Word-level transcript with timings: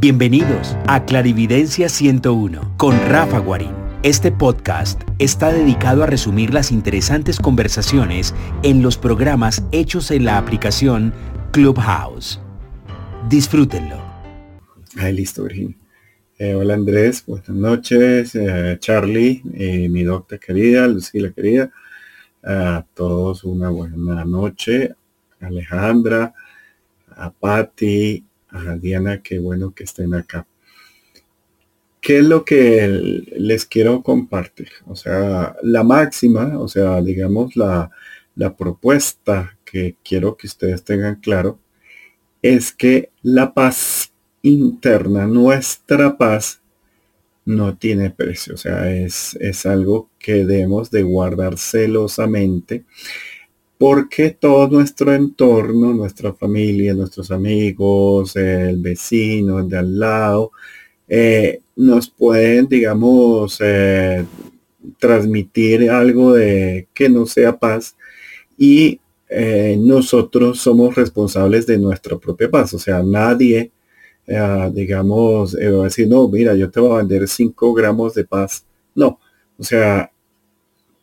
Bienvenidos 0.00 0.78
a 0.86 1.04
Clarividencia 1.04 1.90
101 1.90 2.72
con 2.78 2.98
Rafa 3.10 3.38
Guarín. 3.38 3.74
Este 4.02 4.32
podcast 4.32 5.02
está 5.18 5.52
dedicado 5.52 6.02
a 6.02 6.06
resumir 6.06 6.54
las 6.54 6.72
interesantes 6.72 7.38
conversaciones 7.38 8.34
en 8.62 8.80
los 8.80 8.96
programas 8.96 9.62
hechos 9.72 10.10
en 10.10 10.24
la 10.24 10.38
aplicación 10.38 11.12
Clubhouse. 11.52 12.40
Disfrútenlo. 13.28 14.02
Ay, 14.96 15.12
listo, 15.12 15.42
Virginia. 15.42 15.76
Eh, 16.38 16.54
hola 16.54 16.72
Andrés, 16.72 17.22
buenas 17.26 17.50
noches. 17.50 18.34
Eh, 18.34 18.78
Charlie, 18.80 19.42
eh, 19.52 19.86
mi 19.90 20.02
doctora 20.02 20.40
querida, 20.40 20.88
Lucila 20.88 21.30
querida. 21.30 21.70
A 22.42 22.86
todos 22.94 23.44
una 23.44 23.68
buena 23.68 24.24
noche. 24.24 24.94
Alejandra, 25.40 26.32
a 27.06 27.30
Patti, 27.30 28.24
Diana, 28.80 29.22
qué 29.22 29.38
bueno 29.38 29.72
que 29.74 29.84
estén 29.84 30.14
acá. 30.14 30.46
¿Qué 32.00 32.18
es 32.18 32.24
lo 32.24 32.44
que 32.44 33.24
les 33.36 33.66
quiero 33.66 34.02
compartir? 34.02 34.68
O 34.86 34.96
sea, 34.96 35.56
la 35.62 35.84
máxima, 35.84 36.58
o 36.58 36.66
sea, 36.66 37.00
digamos 37.02 37.56
la, 37.56 37.90
la 38.34 38.56
propuesta 38.56 39.58
que 39.64 39.96
quiero 40.02 40.36
que 40.36 40.46
ustedes 40.46 40.82
tengan 40.82 41.16
claro 41.16 41.58
es 42.42 42.72
que 42.72 43.10
la 43.22 43.52
paz 43.52 44.12
interna, 44.42 45.26
nuestra 45.26 46.16
paz, 46.16 46.60
no 47.44 47.76
tiene 47.76 48.10
precio. 48.10 48.54
O 48.54 48.56
sea, 48.56 48.90
es, 48.90 49.36
es 49.40 49.66
algo 49.66 50.08
que 50.18 50.44
debemos 50.44 50.90
de 50.90 51.02
guardar 51.02 51.58
celosamente 51.58 52.84
porque 53.80 54.36
todo 54.38 54.68
nuestro 54.68 55.14
entorno, 55.14 55.94
nuestra 55.94 56.34
familia, 56.34 56.92
nuestros 56.92 57.30
amigos, 57.30 58.36
el 58.36 58.76
vecino, 58.76 59.58
el 59.58 59.70
de 59.70 59.78
al 59.78 59.98
lado, 59.98 60.52
eh, 61.08 61.62
nos 61.76 62.10
pueden, 62.10 62.68
digamos, 62.68 63.56
eh, 63.64 64.22
transmitir 64.98 65.88
algo 65.88 66.34
de 66.34 66.88
que 66.92 67.08
no 67.08 67.24
sea 67.24 67.58
paz 67.58 67.96
y 68.58 69.00
eh, 69.30 69.78
nosotros 69.80 70.60
somos 70.60 70.94
responsables 70.94 71.66
de 71.66 71.78
nuestra 71.78 72.18
propia 72.18 72.50
paz. 72.50 72.74
O 72.74 72.78
sea, 72.78 73.02
nadie, 73.02 73.72
digamos, 74.74 75.56
va 75.56 75.80
a 75.80 75.84
decir, 75.84 76.06
no, 76.06 76.28
mira, 76.28 76.54
yo 76.54 76.70
te 76.70 76.80
voy 76.80 76.92
a 76.92 76.98
vender 76.98 77.26
5 77.26 77.72
gramos 77.72 78.12
de 78.12 78.26
paz. 78.26 78.66
No, 78.94 79.18
o 79.58 79.64
sea, 79.64 80.12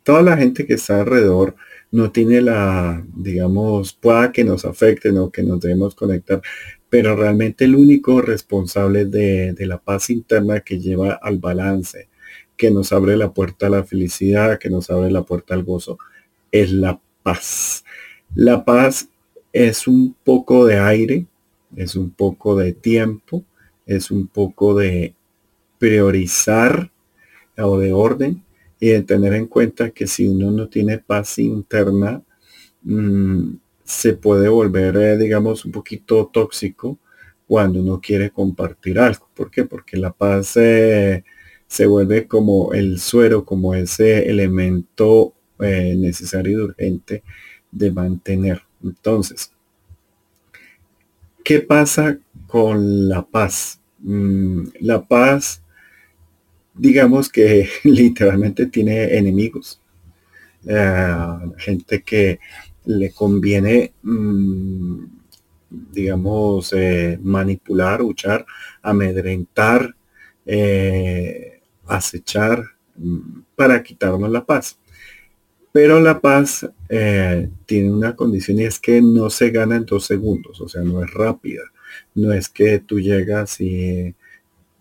toda 0.03 0.21
la 0.21 0.37
gente 0.37 0.67
que 0.67 0.75
está 0.75 1.01
alrededor, 1.01 1.55
no 1.91 2.11
tiene 2.11 2.41
la, 2.41 3.05
digamos, 3.15 3.93
pueda 3.93 4.31
que 4.31 4.43
nos 4.43 4.65
afecte 4.65 5.09
o 5.17 5.31
que 5.31 5.43
nos 5.43 5.59
debemos 5.61 5.95
conectar, 5.95 6.41
pero 6.89 7.15
realmente 7.15 7.65
el 7.65 7.75
único 7.75 8.21
responsable 8.21 9.05
de, 9.05 9.55
la 9.59 9.77
paz 9.77 10.09
interna 10.09 10.61
que 10.61 10.79
lleva 10.79 11.13
al 11.13 11.39
balance, 11.39 12.09
que 12.55 12.71
nos 12.71 12.91
abre 12.91 13.17
la 13.17 13.33
puerta 13.33 13.67
a 13.67 13.69
la 13.69 13.83
felicidad, 13.83 14.59
que 14.59 14.69
nos 14.69 14.89
abre 14.89 15.11
la 15.11 15.23
puerta 15.23 15.53
al 15.53 15.63
gozo, 15.63 15.97
es 16.51 16.71
la 16.71 16.99
paz. 17.23 17.83
La 18.35 18.65
paz 18.65 19.09
es 19.53 19.87
un 19.87 20.15
poco 20.23 20.65
de 20.65 20.79
aire, 20.79 21.25
es 21.75 21.95
un 21.95 22.09
poco 22.09 22.55
de 22.55 22.73
tiempo, 22.73 23.43
es 23.85 24.11
un 24.11 24.27
poco 24.27 24.75
de 24.75 25.13
priorizar 25.79 26.91
o 27.57 27.77
de 27.79 27.93
orden 27.93 28.43
y 28.79 28.89
de 28.89 29.01
tener 29.03 29.33
en 29.33 29.47
cuenta 29.47 29.91
que 29.91 30.07
si 30.07 30.27
uno 30.27 30.51
no 30.51 30.67
tiene 30.69 30.99
paz 30.99 31.39
interna, 31.39 32.21
mm, 32.83 33.55
se 33.83 34.13
puede 34.13 34.49
volver, 34.49 34.97
eh, 34.97 35.17
digamos, 35.17 35.65
un 35.65 35.71
poquito 35.71 36.29
tóxico 36.31 36.99
cuando 37.47 37.79
uno 37.79 38.01
quiere 38.01 38.31
compartir 38.31 38.99
algo. 38.99 39.29
¿Por 39.33 39.49
qué? 39.51 39.65
Porque 39.65 39.97
la 39.97 40.11
paz 40.11 40.57
se 41.67 41.85
vuelve 41.85 42.27
como 42.27 42.73
el 42.73 42.99
suero, 42.99 43.45
como 43.45 43.75
ese 43.75 44.29
elemento 44.29 45.33
eh, 45.59 45.95
necesario 45.97 46.59
y 46.59 46.63
urgente 46.63 47.23
de 47.71 47.91
mantener. 47.91 48.61
Entonces, 48.83 49.51
¿qué 51.43 51.59
pasa 51.61 52.19
con 52.47 53.09
la 53.09 53.25
paz? 53.25 53.81
Mm, 53.99 54.67
la 54.81 55.03
paz 55.03 55.63
digamos 56.77 57.29
que 57.29 57.69
literalmente 57.83 58.67
tiene 58.67 59.17
enemigos. 59.17 59.81
Eh, 60.65 61.15
gente 61.57 62.01
que 62.03 62.39
le 62.85 63.11
conviene, 63.11 63.93
mm, 64.01 65.03
digamos, 65.91 66.73
eh, 66.73 67.19
manipular, 67.21 67.99
luchar, 67.99 68.45
amedrentar, 68.81 69.95
eh, 70.45 71.61
acechar 71.85 72.63
mm, 72.95 73.41
para 73.55 73.81
quitarnos 73.83 74.29
la 74.29 74.45
paz. 74.45 74.77
Pero 75.71 75.99
la 75.99 76.19
paz 76.19 76.67
tiene 77.65 77.91
una 77.91 78.15
condición 78.15 78.59
y 78.59 78.63
es 78.63 78.79
que 78.79 79.01
no 79.01 79.29
se 79.29 79.51
gana 79.51 79.75
en 79.75 79.85
dos 79.85 80.05
segundos, 80.05 80.59
o 80.61 80.67
sea, 80.67 80.81
no 80.81 81.03
es 81.03 81.13
rápida. 81.13 81.61
No 82.15 82.33
es 82.33 82.49
que 82.49 82.79
tú 82.79 82.99
llegas 82.99 83.61
y 83.61 84.15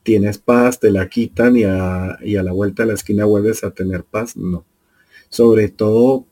tienes 0.06 0.38
paz, 0.38 0.78
te 0.78 0.92
la 0.92 1.08
quitan 1.08 1.56
y 1.56 1.64
a, 1.64 2.16
la 2.22 2.52
vuelta 2.52 2.84
de 2.84 2.86
la 2.90 2.94
esquina 2.94 3.24
vuelves 3.24 3.64
a 3.64 3.72
tener 3.72 4.04
paz. 4.04 4.36
No. 4.36 4.64
Sobre 5.28 5.68
todo 5.68 6.24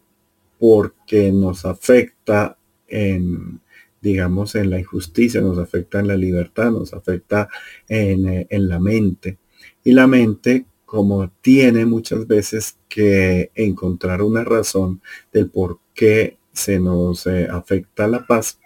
porque 0.61 1.33
nos 1.33 1.65
afecta 1.65 2.57
en, 2.87 3.61
digamos, 4.01 4.55
en 4.55 4.71
la 4.71 4.79
injusticia, 4.79 5.41
nos 5.41 5.59
afecta 5.59 5.99
en 5.99 6.07
la 6.07 6.17
libertad, 6.17 6.71
nos 6.71 6.95
afecta 6.95 7.49
en, 7.89 8.29
eh, 8.29 8.47
la 8.51 8.79
mente. 8.79 9.39
Y 9.83 9.91
la 9.91 10.07
mente, 10.07 10.67
como 10.85 11.29
tiene 11.41 11.85
muchas 11.85 12.29
veces 12.29 12.77
que 12.89 13.51
encontrar 13.57 14.23
una 14.23 14.45
razón 14.45 15.03
del 15.33 15.51
por 15.51 15.81
qué 15.95 16.39
se 16.53 16.79
nos 16.79 17.27
eh, 17.27 17.49
afecta 17.51 18.07
la 18.07 18.25
paz, 18.25 18.61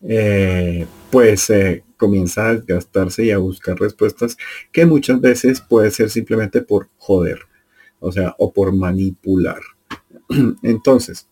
eh, 0.00 0.86
pues 1.10 1.50
comienza 1.98 2.48
a 2.48 2.54
desgastarse 2.54 3.24
y 3.24 3.30
a 3.30 3.38
buscar 3.38 3.78
respuestas 3.78 4.38
que 4.72 4.86
muchas 4.86 5.20
veces 5.20 5.60
puede 5.60 5.90
ser 5.90 6.08
simplemente 6.08 6.62
por 6.62 6.88
joder, 6.96 7.40
o 8.00 8.10
sea, 8.10 8.34
o 8.38 8.52
por 8.52 8.74
manipular. 8.74 9.60
Entonces, 10.62 11.28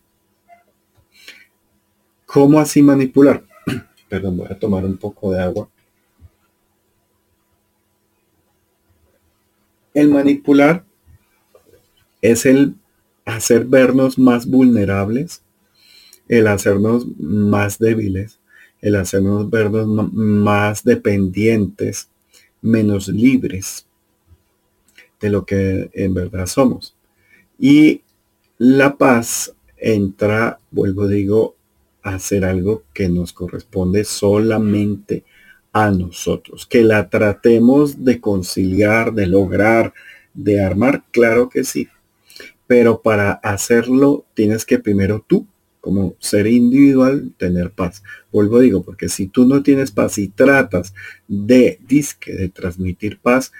¿cómo 2.27 2.61
así 2.61 2.83
manipular? 2.83 3.45
Perdón, 4.11 4.37
voy 4.37 4.49
a 4.51 4.59
tomar 4.59 4.85
un 4.85 4.99
poco 4.99 5.33
de 5.33 5.43
agua. 5.43 5.71
El 9.95 10.11
manipular 10.11 10.85
es 12.21 12.45
el 12.45 12.75
hacer 13.25 13.65
vernos 13.65 14.19
más 14.19 14.47
vulnerables, 14.47 15.43
el 16.29 16.47
hacernos 16.49 17.07
más 17.19 17.79
débiles, 17.79 18.41
el 18.87 18.95
hacernos 18.95 19.51
vernos 19.51 20.13
más 20.13 20.85
dependientes, 20.85 22.09
menos 22.63 23.09
libres 23.09 23.85
de 25.21 25.29
lo 25.29 25.45
que 25.45 25.91
en 25.93 26.15
verdad 26.15 26.47
somos. 26.47 26.95
Y 27.59 28.03
la 28.59 28.97
paz 28.97 29.53
entra, 29.77 30.61
vuelvo 30.71 31.09
digo, 31.09 31.57
a 32.05 32.15
hacer 32.15 32.45
algo 32.45 32.85
que 32.95 33.09
nos 33.09 33.33
corresponde 33.33 34.05
solamente 34.05 35.25
a 35.73 35.91
nosotros. 35.91 36.65
Que 36.65 36.85
la 36.85 37.11
tratemos 37.11 38.05
de 38.05 38.21
conciliar, 38.21 39.13
de 39.15 39.27
lograr, 39.27 39.95
de 40.33 40.63
armar, 40.63 41.03
claro 41.11 41.49
que 41.49 41.65
sí. 41.65 41.89
Pero 42.69 43.03
para 43.03 43.33
hacerlo 43.33 44.27
tienes 44.35 44.65
que 44.65 44.79
primero 44.79 45.25
tú 45.27 45.45
como 45.87 46.17
ser 46.19 46.49
individual, 46.49 47.33
tener 47.37 47.71
paz. 47.71 48.03
Vuelvo 48.33 48.57
a 48.57 48.61
digo, 48.61 48.83
porque 48.83 49.09
si 49.09 49.29
tú 49.29 49.47
no 49.47 49.63
tienes 49.63 49.93
paz 49.93 50.19
y 50.19 50.27
tratas 50.27 50.93
de 51.29 51.79
disque, 51.87 52.35
de 52.35 52.49
transmitir 52.49 53.21
paz, 53.21 53.53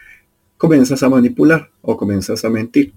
comienzas 0.57 1.05
a 1.05 1.09
manipular 1.09 1.71
o 1.83 1.97
comienzas 1.97 2.45
a 2.45 2.51
mentir. 2.51 2.93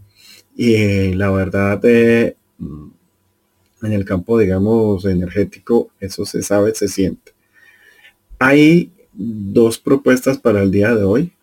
Y 0.55 0.73
eh, 0.73 1.13
la 1.15 1.29
verdad, 1.29 1.79
eh, 1.83 2.37
en 2.57 3.93
el 3.93 4.03
campo, 4.03 4.39
digamos, 4.39 5.05
energético, 5.05 5.91
eso 5.99 6.25
se 6.25 6.41
sabe, 6.41 6.73
se 6.73 6.87
siente. 6.87 7.33
Hay 8.39 8.91
dos 9.13 9.77
propuestas 9.77 10.39
para 10.39 10.63
el 10.63 10.71
día 10.71 10.95
de 10.95 11.03
hoy. 11.03 11.33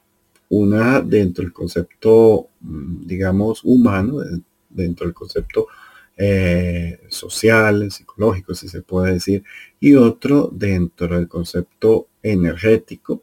Una 0.49 1.01
dentro 1.01 1.45
del 1.45 1.53
concepto, 1.53 2.49
mm, 2.63 3.07
digamos, 3.07 3.61
humano, 3.63 4.23
dentro 4.71 5.07
del 5.07 5.15
concepto 5.15 5.69
eh, 6.17 7.01
sociales, 7.09 7.95
psicológicos, 7.95 8.59
si 8.61 8.69
se 8.69 8.83
puede 8.83 9.15
decir, 9.15 9.45
y 9.81 9.95
otro 9.95 10.51
dentro 10.53 11.09
del 11.09 11.29
concepto 11.29 12.09
energético, 12.23 13.23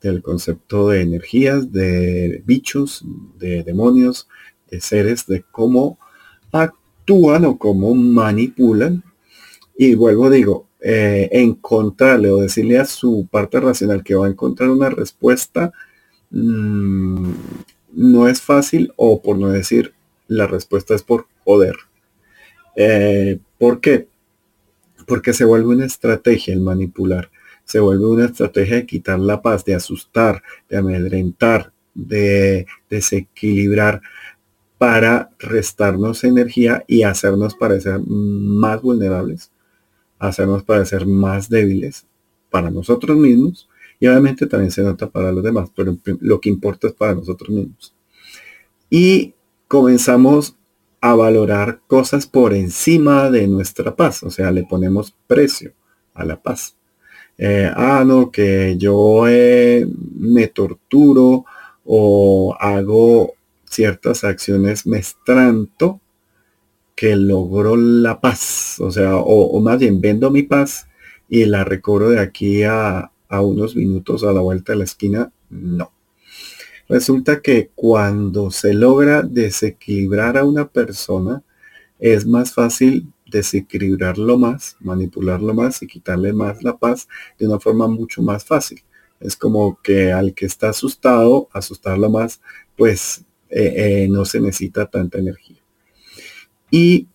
del 0.00 0.22
concepto 0.22 0.88
de 0.88 1.02
energías, 1.02 1.72
de 1.72 2.42
bichos, 2.44 3.04
de 3.38 3.62
demonios, 3.62 4.28
de 4.70 4.80
seres, 4.80 5.26
de 5.26 5.44
cómo 5.50 5.98
actúan 6.52 7.44
o 7.44 7.58
cómo 7.58 7.94
manipulan. 7.94 9.02
Y 9.76 9.94
vuelvo 9.94 10.30
digo, 10.30 10.68
eh, 10.80 11.28
encontrarle 11.32 12.30
o 12.30 12.40
decirle 12.42 12.78
a 12.78 12.84
su 12.84 13.26
parte 13.30 13.60
racional 13.60 14.04
que 14.04 14.14
va 14.14 14.26
a 14.26 14.30
encontrar 14.30 14.70
una 14.70 14.90
respuesta, 14.90 15.72
mm, 16.30 17.32
no 17.92 18.28
es 18.28 18.42
fácil 18.42 18.92
o 18.96 19.22
por 19.22 19.38
no 19.38 19.48
decir 19.48 19.94
la 20.28 20.46
respuesta 20.46 20.94
es 20.94 21.02
por 21.02 21.26
joder. 21.44 21.76
Eh, 22.76 23.38
¿Por 23.58 23.80
qué? 23.80 24.08
Porque 25.06 25.32
se 25.32 25.44
vuelve 25.44 25.68
una 25.68 25.86
estrategia 25.86 26.54
el 26.54 26.60
manipular. 26.60 27.30
Se 27.64 27.80
vuelve 27.80 28.06
una 28.06 28.26
estrategia 28.26 28.76
de 28.76 28.86
quitar 28.86 29.18
la 29.18 29.40
paz, 29.40 29.64
de 29.64 29.74
asustar, 29.74 30.42
de 30.68 30.76
amedrentar, 30.76 31.72
de 31.94 32.66
desequilibrar 32.90 34.02
para 34.78 35.30
restarnos 35.38 36.24
energía 36.24 36.84
y 36.86 37.04
hacernos 37.04 37.54
parecer 37.54 38.00
más 38.06 38.82
vulnerables, 38.82 39.50
hacernos 40.18 40.62
parecer 40.64 41.06
más 41.06 41.48
débiles 41.48 42.06
para 42.50 42.70
nosotros 42.70 43.16
mismos 43.16 43.68
y 44.00 44.06
obviamente 44.06 44.46
también 44.46 44.70
se 44.70 44.82
nota 44.82 45.08
para 45.08 45.32
los 45.32 45.42
demás, 45.42 45.70
pero 45.74 45.96
lo 46.20 46.40
que 46.40 46.50
importa 46.50 46.88
es 46.88 46.92
para 46.92 47.14
nosotros 47.14 47.48
mismos. 47.48 47.94
Y 48.90 49.34
comenzamos 49.68 50.56
a 51.04 51.14
valorar 51.14 51.80
cosas 51.86 52.26
por 52.26 52.54
encima 52.54 53.30
de 53.30 53.46
nuestra 53.46 53.94
paz, 53.94 54.22
o 54.22 54.30
sea, 54.30 54.50
le 54.50 54.64
ponemos 54.64 55.14
precio 55.26 55.74
a 56.14 56.24
la 56.24 56.40
paz. 56.40 56.76
Eh, 57.36 57.70
ah, 57.76 58.04
no, 58.06 58.30
que 58.30 58.76
yo 58.78 59.28
eh, 59.28 59.86
me 60.16 60.46
torturo 60.46 61.44
o 61.84 62.56
hago 62.58 63.34
ciertas 63.66 64.24
acciones 64.24 64.86
me 64.86 64.96
estranto 64.96 66.00
que 66.94 67.16
logro 67.16 67.76
la 67.76 68.22
paz, 68.22 68.80
o 68.80 68.90
sea, 68.90 69.16
o, 69.16 69.60
más 69.60 69.78
bien 69.80 70.00
vendo 70.00 70.30
mi 70.30 70.42
paz 70.42 70.88
y 71.28 71.44
la 71.44 71.64
recobro 71.64 72.08
de 72.08 72.20
aquí 72.20 72.62
a, 72.62 73.10
a 73.28 73.42
unos 73.42 73.76
minutos 73.76 74.24
a 74.24 74.32
la 74.32 74.40
vuelta 74.40 74.72
de 74.72 74.78
la 74.78 74.84
esquina, 74.84 75.30
no. 75.50 75.92
Resulta 76.88 77.40
que 77.40 77.70
cuando 77.74 78.50
se 78.50 78.74
logra 78.74 79.22
desequilibrar 79.22 80.36
a 80.36 80.44
una 80.44 80.68
persona, 80.68 81.42
es 81.98 82.26
más 82.26 82.52
fácil 82.52 83.12
desequilibrarlo 83.26 84.38
más, 84.38 84.76
manipularlo 84.80 85.54
más 85.54 85.82
y 85.82 85.86
quitarle 85.86 86.32
más 86.32 86.62
la 86.62 86.76
paz 86.76 87.08
de 87.38 87.46
una 87.46 87.58
forma 87.58 87.88
mucho 87.88 88.22
más 88.22 88.44
fácil. 88.44 88.82
Es 89.20 89.36
como 89.36 89.80
que 89.82 90.12
al 90.12 90.34
que 90.34 90.46
está 90.46 90.68
asustado, 90.68 91.48
asustarlo 91.52 92.10
más, 92.10 92.40
pues 92.76 93.24
eh, 93.48 94.02
eh, 94.04 94.08
no 94.10 94.24
se 94.24 94.40
necesita 94.40 94.86
tanta 94.86 95.18
energía. 95.18 95.62
Y 96.70 97.08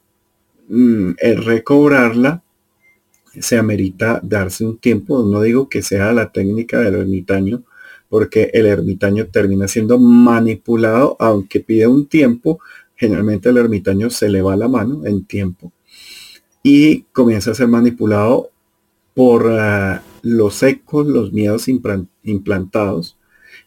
mm, 0.68 1.12
el 1.19 1.45
recobrarla 1.45 2.44
se 3.39 3.57
amerita 3.57 4.19
darse 4.24 4.66
un 4.66 4.77
tiempo, 4.77 5.24
no 5.24 5.42
digo 5.42 5.69
que 5.69 5.81
sea 5.83 6.12
la 6.13 6.31
técnica 6.31 6.80
del 6.80 6.95
ermitaño, 6.95 7.63
porque 8.10 8.50
el 8.54 8.66
ermitaño 8.66 9.28
termina 9.28 9.68
siendo 9.68 10.00
manipulado, 10.00 11.16
aunque 11.20 11.60
pide 11.60 11.88
un 11.88 12.08
tiempo, 12.08 12.60
generalmente 12.96 13.50
el 13.50 13.58
ermitaño 13.58 14.10
se 14.10 14.30
le 14.30 14.42
va 14.42 14.56
la 14.56 14.68
mano 14.68 15.06
en 15.06 15.24
tiempo 15.26 15.72
y 16.64 17.04
comienza 17.14 17.52
a 17.52 17.56
ser 17.56 17.68
manipulado 17.68 18.50
por 19.14 19.48
ah, 19.52 20.02
los 20.22 20.62
ecos, 20.64 21.08
los 21.08 21.32
miedos 21.32 21.68
implantados 22.24 23.18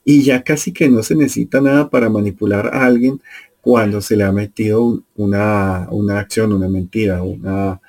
y 0.05 0.23
ya 0.23 0.43
casi 0.43 0.73
que 0.73 0.89
no 0.89 1.03
se 1.03 1.15
necesita 1.15 1.61
nada 1.61 1.89
para 1.89 2.11
manipular 2.11 2.67
a 2.69 2.85
alguien 2.85 3.21
cuando 3.61 4.01
se 4.01 4.17
le 4.17 4.25
ha 4.25 4.33
metido 4.33 5.03
una, 5.15 5.87
una 5.91 6.19
acción, 6.19 6.53
una 6.53 6.69
mentira, 6.69 7.23
una, 7.23 7.81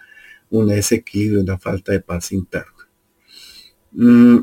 un 0.52 0.68
desequilibrio, 0.68 1.42
una 1.42 1.58
falta 1.58 1.92
de 1.92 2.00
paz 2.00 2.32
interna. 2.32 2.72
Mm, 3.92 4.38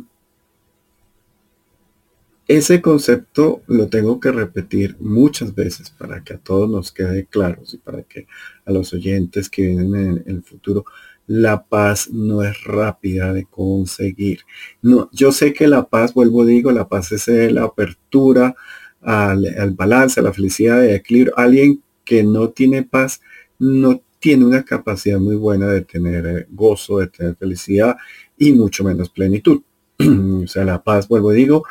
ese 2.51 2.83
concepto 2.83 3.63
lo 3.69 3.87
tengo 3.87 4.19
que 4.19 4.33
repetir 4.33 4.97
muchas 4.99 5.55
veces 5.55 5.91
para 5.91 6.25
que 6.25 6.35
a 6.35 6.39
todos 6.39 6.69
nos 6.69 6.91
quede 6.91 7.27
claro 7.27 7.63
y 7.73 7.77
para 7.77 8.03
que 8.03 8.27
a 8.65 8.73
los 8.73 8.93
oyentes 8.93 9.49
que 9.49 9.69
vienen 9.69 10.25
en 10.27 10.37
el 10.37 10.43
futuro 10.43 10.85
la 11.29 11.63
paz 11.63 12.11
no 12.11 12.43
es 12.43 12.65
rápida 12.65 13.33
de 13.33 13.45
conseguir. 13.45 14.41
No, 14.83 15.09
yo 15.13 15.31
sé 15.31 15.53
que 15.53 15.69
la 15.69 15.89
paz, 15.89 16.13
vuelvo 16.13 16.45
digo, 16.45 16.73
la 16.73 16.89
paz 16.89 17.13
es 17.13 17.29
la 17.53 17.63
apertura 17.63 18.57
al, 19.01 19.71
balance, 19.77 20.19
a 20.19 20.25
la 20.25 20.33
felicidad, 20.33 20.81
de 20.81 20.97
equilibrio. 20.97 21.39
Alguien 21.39 21.85
que 22.05 22.25
no 22.25 22.49
tiene 22.49 22.83
paz 22.83 23.21
no 23.61 24.03
tiene 24.19 24.45
una 24.45 24.65
capacidad 24.65 25.21
muy 25.21 25.37
buena 25.37 25.69
de 25.69 25.83
tener 25.83 26.27
eh, 26.27 26.47
gozo, 26.51 26.99
de 26.99 27.07
tener 27.07 27.37
felicidad 27.37 27.97
y 28.37 28.53
mucho 28.55 28.83
menos 28.83 29.09
plenitud. 29.09 29.63
o 30.01 30.49
sea, 30.49 30.65
la 30.65 30.83
paz, 30.83 31.07
vuelvo 31.07 31.31
digo, 31.31 31.65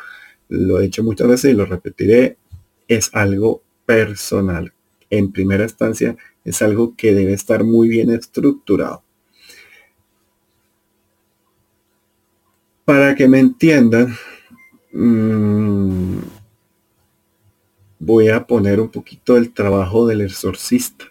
lo 0.50 0.80
he 0.80 0.86
hecho 0.86 1.02
muchas 1.02 1.28
veces 1.28 1.52
y 1.52 1.56
lo 1.56 1.64
repetiré, 1.64 2.36
es 2.88 3.10
algo 3.14 3.62
personal. 3.86 4.72
En 5.08 5.32
primera 5.32 5.64
instancia, 5.64 6.16
es 6.44 6.60
algo 6.62 6.94
que 6.96 7.14
debe 7.14 7.32
estar 7.32 7.64
muy 7.64 7.88
bien 7.88 8.10
estructurado. 8.10 9.02
Para 12.84 13.14
que 13.14 13.28
me 13.28 13.38
entiendan, 13.38 14.16
mm, 14.92 16.18
voy 18.00 18.28
a 18.28 18.46
poner 18.46 18.80
un 18.80 18.88
poquito 18.88 19.36
el 19.36 19.52
trabajo 19.52 20.06
del 20.06 20.22
exorcista. 20.22 21.04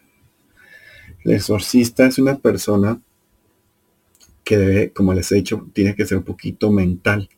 El 1.23 1.33
exorcista 1.33 2.05
es 2.05 2.17
una 2.17 2.37
persona 2.37 3.01
que 4.43 4.57
debe, 4.57 4.91
como 4.91 5.13
les 5.13 5.31
he 5.31 5.35
dicho, 5.35 5.67
tiene 5.73 5.95
que 5.95 6.05
ser 6.05 6.17
un 6.17 6.23
poquito 6.23 6.71
mental. 6.71 7.29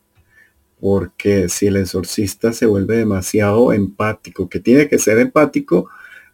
Porque 0.82 1.48
si 1.48 1.68
el 1.68 1.76
exorcista 1.76 2.52
se 2.52 2.66
vuelve 2.66 2.96
demasiado 2.96 3.72
empático, 3.72 4.48
que 4.48 4.58
tiene 4.58 4.88
que 4.88 4.98
ser 4.98 5.20
empático 5.20 5.88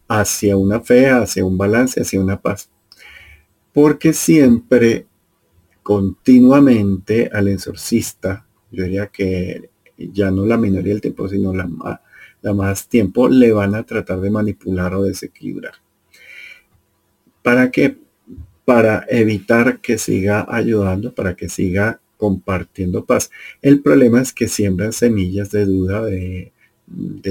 hacia 0.08 0.56
una 0.56 0.80
fe, 0.80 1.10
hacia 1.10 1.44
un 1.44 1.58
balance, 1.58 2.00
hacia 2.00 2.18
una 2.18 2.40
paz. 2.40 2.70
Porque 3.74 4.14
siempre 4.14 5.06
continuamente 5.82 7.28
al 7.30 7.48
exorcista, 7.48 8.46
yo 8.70 8.84
diría 8.84 9.08
que 9.08 9.68
ya 9.98 10.30
no 10.30 10.46
la 10.46 10.56
minoría 10.56 10.94
del 10.94 11.02
tiempo, 11.02 11.28
sino 11.28 11.52
la 11.52 11.66
más, 11.66 12.00
la 12.40 12.54
más 12.54 12.88
tiempo, 12.88 13.28
le 13.28 13.52
van 13.52 13.74
a 13.74 13.82
tratar 13.82 14.18
de 14.20 14.30
manipular 14.30 14.94
o 14.94 15.02
desequilibrar. 15.02 15.74
¿Para 17.42 17.70
qué? 17.70 17.98
Para 18.64 19.04
evitar 19.10 19.80
que 19.80 19.98
siga 19.98 20.46
ayudando, 20.48 21.14
para 21.14 21.36
que 21.36 21.50
siga 21.50 22.00
compartiendo 22.18 23.06
paz. 23.06 23.30
El 23.62 23.80
problema 23.80 24.20
es 24.20 24.34
que 24.34 24.48
siembran 24.48 24.92
semillas 24.92 25.50
de 25.50 25.64
duda, 25.64 26.04
de, 26.04 26.52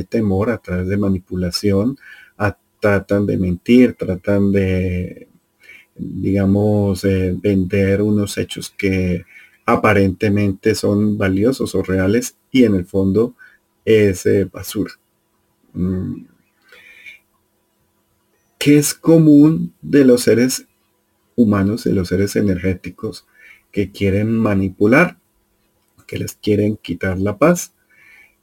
temor 0.10 0.50
a 0.50 0.58
través 0.58 0.88
de 0.88 0.98
manipulación, 0.98 1.98
tratan 2.80 3.26
de 3.26 3.38
mentir, 3.38 3.96
tratan 3.96 4.52
de 4.52 5.28
digamos, 5.98 7.04
eh, 7.06 7.36
vender 7.36 8.02
unos 8.02 8.38
hechos 8.38 8.74
que 8.78 9.26
aparentemente 9.66 10.76
son 10.76 11.18
valiosos 11.18 11.76
o 11.76 11.84
reales 11.84 12.36
y 12.52 12.64
en 12.64 12.76
el 12.76 12.86
fondo 12.86 13.36
es 13.84 14.26
eh, 14.26 14.46
basura. 14.46 14.92
Mm. 15.74 16.26
¿Qué 18.58 18.78
es 18.78 18.94
común 18.94 19.74
de 19.82 20.06
los 20.06 20.24
seres 20.24 20.66
humanos, 21.36 21.84
de 21.84 21.94
los 21.94 22.08
seres 22.08 22.36
energéticos 22.36 23.26
que 23.72 23.92
quieren 23.92 24.32
manipular, 24.32 25.18
que 26.08 26.18
les 26.18 26.34
quieren 26.34 26.78
quitar 26.78 27.20
la 27.20 27.38
paz, 27.38 27.74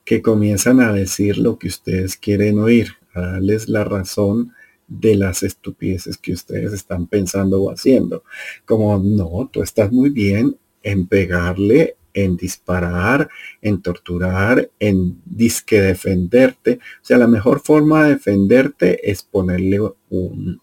que 0.05 0.23
comienzan 0.23 0.81
a 0.81 0.93
decir 0.93 1.39
lo 1.39 1.59
que 1.59 1.69
ustedes 1.69 2.17
quieren 2.17 2.59
oír, 2.59 2.93
a 3.15 3.21
darles 3.21 3.69
la 3.69 3.85
razón 3.85 4.53
de 4.87 5.17
las 5.17 5.43
estupideces 5.43 6.19
que 6.19 6.33
ustedes 6.33 6.73
están 6.73 7.07
pensando 7.07 7.63
o 7.63 7.71
haciendo. 7.71 8.23
Como, 8.67 8.99
no, 8.99 9.49
tú 9.51 9.63
estás 9.63 9.91
muy 9.91 10.11
bien 10.11 10.57
en 10.83 11.07
pegarle, 11.07 11.97
en 12.13 12.37
disparar, 12.37 13.29
en 13.63 13.81
torturar, 13.83 14.71
en 14.79 15.21
disque 15.25 15.81
defenderte. 15.81 16.79
O 17.03 17.05
sea, 17.05 17.19
la 17.19 17.27
mejor 17.27 17.61
forma 17.61 18.05
de 18.05 18.11
defenderte 18.11 19.11
es 19.11 19.23
ponerle 19.23 19.81
un, 20.11 20.61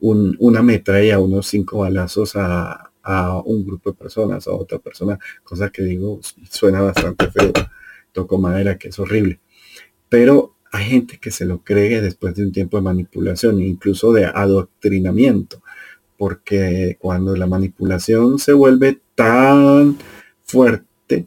una 0.00 0.62
metralla, 0.62 1.18
unos 1.18 1.48
cinco 1.48 1.78
balazos 1.78 2.36
a, 2.36 2.90
a 3.04 3.40
un 3.44 3.64
grupo 3.64 3.90
de 3.90 3.96
personas, 3.96 4.48
a 4.48 4.52
otra 4.52 4.78
persona, 4.78 5.18
cosa 5.42 5.70
que 5.70 5.82
digo, 5.82 6.20
suena 6.50 6.80
bastante 6.80 7.30
feo. 7.30 7.52
Toco 8.12 8.38
madera, 8.38 8.78
que 8.78 8.88
es 8.88 8.98
horrible. 8.98 9.40
Pero 10.08 10.54
hay 10.72 10.86
gente 10.86 11.18
que 11.18 11.30
se 11.30 11.44
lo 11.44 11.62
cree 11.62 12.00
después 12.00 12.34
de 12.34 12.44
un 12.44 12.52
tiempo 12.52 12.76
de 12.76 12.82
manipulación, 12.82 13.60
incluso 13.60 14.12
de 14.12 14.24
adoctrinamiento, 14.24 15.62
porque 16.16 16.96
cuando 17.00 17.36
la 17.36 17.46
manipulación 17.46 18.38
se 18.38 18.52
vuelve 18.52 19.00
tan 19.14 19.96
fuerte, 20.44 21.26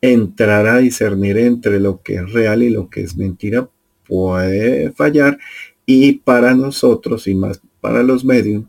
entrar 0.00 0.66
a 0.66 0.78
discernir 0.78 1.38
entre 1.38 1.80
lo 1.80 2.02
que 2.02 2.16
es 2.16 2.32
real 2.32 2.62
y 2.62 2.70
lo 2.70 2.88
que 2.88 3.02
es 3.02 3.16
mentira 3.16 3.68
puede 4.06 4.92
fallar 4.92 5.38
y 5.86 6.12
para 6.12 6.54
nosotros 6.54 7.26
y 7.26 7.34
más 7.34 7.60
para 7.80 8.02
los 8.02 8.24
medios, 8.24 8.64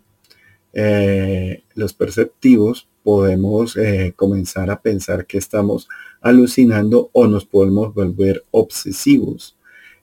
eh, 0.74 1.64
los 1.82 1.94
perceptivos, 1.94 2.88
podemos 3.04 3.76
eh, 3.76 4.14
comenzar 4.16 4.70
a 4.70 4.82
pensar 4.82 5.26
que 5.26 5.38
estamos 5.38 5.90
alucinando 6.22 7.10
o 7.12 7.28
nos 7.28 7.46
podemos 7.46 7.94
volver 7.94 8.46
obsesivos 8.52 9.58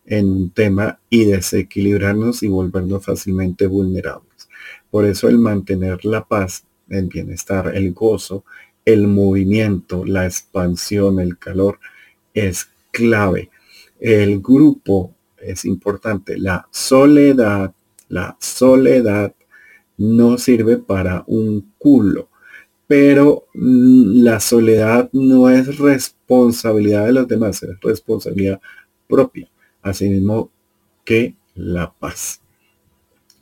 en 0.05 0.31
un 0.31 0.51
tema 0.51 0.99
y 1.09 1.25
desequilibrarnos 1.25 2.43
y 2.43 2.49
volvernos 2.49 3.05
fácilmente 3.05 3.67
vulnerables. 3.67 4.49
Por 4.91 5.05
eso 5.05 5.29
el 5.29 5.39
mantener 5.39 6.05
la 6.05 6.27
paz, 6.27 6.65
el 6.89 7.07
bienestar, 7.07 7.75
el 7.75 7.93
gozo, 7.93 8.45
el 8.85 9.07
movimiento, 9.07 10.05
la 10.05 10.25
expansión, 10.25 11.21
el 11.21 11.39
calor 11.39 11.79
es 12.35 12.69
clave. 12.91 13.51
El 14.01 14.41
grupo 14.41 15.15
es 15.37 15.65
importante. 15.65 16.39
La 16.39 16.67
soledad, 16.71 17.73
la 18.09 18.37
soledad 18.41 19.35
no 19.99 20.39
sirve 20.39 20.79
para 20.79 21.25
un 21.27 21.73
culo 21.79 22.29
pero 22.89 23.47
mm, 23.55 24.23
la 24.25 24.41
soledad 24.41 25.09
no 25.13 25.49
es 25.49 25.79
responsabilidad 25.79 27.07
de 27.07 27.13
los 27.13 27.29
demás, 27.29 27.63
es 27.63 27.79
responsabilidad 27.81 28.61
propia, 29.07 29.49
así 29.83 30.09
mismo 30.09 30.51
que 31.05 31.37
la 31.55 31.93
paz. 31.93 32.41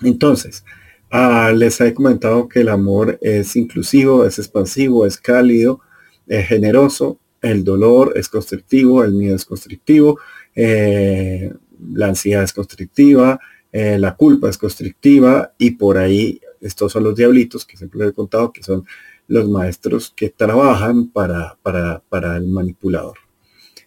Entonces, 0.03 0.65
ah, 1.11 1.53
les 1.55 1.81
he 1.81 1.95
comentado 1.95 2.49
que 2.49 2.61
el 2.61 2.69
amor 2.69 3.19
es 3.23 3.57
inclusivo, 3.57 4.27
es 4.27 4.39
expansivo, 4.39 5.07
es 5.07 5.17
cálido, 5.17 5.81
es 6.27 6.47
generoso, 6.49 7.19
el 7.41 7.63
dolor 7.63 8.15
es 8.17 8.29
constructivo, 8.29 9.05
el 9.05 9.13
miedo 9.13 9.37
es 9.37 9.45
constructivo, 9.45 10.19
eh, 10.57 11.53
la 11.95 12.09
ansiedad 12.09 12.43
es 12.43 12.53
constructiva, 12.53 13.39
eh, 13.71 13.97
la 13.99 14.17
culpa 14.17 14.49
es 14.49 14.59
constructiva 14.59 15.53
y 15.57 15.73
por 15.73 15.99
ahí 15.99 16.41
estos 16.66 16.92
son 16.92 17.04
los 17.04 17.14
diablitos 17.14 17.64
que 17.64 17.76
siempre 17.76 18.00
les 18.00 18.11
he 18.11 18.12
contado 18.12 18.52
que 18.52 18.62
son 18.62 18.85
los 19.28 19.49
maestros 19.49 20.12
que 20.14 20.30
trabajan 20.30 21.08
para, 21.08 21.56
para, 21.62 22.37
el 22.37 22.46
manipulador 22.46 23.18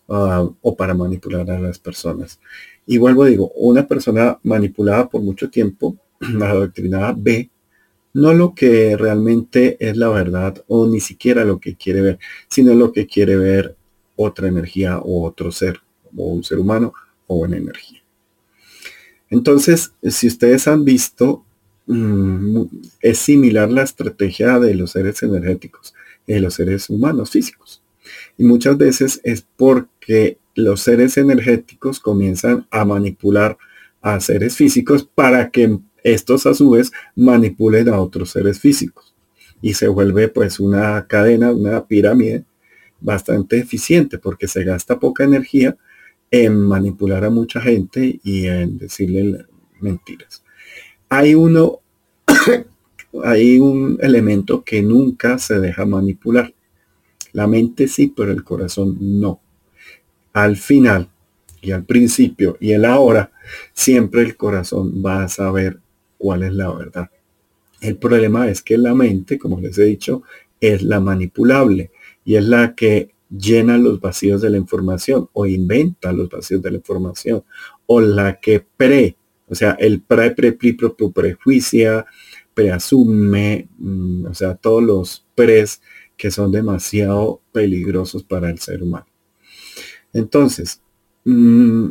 ah, 0.09 0.47
o 0.61 0.75
para 0.75 0.93
manipular 0.93 1.49
a 1.49 1.59
las 1.59 1.79
personas. 1.79 2.39
Y 2.85 2.97
vuelvo, 2.97 3.25
digo, 3.25 3.51
una 3.55 3.87
persona 3.87 4.39
manipulada 4.43 5.07
por 5.09 5.21
mucho 5.21 5.49
tiempo, 5.49 5.97
la 6.19 6.53
doctrinada 6.53 7.13
B, 7.17 7.49
no 8.13 8.33
lo 8.33 8.55
que 8.55 8.97
realmente 8.97 9.77
es 9.79 9.95
la 9.95 10.09
verdad 10.09 10.63
o 10.67 10.87
ni 10.87 10.99
siquiera 10.99 11.45
lo 11.45 11.59
que 11.59 11.75
quiere 11.75 12.01
ver, 12.01 12.19
sino 12.47 12.73
lo 12.73 12.91
que 12.91 13.05
quiere 13.05 13.35
ver 13.35 13.75
otra 14.15 14.47
energía 14.47 14.99
o 14.99 15.25
otro 15.25 15.51
ser, 15.51 15.79
o 16.17 16.25
un 16.25 16.43
ser 16.43 16.59
humano 16.59 16.93
o 17.27 17.37
una 17.37 17.57
energía. 17.57 18.01
Entonces, 19.29 19.93
si 20.01 20.27
ustedes 20.27 20.67
han 20.67 20.83
visto 20.83 21.45
Mm, 21.91 22.65
es 23.01 23.17
similar 23.17 23.71
la 23.71 23.81
estrategia 23.81 24.59
de 24.59 24.75
los 24.75 24.91
seres 24.91 25.23
energéticos, 25.23 25.95
de 26.27 26.39
los 26.39 26.53
seres 26.53 26.87
humanos 26.87 27.31
físicos. 27.31 27.81
Y 28.37 28.43
muchas 28.43 28.77
veces 28.77 29.19
es 29.23 29.43
porque 29.57 30.37
los 30.53 30.81
seres 30.81 31.17
energéticos 31.17 31.99
comienzan 31.99 32.67
a 32.69 32.85
manipular 32.85 33.57
a 34.03 34.19
seres 34.19 34.55
físicos 34.55 35.03
para 35.03 35.49
que 35.49 35.79
estos 36.03 36.45
a 36.45 36.53
su 36.53 36.69
vez 36.69 36.91
manipulen 37.15 37.89
a 37.89 37.99
otros 37.99 38.29
seres 38.29 38.59
físicos. 38.59 39.15
Y 39.59 39.73
se 39.73 39.87
vuelve 39.87 40.27
pues 40.27 40.59
una 40.59 41.07
cadena, 41.07 41.51
una 41.51 41.87
pirámide 41.87 42.43
bastante 43.01 43.57
eficiente 43.57 44.19
porque 44.19 44.47
se 44.47 44.63
gasta 44.63 44.99
poca 44.99 45.23
energía 45.23 45.75
en 46.29 46.55
manipular 46.59 47.25
a 47.25 47.31
mucha 47.31 47.59
gente 47.61 48.19
y 48.23 48.45
en 48.45 48.77
decirle 48.77 49.47
mentiras 49.79 50.43
hay 51.09 51.35
uno, 51.35 51.79
hay 53.23 53.59
un 53.59 53.97
elemento 54.01 54.63
que 54.63 54.81
nunca 54.81 55.39
se 55.39 55.59
deja 55.59 55.85
manipular. 55.85 56.53
La 57.33 57.47
mente 57.47 57.87
sí, 57.87 58.13
pero 58.15 58.31
el 58.31 58.43
corazón 58.43 58.97
no. 58.99 59.41
Al 60.33 60.55
final 60.55 61.09
y 61.61 61.71
al 61.71 61.83
principio 61.83 62.57
y 62.59 62.71
el 62.71 62.85
ahora, 62.85 63.31
siempre 63.73 64.21
el 64.21 64.37
corazón 64.37 65.03
va 65.05 65.23
a 65.23 65.29
saber 65.29 65.79
cuál 66.17 66.43
es 66.43 66.53
la 66.53 66.71
verdad. 66.71 67.09
El 67.81 67.97
problema 67.97 68.47
es 68.49 68.61
que 68.61 68.77
la 68.77 68.93
mente, 68.93 69.37
como 69.37 69.59
les 69.59 69.77
he 69.77 69.85
dicho, 69.85 70.23
es 70.61 70.83
la 70.83 70.99
manipulable 70.99 71.91
y 72.25 72.35
es 72.35 72.43
la 72.45 72.75
que 72.75 73.13
llena 73.29 73.77
los 73.77 73.99
vacíos 73.99 74.41
de 74.41 74.49
la 74.49 74.57
información 74.57 75.29
o 75.33 75.45
inventa 75.45 76.11
los 76.11 76.29
vacíos 76.29 76.61
de 76.61 76.71
la 76.71 76.77
información 76.77 77.43
o 77.85 78.01
la 78.01 78.39
que 78.39 78.59
pre 78.59 79.15
o 79.49 79.55
sea, 79.55 79.71
el 79.79 80.01
pre, 80.01 80.31
pre, 80.31 80.51
pre, 80.53 80.73
pre 80.73 81.09
prejuicia, 81.13 82.05
preasume, 82.53 83.67
mm, 83.77 84.25
o 84.27 84.33
sea, 84.33 84.55
todos 84.55 84.83
los 84.83 85.25
pres 85.35 85.81
que 86.17 86.31
son 86.31 86.51
demasiado 86.51 87.41
peligrosos 87.51 88.23
para 88.23 88.49
el 88.49 88.59
ser 88.59 88.83
humano. 88.83 89.07
Entonces, 90.13 90.81
mm, 91.23 91.89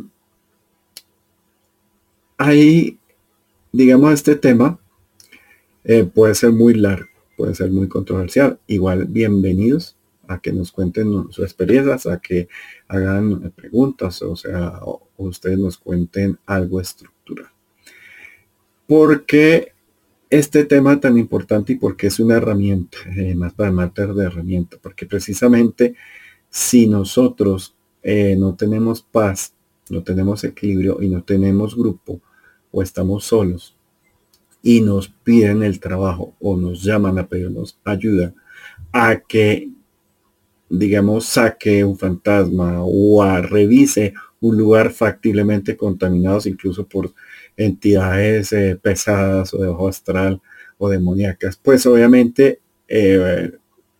ahí, 2.37 2.99
digamos, 3.71 4.13
este 4.13 4.35
tema 4.35 4.79
eh, 5.83 6.03
puede 6.03 6.35
ser 6.35 6.51
muy 6.51 6.73
largo, 6.75 7.09
puede 7.35 7.55
ser 7.55 7.71
muy 7.71 7.87
controversial. 7.87 8.59
Igual, 8.67 9.05
bienvenidos 9.05 9.97
a 10.27 10.39
que 10.39 10.53
nos 10.53 10.71
cuenten 10.71 11.11
sus 11.31 11.39
experiencias, 11.39 12.05
a 12.05 12.19
que 12.19 12.47
hagan 12.87 13.51
preguntas, 13.51 14.21
o 14.21 14.35
sea, 14.35 14.79
ustedes 15.17 15.57
nos 15.57 15.77
cuenten 15.77 16.37
algo 16.45 16.79
estructural. 16.79 17.18
¿Por 18.89 19.27
qué 19.27 19.73
este 20.31 20.65
tema 20.65 20.99
tan 20.99 21.15
importante 21.19 21.73
y 21.73 21.75
porque 21.75 22.07
es 22.07 22.19
una 22.19 22.37
herramienta, 22.37 22.97
eh, 23.15 23.35
más 23.35 23.53
para 23.53 23.71
matar 23.71 24.15
de 24.15 24.25
herramienta? 24.25 24.77
Porque 24.81 25.05
precisamente 25.05 25.93
si 26.49 26.87
nosotros 26.87 27.75
eh, 28.01 28.35
no 28.35 28.55
tenemos 28.55 29.03
paz, 29.03 29.53
no 29.91 30.01
tenemos 30.01 30.43
equilibrio 30.43 31.03
y 31.03 31.07
no 31.07 31.21
tenemos 31.21 31.75
grupo 31.75 32.19
o 32.71 32.81
estamos 32.81 33.25
solos 33.25 33.75
y 34.63 34.81
nos 34.81 35.07
piden 35.07 35.61
el 35.61 35.79
trabajo 35.79 36.33
o 36.39 36.57
nos 36.57 36.81
llaman 36.81 37.19
a 37.19 37.27
pedirnos 37.27 37.77
ayuda 37.85 38.33
a 38.91 39.19
que 39.19 39.69
digamos, 40.67 41.25
saque 41.25 41.83
un 41.83 41.95
fantasma 41.95 42.79
o 42.81 43.21
a 43.21 43.39
revise 43.39 44.15
un 44.41 44.57
lugar 44.57 44.91
factiblemente 44.91 45.77
contaminado 45.77 46.41
incluso 46.45 46.87
por 46.87 47.13
entidades 47.59 48.53
eh, 48.53 48.79
pesadas 48.81 49.53
o 49.53 49.57
de 49.57 49.67
ojo 49.67 49.89
astral 49.89 50.41
o 50.77 50.87
demoníacas, 50.87 51.59
pues 51.61 51.85
obviamente 51.85 52.61
eh, 52.87 53.51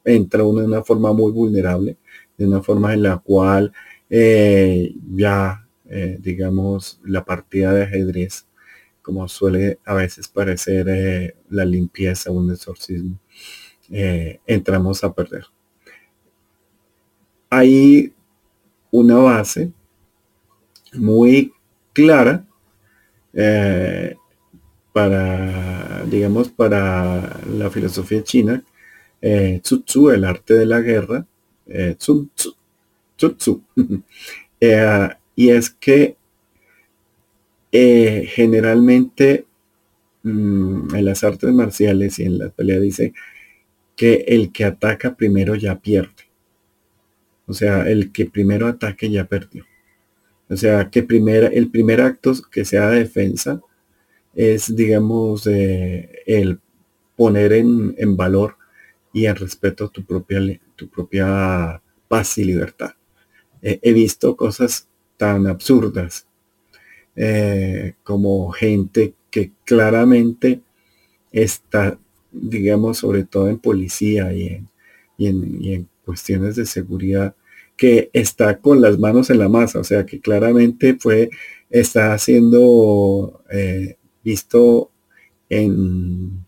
entra 0.06 0.46
uno 0.46 0.62
de 0.62 0.68
una 0.68 0.84
forma 0.84 1.12
muy 1.12 1.32
vulnerable, 1.34 1.98
de 2.38 2.48
una 2.48 2.64
forma 2.64 2.94
en 2.94 3.04
la 3.04 3.18
cual 3.18 3.74
eh, 4.10 4.96
ya, 5.14 5.66
digamos, 6.20 7.02
la 7.04 7.26
partida 7.26 7.74
de 7.74 7.84
ajedrez, 7.84 8.46
como 9.02 9.28
suele 9.28 9.80
a 9.86 9.96
veces 9.96 10.28
parecer 10.28 11.36
la 11.50 11.66
limpieza, 11.66 12.32
un 12.32 12.52
exorcismo, 12.52 13.20
entramos 13.90 15.04
a 15.04 15.12
perder. 15.12 15.46
Hay 17.50 18.14
una 18.92 19.18
base 19.18 19.72
muy 20.94 21.52
clara 21.92 22.46
eh, 23.34 24.16
para, 24.94 26.04
digamos, 26.06 26.50
para 26.50 27.40
la 27.48 27.70
filosofía 27.70 28.24
china, 28.24 28.64
eh, 29.22 29.62
Tzu 29.64 30.10
el 30.10 30.24
arte 30.24 30.54
de 30.54 30.66
la 30.66 30.82
guerra, 30.82 31.26
eh, 31.68 31.96
Tzu, 31.98 32.30
eh, 34.62 35.10
y 35.36 35.50
es 35.50 35.70
que 35.70 36.18
generalmente 37.72 39.46
mm, 40.24 40.96
en 40.96 41.06
las 41.06 41.24
artes 41.24 41.52
marciales 41.54 42.20
y 42.20 42.24
en 42.24 42.40
la 42.40 42.50
pelea 42.50 42.80
dice 42.80 43.14
que 43.96 44.26
el 44.28 44.52
que 44.52 44.66
ataca 44.66 45.16
primero 45.16 45.56
ya 45.56 45.80
pierde. 45.80 46.30
O 47.46 47.54
sea, 47.54 47.90
el 47.90 48.12
que 48.12 48.26
primero 48.26 48.68
ataque 48.68 49.10
ya 49.10 49.26
perdió. 49.26 49.66
O 50.50 50.58
sea, 50.58 50.90
que 50.90 51.00
el 51.00 51.70
primer 51.70 52.02
acto 52.02 52.34
que 52.52 52.66
sea 52.66 52.90
defensa 52.90 53.62
es, 54.34 54.76
digamos, 54.76 55.46
el 55.46 56.60
poner 57.16 57.54
en, 57.54 58.18
valor 58.18 58.58
y 59.14 59.26
en 59.26 59.36
respeto 59.36 59.90
tu 59.90 60.04
propia, 60.06 60.40
tu 60.76 60.90
propia 60.90 61.82
paz 62.08 62.38
y 62.38 62.46
libertad. 62.46 62.92
he 63.62 63.94
visto 63.94 64.36
cosas 64.36 64.88
tan 65.18 65.48
absurdas 65.48 66.26
eh, 67.16 67.96
como 68.04 68.50
gente 68.52 69.14
que 69.30 69.52
claramente 69.66 70.62
está, 71.32 72.00
digamos, 72.32 73.00
sobre 73.00 73.26
todo 73.26 73.50
en 73.50 73.60
policía 73.60 74.34
y 74.34 74.64
y 75.20 75.74
en 75.74 75.90
cuestiones 76.06 76.56
de 76.56 76.66
seguridad, 76.66 77.36
que 77.80 78.10
está 78.12 78.60
con 78.60 78.82
las 78.82 79.00
manos 79.00 79.30
en 79.30 79.40
la 79.40 79.48
masa, 79.48 79.80
o 79.80 79.86
sea 79.86 80.06
que 80.06 80.20
claramente 80.20 80.98
fue, 81.00 81.30
está 81.70 82.18
siendo 82.18 83.42
eh, 83.50 83.96
visto 84.22 84.92
en, 85.48 86.46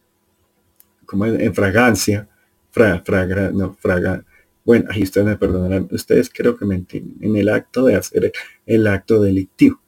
como 1.06 1.26
en, 1.28 1.56
fragancia 1.56 2.28
fra, 2.70 3.02
fragra, 3.06 3.50
no, 3.52 3.78
fraga, 3.80 4.26
bueno, 4.66 4.90
ahí 4.92 5.04
ustedes 5.04 5.26
me 5.26 5.38
perdonarán, 5.38 5.88
ustedes 5.92 6.30
creo 6.30 6.58
que 6.58 6.66
me 6.66 6.84
en 6.92 7.36
el 7.38 7.48
acto 7.48 7.86
de 7.86 7.96
hacer 7.96 8.34
el 8.66 8.86
acto 8.88 9.22
delictivo. 9.22 9.80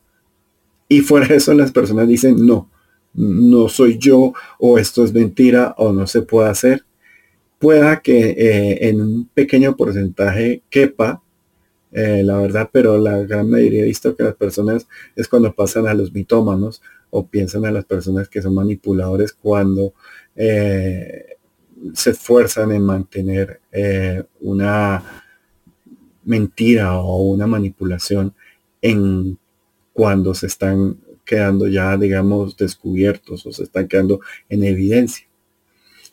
Y 0.88 1.02
fuera 1.02 1.28
de 1.28 1.36
eso 1.36 1.54
las 1.54 1.74
personas 1.74 2.08
dicen, 2.08 2.38
no, 2.46 2.70
no 3.14 3.68
soy 3.68 3.98
yo, 3.98 4.34
o 4.60 4.78
esto 4.78 5.04
es 5.04 5.14
mentira, 5.14 5.76
o 5.78 5.92
no 5.92 6.08
se 6.08 6.22
puede 6.22 6.50
hacer. 6.50 6.86
Pueda 7.60 8.00
que 8.00 8.30
eh, 8.30 8.88
en 8.88 9.02
un 9.02 9.26
pequeño 9.26 9.76
porcentaje 9.76 10.64
quepa, 10.70 11.22
eh, 11.94 12.24
la 12.24 12.38
verdad, 12.38 12.70
pero 12.72 12.98
la 12.98 13.20
gran 13.20 13.50
mayoría 13.50 13.84
he 13.84 13.86
visto 13.86 14.16
que 14.16 14.24
las 14.24 14.36
personas 14.36 14.88
es 15.16 15.28
cuando 15.28 15.54
pasan 15.54 15.88
a 15.88 15.94
los 15.94 16.12
mitómanos 16.14 16.82
o 17.10 17.28
piensan 17.28 17.66
a 17.66 17.72
las 17.72 17.86
personas 17.86 18.28
que 18.28 18.42
son 18.42 18.56
manipuladores 18.56 19.34
cuando 19.34 19.94
eh, 20.36 21.38
se 21.94 22.12
esfuerzan 22.12 22.72
en 22.72 22.84
mantener 22.84 23.62
una 24.42 25.04
mentira 26.24 26.98
o 27.00 27.24
una 27.26 27.46
manipulación 27.46 28.34
en 28.82 29.38
cuando 29.92 30.34
se 30.34 30.48
están 30.48 30.98
quedando 31.26 31.68
ya, 31.68 31.96
digamos, 31.98 32.58
descubiertos 32.58 33.46
o 33.46 33.52
se 33.52 33.64
están 33.64 33.88
quedando 33.88 34.20
en 34.50 34.64
evidencia. 34.64 35.28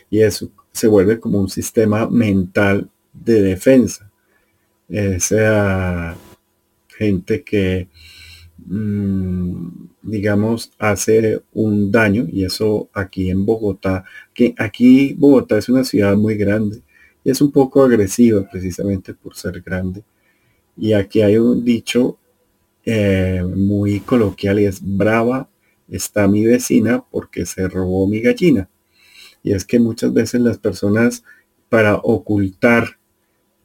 Y 0.09 0.21
eso 0.21 0.51
se 0.73 0.89
vuelve 0.89 1.19
como 1.19 1.41
un 1.41 1.49
sistema 1.49 2.09
mental 2.09 2.89
de 3.13 3.43
defensa. 3.43 4.10
Esa 4.90 6.16
gente 6.88 7.42
que, 7.42 7.88
mm, 8.66 9.68
digamos, 10.02 10.73
hace 10.78 11.42
un 11.52 11.90
daño, 11.90 12.26
y 12.30 12.44
eso 12.44 12.90
aquí 12.92 13.30
en 13.30 13.47
Bogotá, 13.47 14.04
que 14.35 14.54
aquí 14.59 15.14
Bogotá 15.14 15.59
es 15.59 15.68
una 15.68 15.85
ciudad 15.85 16.16
muy 16.16 16.37
grande 16.37 16.82
y 17.25 17.30
es 17.30 17.40
un 17.40 17.52
poco 17.52 17.82
agresiva 17.82 18.49
precisamente 18.50 19.14
por 19.14 19.35
ser 19.37 19.61
grande. 19.62 20.02
Y 20.76 20.92
aquí 20.94 21.23
hay 21.23 21.37
un 21.37 21.64
dicho 21.64 22.18
eh, 22.85 23.42
muy 23.44 24.00
coloquial 24.00 24.61
y 24.61 24.66
es 24.66 24.80
brava 24.82 25.49
está 25.90 26.28
mi 26.28 26.44
vecina 26.44 27.04
porque 27.11 27.44
se 27.44 27.68
robó 27.68 28.06
mi 28.06 28.20
gallina. 28.20 28.68
Y 29.42 29.52
es 29.52 29.64
que 29.64 29.80
muchas 29.80 30.12
veces 30.12 30.40
las 30.40 30.59
personas 30.59 31.25
para 31.68 31.97
ocultar 31.97 32.99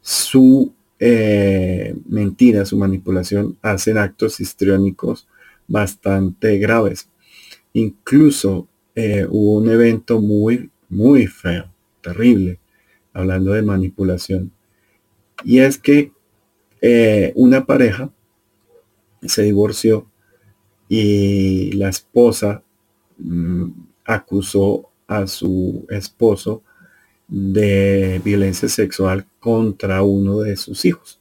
su 0.02 0.74
eh, 1.00 1.96
mentira, 2.08 2.66
su 2.66 2.78
manipulación, 2.78 3.58
hacen 3.62 3.98
actos 3.98 4.40
histriónicos 4.40 5.28
bastante 5.68 6.58
graves. 6.58 7.10
Incluso 7.74 8.68
eh, 8.96 9.26
hubo 9.30 9.58
un 9.58 9.70
evento 9.70 10.22
muy, 10.22 10.70
muy 10.90 11.28
feo, 11.28 11.72
terrible, 12.02 12.60
hablando 13.14 13.52
de 13.54 13.62
manipulación. 13.62 14.52
Y 15.44 15.60
es 15.60 15.78
que 15.78 16.12
una 17.34 17.66
pareja 17.66 18.12
se 19.28 19.42
divorció 19.42 20.08
y 20.88 21.72
la 21.74 21.90
esposa 21.90 22.64
mm, 23.18 23.70
acusó 24.06 24.90
a 25.08 25.28
su 25.28 25.86
esposo 25.90 26.64
de 27.38 28.22
violencia 28.24 28.70
sexual 28.70 29.26
contra 29.42 30.04
uno 30.04 30.40
de 30.40 30.56
sus 30.56 30.86
hijos. 30.86 31.20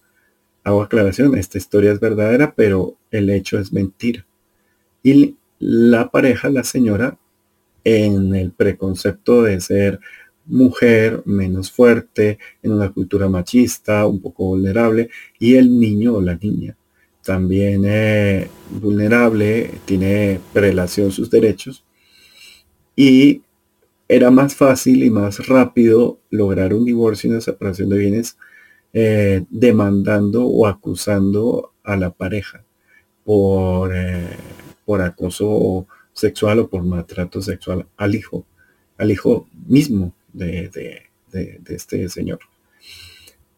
Hago 0.63 0.83
aclaración, 0.83 1.37
esta 1.37 1.59
historia 1.59 1.91
es 1.91 1.99
verdadera, 1.99 2.55
pero 2.55 2.97
el 3.11 3.31
hecho 3.31 3.59
es 3.59 3.73
mentira. 3.73 4.25
Y 5.03 5.35
la 5.59 6.13
pareja, 6.13 6.51
la 6.51 6.63
señora, 6.63 7.19
en 7.83 8.33
el 8.37 8.53
preconcepto 8.53 9.43
de 9.43 9.61
ser 9.61 9.99
mujer 10.47 11.23
menos 11.25 11.73
fuerte, 11.73 12.39
en 12.63 12.73
una 12.73 12.93
cultura 12.93 13.29
machista, 13.29 14.07
un 14.07 14.21
poco 14.21 14.45
vulnerable, 14.47 15.11
y 15.41 15.57
el 15.57 15.81
niño 15.81 16.15
o 16.15 16.23
la 16.23 16.37
niña 16.37 16.77
también 17.25 17.87
es 17.87 18.49
vulnerable, 18.71 19.69
tiene 19.85 20.39
prelación 20.53 21.11
sus 21.11 21.29
derechos 21.29 21.83
y 22.95 23.41
era 24.09 24.31
más 24.31 24.55
fácil 24.55 25.03
y 25.03 25.11
más 25.11 25.47
rápido 25.47 26.21
lograr 26.31 26.75
un 26.75 26.85
divorcio 26.85 27.29
y 27.29 27.33
una 27.33 27.41
separación 27.41 27.89
de 27.91 27.99
bienes 27.99 28.37
eh, 28.93 29.45
demandando 29.51 30.47
o 30.47 30.67
acusando 30.67 31.73
a 31.83 31.97
la 31.97 32.11
pareja 32.11 32.65
por, 33.25 33.95
eh, 33.95 34.37
por 34.85 35.01
acoso 35.03 35.87
sexual 36.13 36.61
o 36.61 36.69
por 36.69 36.85
maltrato 36.85 37.43
sexual 37.43 37.87
al 37.97 38.15
hijo, 38.15 38.47
al 38.99 39.11
hijo 39.11 39.49
mismo 39.67 40.15
de, 40.33 40.71
de 41.31 41.75
este 41.75 42.09
señor. 42.09 42.41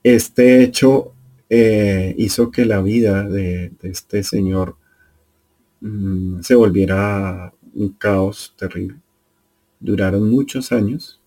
Este 0.02 0.62
hecho 0.62 1.12
eh, 1.48 2.14
hizo 2.18 2.50
que 2.50 2.64
la 2.64 2.80
vida 2.80 3.28
de, 3.28 3.72
este 3.82 4.22
señor 4.22 4.76
mm, 5.80 6.40
se 6.42 6.54
volviera 6.54 7.52
un 7.74 7.90
caos 7.90 8.54
terrible. 8.56 8.98
Duraron 9.80 10.30
muchos 10.30 10.72
años 10.72 11.20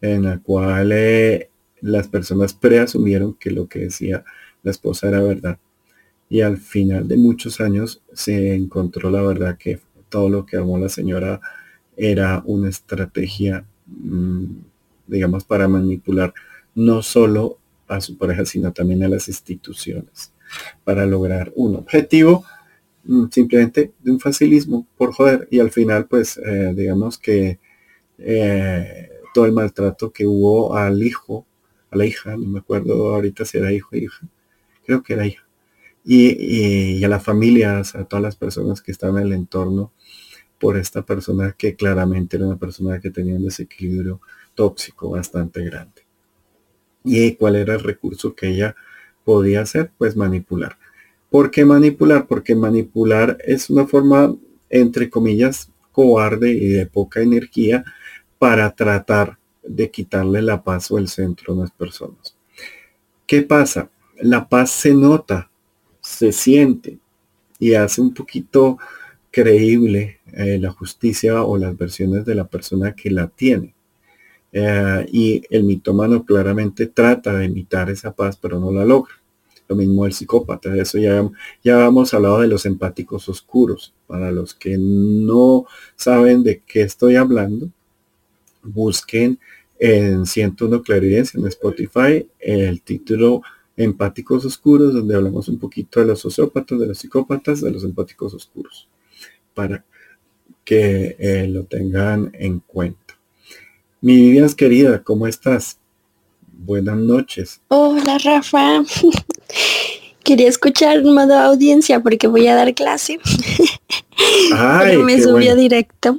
en 0.00 0.24
la 0.24 0.38
cual 0.38 0.92
eh, 0.92 1.50
las 1.80 2.08
personas 2.08 2.54
preasumieron 2.54 3.34
que 3.34 3.50
lo 3.50 3.68
que 3.68 3.80
decía 3.80 4.24
la 4.62 4.70
esposa 4.70 5.08
era 5.08 5.22
verdad. 5.22 5.58
Y 6.28 6.42
al 6.42 6.58
final 6.58 7.08
de 7.08 7.16
muchos 7.16 7.60
años 7.60 8.02
se 8.12 8.54
encontró 8.54 9.10
la 9.10 9.22
verdad 9.22 9.56
que 9.56 9.80
todo 10.08 10.28
lo 10.28 10.46
que 10.46 10.56
armó 10.56 10.78
la 10.78 10.88
señora 10.88 11.40
era 11.96 12.42
una 12.46 12.68
estrategia, 12.68 13.64
mm, 13.86 14.44
digamos, 15.06 15.44
para 15.44 15.68
manipular 15.68 16.32
no 16.74 17.02
solo 17.02 17.58
a 17.88 18.00
su 18.00 18.16
pareja, 18.16 18.44
sino 18.44 18.72
también 18.72 19.02
a 19.02 19.08
las 19.08 19.28
instituciones 19.28 20.32
para 20.84 21.06
lograr 21.06 21.52
un 21.56 21.76
objetivo 21.76 22.44
simplemente 23.30 23.92
de 24.00 24.10
un 24.10 24.20
facilismo 24.20 24.86
por 24.96 25.12
joder 25.12 25.48
y 25.50 25.60
al 25.60 25.70
final 25.70 26.06
pues 26.06 26.38
eh, 26.38 26.72
digamos 26.76 27.18
que 27.18 27.58
eh, 28.18 29.10
todo 29.34 29.46
el 29.46 29.52
maltrato 29.52 30.12
que 30.12 30.26
hubo 30.26 30.76
al 30.76 31.02
hijo 31.02 31.46
a 31.90 31.96
la 31.96 32.06
hija 32.06 32.36
no 32.36 32.46
me 32.46 32.58
acuerdo 32.60 33.14
ahorita 33.14 33.44
si 33.44 33.58
era 33.58 33.72
hijo 33.72 33.90
o 33.92 33.96
hija 33.96 34.28
creo 34.84 35.02
que 35.02 35.14
era 35.14 35.26
hija 35.26 35.44
y, 36.04 36.98
y, 36.98 37.04
a 37.04 37.08
las 37.08 37.22
familias 37.24 37.94
a 37.94 38.04
todas 38.04 38.22
las 38.22 38.36
personas 38.36 38.82
que 38.82 38.92
estaban 38.92 39.18
en 39.22 39.28
el 39.28 39.32
entorno 39.34 39.92
por 40.58 40.76
esta 40.76 41.02
persona 41.04 41.54
que 41.56 41.76
claramente 41.76 42.36
era 42.36 42.46
una 42.46 42.58
persona 42.58 43.00
que 43.00 43.10
tenía 43.10 43.36
un 43.36 43.44
desequilibrio 43.44 44.20
tóxico 44.54 45.10
bastante 45.10 45.62
grande 45.64 46.08
¿Y 47.04 47.36
cuál 47.36 47.56
era 47.56 47.74
el 47.74 47.80
recurso 47.80 48.34
que 48.34 48.48
ella 48.48 48.76
podía 49.24 49.62
hacer? 49.62 49.92
Pues 49.98 50.16
manipular. 50.16 50.77
¿Por 51.30 51.50
qué 51.50 51.64
manipular? 51.64 52.26
Porque 52.26 52.54
manipular 52.54 53.38
es 53.44 53.68
una 53.70 53.86
forma, 53.86 54.34
entre 54.70 55.10
comillas, 55.10 55.70
cobarde 55.92 56.52
y 56.52 56.68
de 56.68 56.86
poca 56.86 57.20
energía 57.20 57.84
para 58.38 58.70
tratar 58.70 59.38
de 59.62 59.90
quitarle 59.90 60.42
la 60.42 60.62
paz 60.62 60.90
o 60.90 60.98
el 60.98 61.08
centro 61.08 61.52
a 61.52 61.56
las 61.56 61.70
personas. 61.70 62.36
¿Qué 63.26 63.42
pasa? 63.42 63.90
La 64.20 64.48
paz 64.48 64.70
se 64.70 64.94
nota, 64.94 65.50
se 66.00 66.32
siente 66.32 66.98
y 67.58 67.74
hace 67.74 68.00
un 68.00 68.14
poquito 68.14 68.78
creíble 69.30 70.20
eh, 70.32 70.58
la 70.58 70.70
justicia 70.70 71.42
o 71.42 71.58
las 71.58 71.76
versiones 71.76 72.24
de 72.24 72.34
la 72.34 72.46
persona 72.46 72.94
que 72.94 73.10
la 73.10 73.28
tiene. 73.28 73.74
Eh, 74.52 75.06
y 75.12 75.42
el 75.50 75.64
mitómano 75.64 76.24
claramente 76.24 76.86
trata 76.86 77.34
de 77.34 77.46
imitar 77.46 77.90
esa 77.90 78.12
paz, 78.12 78.38
pero 78.40 78.58
no 78.58 78.72
la 78.72 78.84
logra. 78.84 79.14
Lo 79.68 79.76
mismo 79.76 80.06
el 80.06 80.12
psicópata. 80.12 80.74
Eso 80.76 80.98
ya, 80.98 81.28
ya 81.62 81.86
hemos 81.86 82.14
hablado 82.14 82.40
de 82.40 82.48
los 82.48 82.64
empáticos 82.66 83.28
oscuros. 83.28 83.94
Para 84.06 84.32
los 84.32 84.54
que 84.54 84.76
no 84.78 85.66
saben 85.94 86.42
de 86.42 86.62
qué 86.66 86.82
estoy 86.82 87.16
hablando, 87.16 87.70
busquen 88.62 89.38
en 89.78 90.26
101 90.26 90.82
Claridencia 90.82 91.38
en 91.38 91.46
Spotify 91.46 92.26
el 92.40 92.82
título 92.82 93.42
Empáticos 93.76 94.44
Oscuros, 94.44 94.92
donde 94.92 95.14
hablamos 95.14 95.48
un 95.48 95.58
poquito 95.58 96.00
de 96.00 96.06
los 96.06 96.20
sociópatas, 96.20 96.80
de 96.80 96.86
los 96.86 96.98
psicópatas, 96.98 97.60
de 97.60 97.70
los 97.70 97.84
empáticos 97.84 98.34
oscuros, 98.34 98.88
para 99.54 99.84
que 100.64 101.14
eh, 101.18 101.46
lo 101.48 101.64
tengan 101.64 102.30
en 102.34 102.58
cuenta. 102.58 103.16
Mi 104.00 104.16
Vivian 104.16 104.52
querida, 104.54 105.02
¿cómo 105.04 105.28
estás? 105.28 105.78
Buenas 106.58 106.96
noches. 106.96 107.60
Hola, 107.68 108.18
Rafa. 108.18 108.82
Quería 110.24 110.48
escuchar 110.48 111.02
modo 111.04 111.34
audiencia 111.34 112.00
porque 112.00 112.26
voy 112.26 112.48
a 112.48 112.54
dar 112.56 112.74
clase. 112.74 113.20
Ay, 114.52 114.98
me 114.98 115.22
subió 115.22 115.54
directo. 115.54 116.18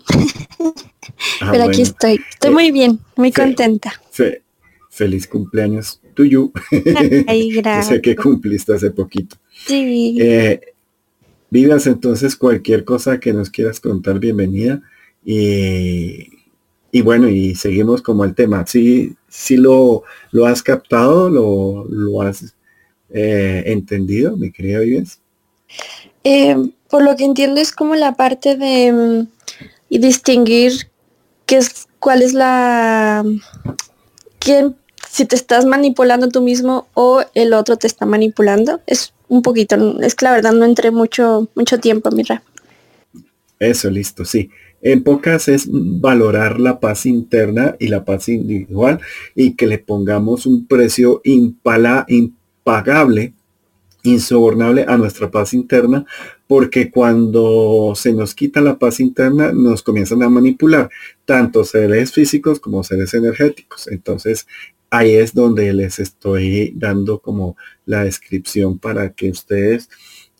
Ah, 1.41 1.49
Pero 1.52 1.65
aquí 1.65 1.82
estoy. 1.82 2.21
Estoy 2.32 2.52
muy 2.52 2.71
bien, 2.71 2.99
muy 3.17 3.32
contenta. 3.34 3.93
feliz 4.89 5.28
cumpleaños 5.28 5.99
tuyo. 6.13 6.52
Ay, 7.28 7.52
gracias. 7.52 7.88
sé 7.88 8.02
que 8.02 8.15
cumpliste 8.15 8.73
hace 8.73 8.91
poquito. 8.91 9.36
Sí. 9.67 10.17
Eh, 10.19 10.62
Vivas, 11.52 11.86
entonces 11.86 12.36
cualquier 12.36 12.86
cosa 12.86 13.19
que 13.19 13.34
nos 13.34 13.49
quieras 13.49 13.80
contar, 13.80 14.19
bienvenida. 14.19 14.82
Y 15.25 16.30
y 16.91 17.02
bueno, 17.02 17.30
y 17.30 17.56
seguimos 17.56 18.02
como 18.02 18.23
el 18.25 18.34
tema. 18.34 18.65
Sí, 18.65 19.15
si 19.30 19.58
lo, 19.58 20.04
lo 20.32 20.46
has 20.46 20.63
captado, 20.63 21.30
lo, 21.30 21.86
lo 21.89 22.22
has 22.22 22.54
eh, 23.12 23.63
entendido, 23.68 24.36
mi 24.38 24.52
querida 24.52 24.80
Vives. 24.80 25.20
Eh, 26.24 26.56
por 26.89 27.04
lo 27.04 27.15
que 27.15 27.26
entiendo 27.26 27.62
es 27.62 27.72
como 27.72 27.96
la 27.96 28.13
parte 28.13 28.56
de 28.56 28.92
mm, 28.92 29.28
distinguir 29.89 30.89
qué 31.46 31.58
es, 31.58 31.88
cuál 32.00 32.22
es 32.22 32.34
la, 32.34 33.24
quién, 34.39 34.76
si 35.10 35.26
te 35.26 35.36
estás 35.36 35.65
manipulando 35.65 36.30
tú 36.30 36.42
mismo 36.42 36.88
o 36.94 37.24
el 37.34 37.54
otro 37.54 37.78
te 37.78 37.88
está 37.88 38.06
manipulando. 38.06 38.82
Es 38.88 39.13
un 39.28 39.42
poquito, 39.42 40.00
es 40.02 40.15
que 40.15 40.26
la 40.26 40.32
verdad 40.32 40.54
no 40.54 40.65
entré 40.65 40.92
mucho, 40.92 41.48
mucho 41.56 41.80
tiempo, 41.80 42.10
mira. 42.12 42.44
Eso, 43.60 43.89
listo, 43.89 44.26
sí. 44.26 44.50
En 44.82 45.04
pocas 45.04 45.48
es 45.48 45.68
valorar 45.70 46.60
la 46.60 46.80
paz 46.80 47.06
interna 47.06 47.76
y 47.80 47.88
la 47.88 48.06
paz 48.06 48.30
individual 48.30 49.00
y 49.36 49.56
que 49.56 49.68
le 49.68 49.78
pongamos 49.78 50.46
un 50.46 50.68
precio 50.68 51.22
impala, 51.24 52.06
impagable, 52.08 53.34
insobornable 54.04 54.86
a 54.88 54.98
nuestra 54.98 55.30
paz 55.30 55.54
interna, 55.54 56.06
porque 56.48 56.89
cuando 56.89 57.94
se 57.96 58.13
nos 58.13 58.34
quita 58.34 58.62
la 58.62 58.80
paz 58.80 59.00
interna 59.00 59.52
nos 59.52 59.84
comienzan 59.84 60.24
a 60.24 60.30
manipular 60.30 60.89
tanto 61.26 61.63
seres 61.63 62.13
físicos 62.13 62.60
como 62.60 62.84
seres 62.84 63.13
energéticos. 63.13 63.88
Entonces 63.88 64.48
ahí 64.89 65.15
es 65.15 65.34
donde 65.34 65.74
les 65.74 66.00
estoy 66.00 66.74
dando 66.76 67.20
como 67.20 67.58
la 67.86 68.04
descripción 68.04 68.80
para 68.80 69.12
que 69.12 69.30
ustedes 69.30 69.89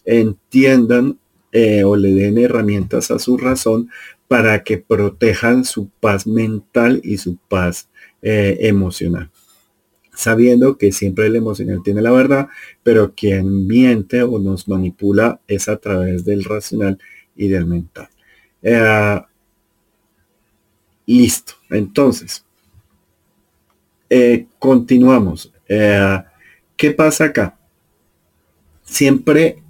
entiendan 0.06 1.19
eh, 1.52 1.84
o 1.84 1.95
le 1.95 2.13
den 2.13 2.38
herramientas 2.38 3.12
a 3.12 3.19
su 3.19 3.38
razón 3.38 3.89
para 4.29 4.63
que 4.63 4.77
protejan 4.77 5.65
su 5.65 5.89
paz 5.89 6.27
mental 6.27 7.01
y 7.03 7.17
su 7.17 7.37
paz 7.37 7.89
eh, 8.21 8.57
emocional. 8.61 9.31
Sabiendo 10.13 10.77
que 10.77 10.91
siempre 10.91 11.25
el 11.25 11.35
emocional 11.35 11.81
tiene 11.83 12.03
la 12.03 12.11
verdad, 12.11 12.47
pero 12.83 13.15
quien 13.15 13.65
miente 13.65 14.21
o 14.21 14.37
nos 14.37 14.67
manipula 14.67 15.41
es 15.47 15.67
a 15.67 15.77
través 15.77 16.25
del 16.25 16.43
racional 16.43 16.99
y 17.35 17.47
del 17.47 17.65
mental. 17.65 18.07
Eh, 18.61 19.19
listo. 21.07 21.53
Entonces, 21.71 22.45
eh, 24.11 24.45
continuamos. 24.59 25.51
¿Qué 25.67 26.91
pasa 26.95 27.25
acá? 27.25 27.57
Siempre 28.83 29.63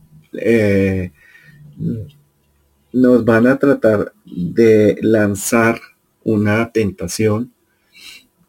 nos 2.91 3.23
van 3.23 3.47
a 3.47 3.57
tratar 3.57 4.13
de 4.35 4.97
lanzar 5.01 5.79
una 6.23 6.71
tentación, 6.71 7.53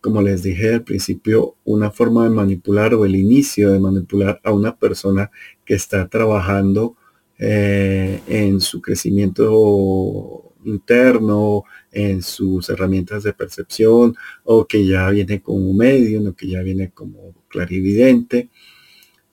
como 0.01 0.23
les 0.23 0.43
dije 0.43 0.75
al 0.75 0.85
principio, 0.85 1.57
una 1.65 1.91
forma 1.91 2.25
de 2.25 2.31
manipular 2.31 2.95
o 2.95 3.05
el 3.05 3.17
inicio 3.17 3.71
de 3.71 3.81
manipular 3.81 4.41
a 4.45 4.53
una 4.53 4.77
persona 4.77 5.31
que 5.65 5.75
está 5.75 6.09
trabajando 6.09 6.97
eh, 7.39 8.21
en 8.27 8.61
su 8.61 8.81
crecimiento 8.81 10.53
interno, 10.65 11.65
en 11.91 12.23
sus 12.23 12.69
herramientas 12.69 13.23
de 13.23 13.33
percepción, 13.33 14.15
o 14.45 14.67
que 14.67 14.87
ya 14.87 15.09
viene 15.11 15.41
como 15.41 15.73
medio, 15.73 16.29
o 16.29 16.35
que 16.35 16.49
ya 16.49 16.63
viene 16.63 16.91
como 16.91 17.35
clarividente, 17.49 18.51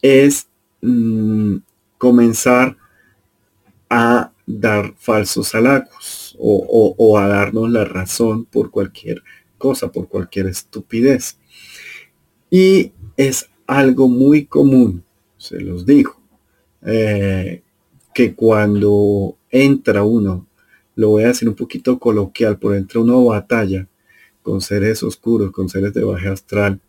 es 0.01 0.47
mm, 0.81 1.57
comenzar 1.97 2.77
a 3.89 4.31
dar 4.45 4.93
falsos 4.97 5.53
halagos 5.55 6.26
o, 6.37 7.17
a 7.17 7.27
darnos 7.27 7.69
la 7.69 7.85
razón 7.85 8.45
por 8.45 8.71
cualquier 8.71 9.23
cosa, 9.57 9.91
por 9.91 10.07
cualquier 10.07 10.47
estupidez. 10.47 11.37
Y 12.49 12.91
es 13.15 13.49
algo 13.65 14.07
muy 14.07 14.45
común, 14.45 15.03
se 15.37 15.59
los 15.59 15.85
digo, 15.85 16.19
eh, 16.85 17.61
que 18.13 18.33
cuando 18.33 19.37
entra 19.49 20.03
uno, 20.03 20.47
lo 20.95 21.09
voy 21.09 21.23
a 21.23 21.27
decir 21.27 21.47
un 21.49 21.55
poquito 21.55 21.99
coloquial, 21.99 22.57
por 22.57 22.75
entra 22.75 23.01
uno 23.01 23.25
batalla 23.25 23.87
con 24.41 24.61
seres 24.61 25.03
oscuros, 25.03 25.51
con 25.51 25.69
seres 25.69 25.93
de 25.93 26.03
baja 26.03 26.31
astral, 26.31 26.79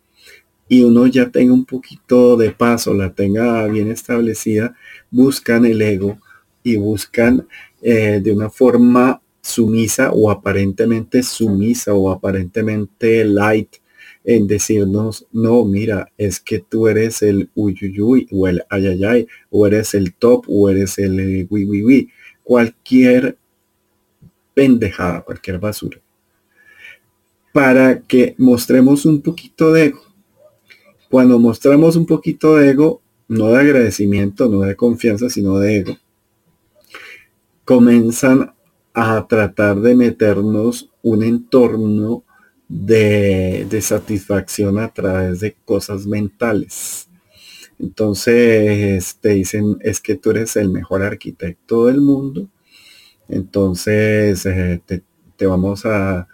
y 0.67 0.83
uno 0.83 1.07
ya 1.07 1.29
tenga 1.29 1.53
un 1.53 1.65
poquito 1.65 2.37
de 2.37 2.51
paso, 2.51 2.93
la 2.93 3.13
tenga 3.13 3.65
bien 3.67 3.89
establecida, 3.89 4.75
buscan 5.09 5.65
el 5.65 5.81
ego 5.81 6.19
y 6.63 6.77
buscan 6.77 7.47
eh, 7.81 8.21
de 8.23 8.31
una 8.31 8.49
forma 8.49 9.21
sumisa 9.41 10.11
o 10.11 10.29
aparentemente 10.29 11.23
sumisa 11.23 11.93
o 11.93 12.11
aparentemente 12.11 13.23
light 13.25 13.77
en 14.23 14.47
decirnos, 14.47 15.25
no, 15.31 15.65
mira, 15.65 16.11
es 16.17 16.39
que 16.39 16.59
tú 16.59 16.87
eres 16.87 17.21
el 17.21 17.49
uyuyuy 17.55 18.27
o 18.31 18.47
el 18.47 18.63
ayayay, 18.69 19.27
o 19.49 19.65
eres 19.65 19.93
el 19.93 20.13
top, 20.13 20.45
o 20.47 20.69
eres 20.69 20.99
el 20.99 21.19
eh, 21.19 21.47
wi 21.49 22.11
cualquier 22.43 23.37
pendejada, 24.53 25.21
cualquier 25.21 25.59
basura, 25.59 25.99
para 27.53 28.01
que 28.01 28.35
mostremos 28.37 29.05
un 29.05 29.21
poquito 29.21 29.71
de 29.71 29.85
ego. 29.85 30.03
Cuando 31.09 31.39
mostramos 31.39 31.95
un 31.95 32.05
poquito 32.05 32.57
de 32.57 32.69
ego, 32.69 33.01
no 33.27 33.47
de 33.47 33.59
agradecimiento, 33.59 34.47
no 34.47 34.61
de 34.61 34.75
confianza, 34.75 35.29
sino 35.29 35.57
de 35.59 35.77
ego, 35.77 35.97
comienzan 37.65 38.53
a 38.99 39.27
tratar 39.27 39.79
de 39.79 39.95
meternos 39.95 40.89
un 41.01 41.23
entorno 41.23 42.23
de, 42.67 43.67
satisfacción 43.81 44.77
a 44.79 44.93
través 44.93 45.39
de 45.39 45.55
cosas 45.65 46.05
mentales. 46.05 47.09
Entonces 47.79 49.17
te 49.21 49.29
dicen, 49.29 49.77
es 49.81 50.01
que 50.01 50.15
tú 50.15 50.31
eres 50.31 50.55
el 50.57 50.69
mejor 50.69 51.01
arquitecto 51.01 51.87
del 51.87 52.01
mundo. 52.01 52.49
Entonces 53.29 54.45
eh, 54.45 54.81
te, 54.85 55.45
vamos 55.45 55.85
a, 55.85 56.27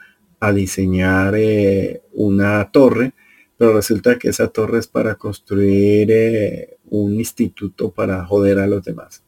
diseñar 0.54 1.34
eh, 1.36 2.04
una 2.14 2.70
torre, 2.72 3.14
pero 3.58 3.74
resulta 3.74 4.20
que 4.20 4.30
esa 4.30 4.48
torre 4.50 4.78
es 4.78 4.88
para 4.88 5.16
construir 5.16 6.12
eh, 6.12 6.78
un 6.86 7.16
instituto 7.16 7.92
para 7.92 8.24
joder 8.26 8.60
a 8.60 8.68
los 8.68 8.84
demás 8.84 9.25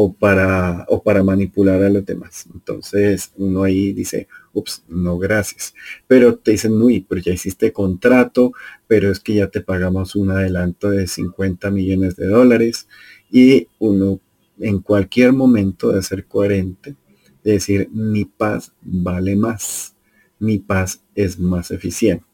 o 0.00 0.12
para, 0.12 0.84
o 0.88 1.02
para 1.02 1.24
manipular 1.24 1.82
a 1.82 1.90
los 1.90 2.06
demás. 2.06 2.46
Entonces 2.54 3.32
uno 3.36 3.64
ahí 3.64 3.92
dice, 3.92 4.28
ups, 4.52 4.84
no 4.86 5.18
gracias. 5.18 5.74
Pero 6.06 6.36
te 6.36 6.52
dicen, 6.52 6.80
uy, 6.80 7.04
pero 7.08 7.20
ya 7.20 7.32
hiciste 7.32 7.72
contrato, 7.72 8.52
pero 8.86 9.10
es 9.10 9.18
que 9.18 9.34
ya 9.34 9.48
te 9.48 9.60
pagamos 9.60 10.14
un 10.14 10.30
adelanto 10.30 10.90
de 10.90 11.08
50 11.08 11.72
millones 11.72 12.14
de 12.14 12.28
dólares 12.28 12.86
y 13.28 13.66
uno 13.80 14.20
en 14.60 14.78
cualquier 14.78 15.32
momento 15.32 15.90
de 15.90 16.02
ser 16.02 16.26
coherente, 16.26 16.94
de 17.42 17.52
decir, 17.52 17.88
mi 17.90 18.24
paz 18.24 18.72
vale 18.80 19.34
más, 19.34 19.96
mi 20.38 20.60
paz 20.60 21.02
es 21.16 21.40
más 21.40 21.72
eficiente. 21.72 22.24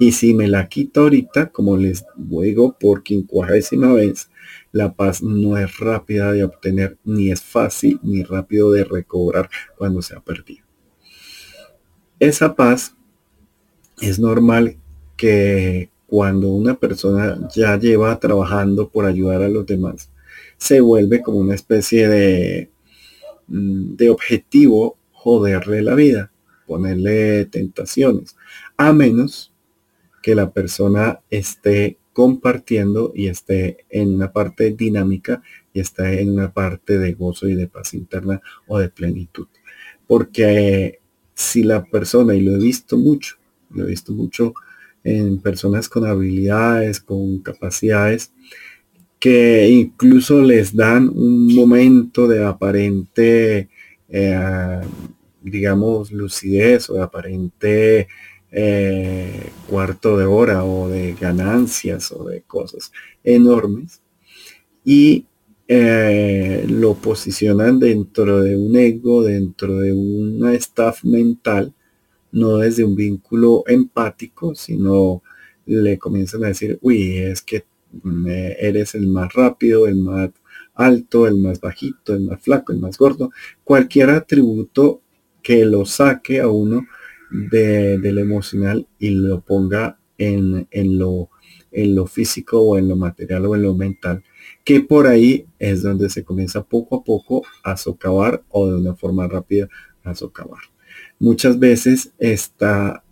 Y 0.00 0.10
si 0.10 0.34
me 0.34 0.48
la 0.48 0.68
quito 0.68 1.02
ahorita, 1.02 1.50
como 1.50 1.76
les 1.76 2.04
digo 2.16 2.76
por 2.76 3.04
quincuagésima 3.04 3.92
vez, 3.92 4.30
la 4.74 4.92
paz 4.92 5.22
no 5.22 5.56
es 5.56 5.78
rápida 5.78 6.32
de 6.32 6.42
obtener, 6.42 6.98
ni 7.04 7.30
es 7.30 7.40
fácil, 7.40 8.00
ni 8.02 8.24
rápido 8.24 8.72
de 8.72 8.82
recobrar 8.82 9.48
cuando 9.78 10.02
se 10.02 10.16
ha 10.16 10.20
perdido. 10.20 10.64
Esa 12.18 12.56
paz 12.56 12.96
es 14.00 14.18
normal 14.18 14.76
que 15.16 15.90
cuando 16.08 16.48
una 16.48 16.74
persona 16.74 17.38
ya 17.54 17.78
lleva 17.78 18.18
trabajando 18.18 18.88
por 18.88 19.06
ayudar 19.06 19.42
a 19.42 19.48
los 19.48 19.64
demás, 19.64 20.10
se 20.56 20.80
vuelve 20.80 21.22
como 21.22 21.38
una 21.38 21.54
especie 21.54 22.08
de, 22.08 22.70
mm, 23.46 23.94
de 23.94 24.10
objetivo 24.10 24.98
joderle 25.12 25.82
la 25.82 25.94
vida, 25.94 26.32
ponerle 26.66 27.44
tentaciones, 27.44 28.34
a 28.76 28.92
menos 28.92 29.54
que 30.20 30.34
la 30.34 30.50
persona 30.50 31.20
esté 31.30 31.96
compartiendo 32.14 33.12
y 33.14 33.26
esté 33.26 33.84
en 33.90 34.14
una 34.14 34.32
parte 34.32 34.70
dinámica 34.70 35.42
y 35.74 35.80
esté 35.80 36.22
en 36.22 36.30
una 36.30 36.52
parte 36.52 36.96
de 36.96 37.12
gozo 37.12 37.48
y 37.48 37.54
de 37.54 37.66
paz 37.66 37.92
interna 37.92 38.40
o 38.66 38.78
de 38.78 38.88
plenitud. 38.88 39.48
Porque 40.06 41.00
si 41.34 41.64
la 41.64 41.84
persona, 41.84 42.34
y 42.34 42.40
lo 42.40 42.54
he 42.54 42.58
visto 42.58 42.96
mucho, 42.96 43.36
lo 43.70 43.84
he 43.84 43.90
visto 43.90 44.12
mucho 44.12 44.54
en 45.02 45.40
personas 45.40 45.88
con 45.88 46.06
habilidades, 46.06 47.00
con 47.00 47.40
capacidades, 47.40 48.32
que 49.18 49.68
incluso 49.68 50.42
les 50.42 50.74
dan 50.74 51.08
un 51.08 51.52
momento 51.54 52.28
de 52.28 52.44
aparente, 52.44 53.68
eh, 54.08 54.80
digamos, 55.42 56.12
lucidez 56.12 56.88
o 56.90 56.94
de 56.94 57.02
aparente 57.02 58.08
eh, 58.56 59.50
cuarto 59.68 60.16
de 60.16 60.26
hora 60.26 60.64
o 60.64 60.88
de 60.88 61.14
ganancias 61.14 62.12
o 62.12 62.24
de 62.24 62.42
cosas 62.42 62.92
enormes 63.24 64.00
y 64.84 65.26
eh, 65.66 66.64
lo 66.68 66.94
posicionan 66.94 67.80
dentro 67.80 68.42
de 68.42 68.56
un 68.56 68.76
ego, 68.76 69.24
dentro 69.24 69.78
de 69.78 69.92
una 69.92 70.54
staff 70.54 71.02
mental, 71.02 71.74
no 72.30 72.58
desde 72.58 72.84
un 72.84 72.94
vínculo 72.94 73.64
empático, 73.66 74.54
sino 74.54 75.22
le 75.66 75.98
comienzan 75.98 76.44
a 76.44 76.48
decir, 76.48 76.78
uy, 76.80 77.16
es 77.18 77.42
que 77.42 77.64
mm, 78.02 78.28
eh, 78.28 78.56
eres 78.60 78.94
el 78.94 79.08
más 79.08 79.32
rápido, 79.32 79.88
el 79.88 79.96
más 79.96 80.30
alto, 80.74 81.26
el 81.26 81.38
más 81.38 81.60
bajito, 81.60 82.14
el 82.14 82.20
más 82.20 82.40
flaco, 82.40 82.72
el 82.72 82.78
más 82.78 82.98
gordo, 82.98 83.32
cualquier 83.64 84.10
atributo 84.10 85.00
que 85.42 85.64
lo 85.64 85.84
saque 85.86 86.40
a 86.40 86.48
uno 86.48 86.86
de, 87.34 87.98
lo 88.12 88.20
emocional 88.20 88.86
y 88.98 89.10
lo 89.10 89.40
ponga 89.40 89.98
en, 90.18 90.68
en, 90.70 90.98
lo, 90.98 91.30
en 91.72 91.94
lo 91.94 92.06
físico 92.06 92.60
o 92.60 92.78
en 92.78 92.88
lo 92.88 92.96
material 92.96 93.46
o 93.46 93.54
en 93.56 93.62
lo 93.62 93.74
mental, 93.74 94.22
que 94.62 94.80
por 94.80 95.06
ahí 95.06 95.46
es 95.58 95.82
donde 95.82 96.08
se 96.08 96.24
comienza 96.24 96.62
poco 96.62 96.96
a 96.96 97.04
poco 97.04 97.42
a 97.64 97.76
socavar 97.76 98.42
o 98.50 98.68
de 98.68 98.76
una 98.76 98.94
forma 98.94 99.26
rápida 99.26 99.68
a 100.04 100.14
socavar. 100.14 100.60
Muchas 101.18 101.58
veces 101.58 102.12
está 102.18 103.02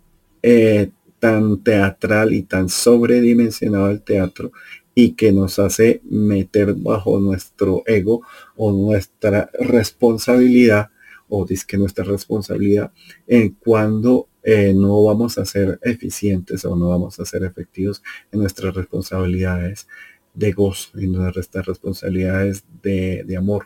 eh, 0.41 0.89
tan 1.19 1.61
teatral 1.61 2.33
y 2.33 2.43
tan 2.43 2.69
sobredimensionado 2.69 3.89
el 3.89 4.01
teatro 4.01 4.51
y 4.95 5.11
que 5.11 5.31
nos 5.31 5.59
hace 5.59 6.01
meter 6.03 6.75
bajo 6.75 7.19
nuestro 7.19 7.83
ego 7.85 8.21
o 8.55 8.71
nuestra 8.71 9.49
responsabilidad 9.59 10.89
o 11.35 11.45
que 11.67 11.77
nuestra 11.77 12.03
responsabilidad 12.03 12.91
en 13.25 13.55
cuando 13.55 14.27
eh, 14.43 14.71
no 14.75 15.03
vamos 15.03 15.39
a 15.39 15.45
ser 15.45 15.79
eficientes 15.81 16.63
o 16.63 16.75
no 16.75 16.89
vamos 16.89 17.19
a 17.19 17.25
ser 17.25 17.43
efectivos 17.43 18.03
en 18.31 18.41
nuestras 18.41 18.75
responsabilidades 18.75 19.87
de 20.35 20.51
gozo, 20.51 20.89
y 20.99 21.07
nuestras 21.07 21.65
responsabilidades 21.65 22.65
de, 22.83 23.35
amor. 23.35 23.65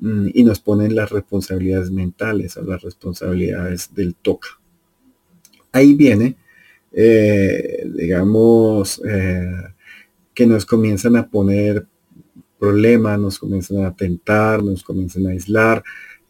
Mm, 0.00 0.30
y 0.34 0.42
nos 0.42 0.58
ponen 0.58 0.96
las 0.96 1.10
responsabilidades 1.10 1.92
mentales 1.92 2.56
o 2.56 2.62
las 2.62 2.82
responsabilidades 2.82 3.94
del 3.94 4.16
toca. 4.16 4.48
Ahí 5.70 5.94
viene, 5.94 6.36
eh, 6.90 7.86
digamos, 7.94 9.00
eh, 9.08 9.52
que 10.34 10.46
nos 10.46 10.66
comienzan 10.66 11.14
a 11.14 11.28
poner 11.28 11.86
problemas, 12.58 13.18
nos 13.18 13.38
comienzan 13.38 13.84
a 13.84 13.94
tentar, 13.94 14.62
nos 14.62 14.82
comienzan 14.82 15.26
a 15.26 15.30
aislar, 15.30 15.82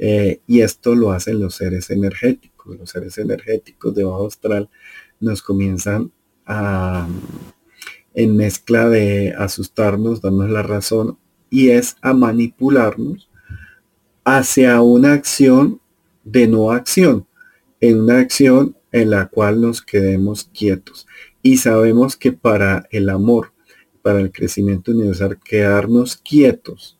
eh, 0.04 0.40
y 0.48 0.62
esto 0.62 0.96
lo 0.96 1.12
hacen 1.12 1.38
los 1.38 1.54
seres 1.54 1.88
energéticos. 1.90 2.76
Los 2.76 2.90
seres 2.90 3.18
energéticos 3.18 3.94
de 3.94 4.02
bajo 4.02 4.26
astral 4.26 4.68
nos 5.20 5.42
comienzan 5.42 6.10
a, 6.44 7.08
en 8.12 8.36
mezcla 8.36 8.88
de 8.88 9.32
asustarnos, 9.38 10.20
darnos 10.20 10.50
la 10.50 10.64
razón, 10.64 11.18
y 11.50 11.68
es 11.68 11.98
a 12.00 12.14
manipularnos 12.14 13.30
hacia 14.24 14.82
una 14.82 15.12
acción 15.12 15.80
de 16.24 16.48
no 16.48 16.72
acción, 16.72 17.28
en 17.80 18.00
una 18.00 18.18
acción 18.18 18.76
en 18.90 19.10
la 19.10 19.28
cual 19.28 19.60
nos 19.60 19.82
quedemos 19.82 20.50
quietos. 20.52 21.06
Y 21.42 21.58
sabemos 21.58 22.16
que 22.16 22.32
para 22.32 22.88
el 22.90 23.08
amor, 23.08 23.52
para 24.02 24.18
el 24.18 24.32
crecimiento 24.32 24.90
universal, 24.90 25.38
quedarnos 25.44 26.16
quietos, 26.16 26.98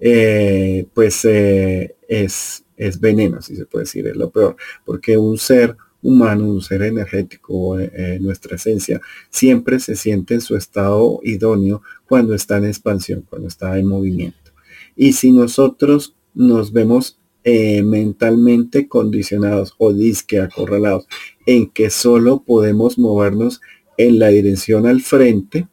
eh, 0.00 0.86
pues 0.94 1.24
eh, 1.26 1.94
es, 2.12 2.64
es 2.76 3.00
veneno, 3.00 3.40
si 3.40 3.56
se 3.56 3.64
puede 3.64 3.84
decir, 3.84 4.06
es 4.06 4.16
lo 4.16 4.30
peor, 4.30 4.56
porque 4.84 5.16
un 5.16 5.38
ser 5.38 5.76
humano, 6.02 6.48
un 6.48 6.60
ser 6.60 6.82
energético, 6.82 7.78
eh, 7.78 8.18
nuestra 8.20 8.56
esencia, 8.56 9.00
siempre 9.30 9.78
se 9.78 9.96
siente 9.96 10.34
en 10.34 10.40
su 10.40 10.56
estado 10.56 11.20
idóneo 11.22 11.82
cuando 12.06 12.34
está 12.34 12.58
en 12.58 12.66
expansión, 12.66 13.24
cuando 13.28 13.48
está 13.48 13.78
en 13.78 13.86
movimiento. 13.86 14.50
Y 14.96 15.12
si 15.12 15.32
nosotros 15.32 16.16
nos 16.34 16.72
vemos 16.72 17.18
mentalmente 17.44 18.86
condicionados 18.86 19.74
o 19.78 19.92
disque 19.92 20.38
acorralados 20.38 21.08
en 21.44 21.68
que 21.70 21.90
solo 21.90 22.44
podemos 22.44 22.98
movernos 22.98 23.60
en 23.96 24.20
la 24.20 24.28
dirección 24.28 24.86
al 24.86 25.00
frente, 25.00 25.66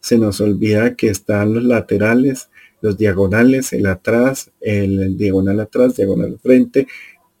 se 0.00 0.18
nos 0.18 0.40
olvida 0.40 0.94
que 0.94 1.08
están 1.08 1.54
los 1.54 1.64
laterales, 1.64 2.48
los 2.80 2.96
diagonales, 2.96 3.72
el 3.72 3.86
atrás, 3.86 4.50
el 4.60 5.16
diagonal 5.16 5.60
atrás, 5.60 5.96
diagonal 5.96 6.32
al 6.32 6.38
frente, 6.38 6.86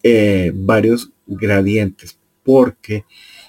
eh, 0.02 0.52
varios 0.54 1.12
gradientes, 1.26 2.18
porque 2.44 3.04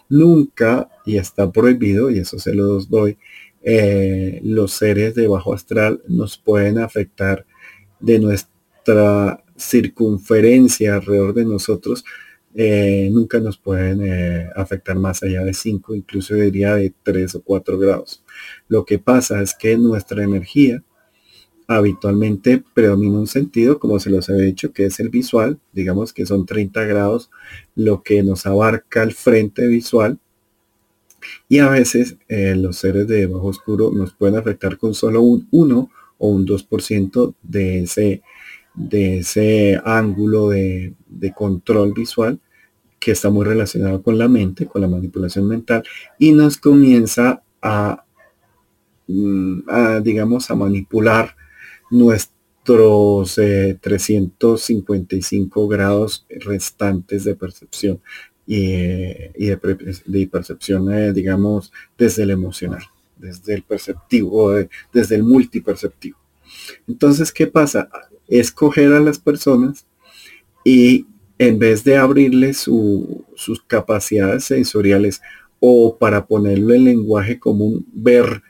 nunca, 0.09 0.89
y 1.05 1.17
está 1.17 1.51
prohibido, 1.51 2.09
y 2.09 2.19
eso 2.19 2.39
se 2.39 2.53
los 2.53 2.89
doy, 2.89 3.17
eh, 3.63 4.39
los 4.43 4.73
seres 4.73 5.15
de 5.15 5.27
bajo 5.27 5.53
astral 5.53 6.01
nos 6.07 6.37
pueden 6.37 6.79
afectar 6.79 7.45
de 7.99 8.19
nuestra 8.19 9.43
circunferencia 9.57 10.95
alrededor 10.95 11.33
de 11.33 11.45
nosotros, 11.45 12.03
eh, 12.55 13.09
nunca 13.11 13.39
nos 13.39 13.57
pueden 13.57 14.49
afectar 14.55 14.97
más 14.97 15.21
allá 15.21 15.43
de 15.43 15.53
5, 15.53 15.93
incluso 15.93 16.33
diría 16.33 16.75
de 16.75 16.91
3 17.03 17.35
o 17.35 17.41
4 17.41 17.77
grados. 17.77 18.23
Lo 18.67 18.83
que 18.85 18.97
pasa 18.97 19.41
es 19.41 19.53
que 19.53 19.77
nuestra 19.77 20.23
energía 20.23 20.83
habitualmente 21.67 22.63
predomina 22.73 23.19
un 23.19 23.27
sentido, 23.27 23.79
como 23.79 23.99
se 23.99 24.09
los 24.09 24.29
he 24.29 24.41
dicho, 24.41 24.71
que 24.71 24.85
es 24.85 24.99
el 24.99 25.09
visual, 25.09 25.59
digamos 25.73 26.13
que 26.13 26.25
son 26.25 26.45
30 26.45 26.85
grados 26.85 27.29
lo 27.75 28.03
que 28.03 28.23
nos 28.23 28.45
abarca 28.45 29.03
el 29.03 29.13
frente 29.13 29.67
visual. 29.67 30.17
Y 31.49 31.59
a 31.59 31.69
veces 31.69 32.17
eh, 32.29 32.55
los 32.55 32.77
seres 32.77 33.07
de 33.07 33.27
bajo 33.27 33.47
oscuro 33.47 33.91
nos 33.91 34.13
pueden 34.13 34.37
afectar 34.37 34.77
con 34.77 34.93
solo 34.93 35.21
un 35.21 35.47
1 35.51 35.89
o 36.19 36.29
un 36.29 36.47
2% 36.47 37.35
de 37.43 37.83
ese, 37.83 38.21
de 38.73 39.19
ese 39.19 39.81
ángulo 39.83 40.49
de, 40.49 40.93
de 41.07 41.33
control 41.33 41.93
visual 41.93 42.39
que 42.99 43.11
está 43.11 43.29
muy 43.29 43.45
relacionado 43.45 44.01
con 44.01 44.17
la 44.17 44.27
mente, 44.27 44.67
con 44.67 44.81
la 44.81 44.87
manipulación 44.87 45.47
mental, 45.47 45.83
y 46.17 46.31
nos 46.31 46.57
comienza 46.57 47.43
a, 47.61 48.03
mm, 49.07 49.59
a 49.69 49.99
digamos, 49.99 50.49
a 50.49 50.55
manipular 50.55 51.35
nuestros 51.89 53.35
355 53.35 55.63
eh, 55.63 55.67
grados 55.69 56.25
restantes 56.29 57.23
de 57.23 57.35
percepción 57.35 58.01
y, 58.45 59.45
de, 59.45 59.57
percepción, 60.31 60.93
eh, 60.93 61.13
digamos, 61.13 61.71
desde 61.97 62.23
el 62.23 62.31
emocional, 62.31 62.83
desde 63.17 63.53
el 63.53 63.63
perceptivo, 63.63 64.53
desde 64.93 65.15
el 65.15 65.23
multiperceptivo. 65.23 66.17
Entonces, 66.87 67.31
¿qué 67.31 67.47
pasa? 67.47 67.89
Escoger 68.27 68.91
a 68.93 68.99
las 68.99 69.19
personas 69.19 69.85
y 70.63 71.05
en 71.39 71.59
vez 71.59 71.83
de 71.83 71.97
abrirles 71.97 72.57
sus 72.57 73.61
capacidades 73.67 74.45
sensoriales 74.45 75.21
o 75.59 75.97
para 75.97 76.25
ponerlo 76.25 76.73
en 76.73 76.85
lenguaje 76.85 77.39
común, 77.39 77.85
ver 77.93 78.41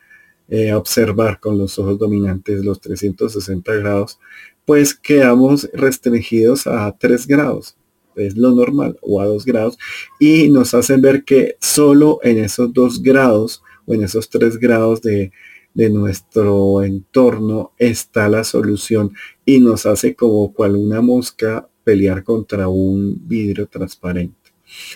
eh, 0.50 0.74
observar 0.74 1.40
con 1.40 1.58
los 1.58 1.78
ojos 1.80 1.98
dominantes 2.00 2.64
los 2.64 2.80
360 2.80 3.74
grados, 3.76 4.20
pues 4.66 4.94
quedamos 4.94 5.70
restringidos 5.74 6.68
a 6.68 6.96
3 6.98 7.28
grados, 7.28 7.78
es 8.16 8.36
lo 8.38 8.52
normal, 8.52 8.98
o 9.02 9.22
a 9.22 9.26
2 9.26 9.46
grados, 9.46 9.78
y 10.20 10.50
nos 10.50 10.74
hacen 10.74 11.02
ver 11.02 11.24
que 11.24 11.58
solo 11.62 12.20
en 12.24 12.38
esos 12.38 12.74
2 12.74 13.02
grados 13.02 13.64
o 13.86 13.94
en 13.94 14.04
esos 14.04 14.30
3 14.30 14.58
grados 14.58 15.02
de, 15.02 15.32
de 15.74 15.90
nuestro 15.90 16.82
entorno 16.84 17.72
está 17.78 18.30
la 18.30 18.44
solución 18.44 19.14
y 19.46 19.60
nos 19.60 19.86
hace 19.86 20.16
como 20.16 20.52
cual 20.52 20.76
una 20.76 21.02
mosca 21.02 21.70
pelear 21.84 22.24
contra 22.24 22.68
un 22.68 23.28
vidrio 23.28 23.68
transparente. 23.68 24.52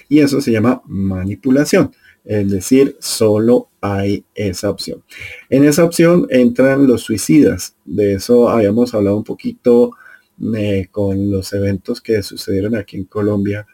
Y 0.10 0.20
eso 0.20 0.42
se 0.42 0.52
llama 0.52 0.82
manipulación. 0.86 1.92
Es 2.24 2.50
decir, 2.52 2.98
solo 3.00 3.70
hay 3.82 4.24
esa 4.36 4.70
opción. 4.70 5.04
En 5.50 5.64
esa 5.64 5.84
opción 5.84 6.28
entran 6.30 6.88
los 6.88 7.02
suicidas. 7.02 7.76
De 7.84 8.14
eso 8.14 8.50
habíamos 8.50 8.94
hablado 8.94 9.18
un 9.18 9.24
poquito 9.24 9.94
eh, 10.56 10.88
con 10.92 11.32
los 11.32 11.54
eventos 11.54 12.02
que 12.02 12.22
sucedieron 12.22 12.76
aquí 12.76 12.98
en 12.98 13.06
Colombia. 13.06 13.66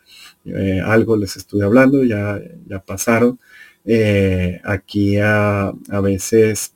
Eh, 0.46 0.82
algo 0.84 1.18
les 1.18 1.36
estuve 1.38 1.64
hablando, 1.64 2.04
ya, 2.04 2.40
ya 2.68 2.80
pasaron. 2.80 3.40
Eh, 3.86 4.60
aquí 4.64 5.18
a, 5.18 5.68
a 5.70 6.02
veces 6.02 6.74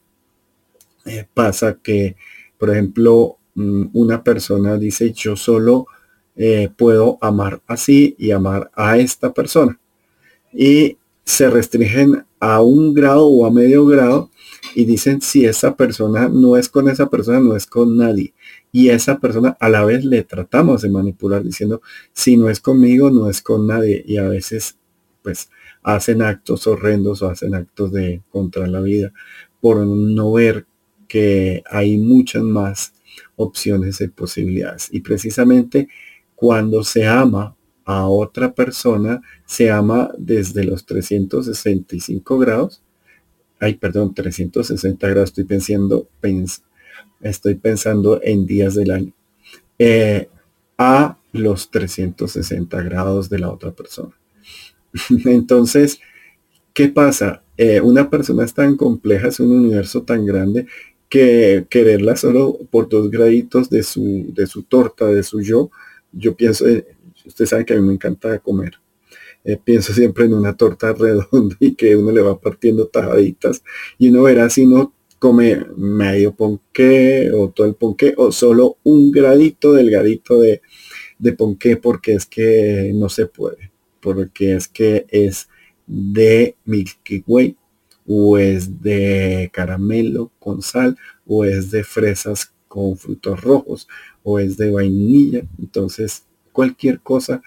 pasa 1.34 1.78
que, 1.82 2.16
por 2.58 2.70
ejemplo, 2.70 3.38
mm, 3.56 3.88
una 3.94 4.24
persona 4.24 4.78
dice 4.78 5.12
yo 5.14 5.36
solo 5.36 5.88
puedo 6.76 7.20
amar 7.22 7.62
así 7.68 8.16
y 8.18 8.32
amar 8.32 8.72
a 8.74 8.98
esta 8.98 9.32
persona. 9.32 9.80
Y 10.52 10.98
se 11.24 11.50
restringen 11.50 12.26
a 12.40 12.62
un 12.62 12.94
grado 12.94 13.28
o 13.28 13.46
a 13.46 13.52
medio 13.52 13.86
grado 13.86 14.30
y 14.76 14.86
dicen 14.86 15.22
si 15.22 15.46
esa 15.46 15.76
persona 15.76 16.30
no 16.30 16.58
es 16.58 16.70
con 16.70 16.90
esa 16.90 17.10
persona, 17.10 17.40
no 17.40 17.56
es 17.56 17.66
con 17.66 17.98
nadie. 17.98 18.34
Y 18.72 18.90
esa 18.90 19.20
persona 19.20 19.58
a 19.60 19.70
la 19.70 19.84
vez 19.84 20.06
le 20.06 20.24
tratamos 20.24 20.82
de 20.82 20.90
manipular 20.90 21.44
diciendo 21.44 21.82
si 22.14 22.38
no 22.38 22.50
es 22.50 22.60
conmigo, 22.60 23.10
no 23.12 23.30
es 23.30 23.42
con 23.42 23.68
nadie. 23.68 24.04
Y 24.06 24.18
a 24.18 24.28
veces 24.28 24.78
pues 25.22 25.50
hacen 25.84 26.22
actos 26.22 26.68
horrendos 26.68 27.22
o 27.22 27.30
hacen 27.30 27.56
actos 27.56 27.92
de 27.92 28.22
contra 28.30 28.68
la 28.68 28.82
vida 28.82 29.12
por 29.60 29.86
no 29.86 30.34
ver 30.34 30.66
que 31.08 31.64
hay 31.70 31.98
muchas 31.98 32.44
más 32.44 32.94
opciones 33.36 34.00
y 34.02 34.08
posibilidades. 34.08 34.88
Y 34.92 35.02
precisamente 35.02 35.90
cuando 36.36 36.84
se 36.84 37.06
ama 37.06 37.56
a 37.92 38.08
otra 38.08 38.54
persona 38.54 39.22
se 39.46 39.70
ama 39.70 40.12
desde 40.18 40.64
los 40.64 40.86
365 40.86 42.38
grados. 42.38 42.82
Ay, 43.60 43.76
perdón, 43.76 44.14
360 44.14 45.08
grados. 45.10 45.30
Estoy 45.30 45.44
pensando, 45.44 46.08
estoy 47.22 47.56
pensando 47.56 48.22
en 48.24 48.46
días 48.46 48.76
del 48.76 48.92
año. 48.92 49.14
Eh, 49.78 50.30
a 50.78 51.18
los 51.34 51.70
360 51.70 52.82
grados 52.82 53.30
de 53.30 53.40
la 53.40 53.52
otra 53.52 53.72
persona. 53.72 54.14
Entonces, 55.26 56.00
¿qué 56.74 56.88
pasa? 56.88 57.44
Eh, 57.58 57.82
una 57.82 58.10
persona 58.10 58.46
es 58.46 58.54
tan 58.54 58.78
compleja, 58.78 59.28
es 59.28 59.40
un 59.40 59.52
universo 59.52 60.04
tan 60.04 60.26
grande 60.26 60.66
que 61.10 61.66
quererla 61.70 62.16
solo 62.16 62.58
por 62.72 62.88
dos 62.88 63.12
graditos 63.12 63.70
de 63.70 63.84
su, 63.84 64.32
de 64.34 64.48
su 64.48 64.64
torta, 64.64 65.08
de 65.08 65.24
su 65.24 65.42
yo, 65.42 65.70
yo 66.14 66.36
pienso, 66.36 66.66
usted 67.26 67.46
sabe 67.46 67.66
que 67.66 67.74
a 67.74 67.78
mí 67.78 67.88
me 67.88 67.94
encanta 67.94 68.40
comer. 68.40 68.74
Eh, 69.44 69.58
pienso 69.64 69.94
siempre 69.94 70.26
en 70.26 70.34
una 70.34 70.56
torta 70.56 70.94
redonda 70.98 71.56
y 71.60 71.76
que 71.76 71.96
uno 71.96 72.12
le 72.12 72.22
va 72.22 72.40
partiendo 72.40 72.88
tajaditas 72.88 73.64
y 73.98 74.10
uno 74.10 74.24
verá 74.24 74.50
si 74.50 74.66
no 74.68 74.94
come 75.18 75.66
medio 75.78 76.36
ponqué 76.36 77.32
o 77.32 77.50
todo 77.50 77.68
el 77.68 77.76
ponqué 77.76 78.14
o 78.18 78.32
solo 78.32 78.78
un 78.84 79.12
gradito 79.12 79.74
delgadito 79.74 80.40
de, 80.40 80.62
de 81.20 81.34
ponqué 81.34 81.78
porque 81.78 82.14
es 82.14 82.26
que 82.26 82.92
no 82.96 83.10
se 83.10 83.28
puede, 83.28 83.72
porque 84.00 84.56
es 84.56 84.68
que 84.68 85.06
es 85.10 85.48
de 85.88 86.56
Milky 86.66 87.24
Way 87.28 87.56
o 88.08 88.38
es 88.38 88.82
de 88.82 89.50
caramelo 89.54 90.32
con 90.40 90.62
sal 90.62 90.98
o 91.28 91.46
es 91.46 91.72
de 91.72 91.84
fresas 91.84 92.54
con 92.68 92.98
frutos 92.98 93.42
rojos 93.42 93.88
o 94.24 94.40
es 94.40 94.58
de 94.58 94.72
vainilla. 94.72 95.44
Entonces, 95.60 96.24
cualquier 96.52 97.02
cosa 97.02 97.42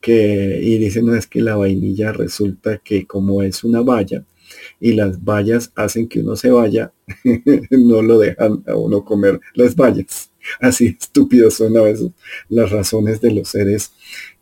que, 0.00 0.60
y 0.62 0.78
dicen, 0.78 1.06
no 1.06 1.14
es 1.14 1.26
que 1.26 1.40
la 1.40 1.56
vainilla 1.56 2.12
resulta 2.12 2.78
que 2.78 3.06
como 3.06 3.42
es 3.42 3.64
una 3.64 3.82
valla 3.82 4.24
y 4.80 4.92
las 4.92 5.22
vallas 5.22 5.72
hacen 5.74 6.08
que 6.08 6.20
uno 6.20 6.36
se 6.36 6.50
vaya, 6.50 6.92
no 7.70 8.02
lo 8.02 8.18
dejan 8.18 8.62
a 8.66 8.76
uno 8.76 9.04
comer 9.04 9.40
las 9.54 9.74
vallas. 9.74 10.30
Así 10.60 10.96
estúpidos 10.98 11.54
son 11.54 11.76
a 11.76 11.82
veces 11.82 12.10
las 12.48 12.70
razones 12.70 13.20
de 13.20 13.32
los 13.32 13.48
seres 13.48 13.92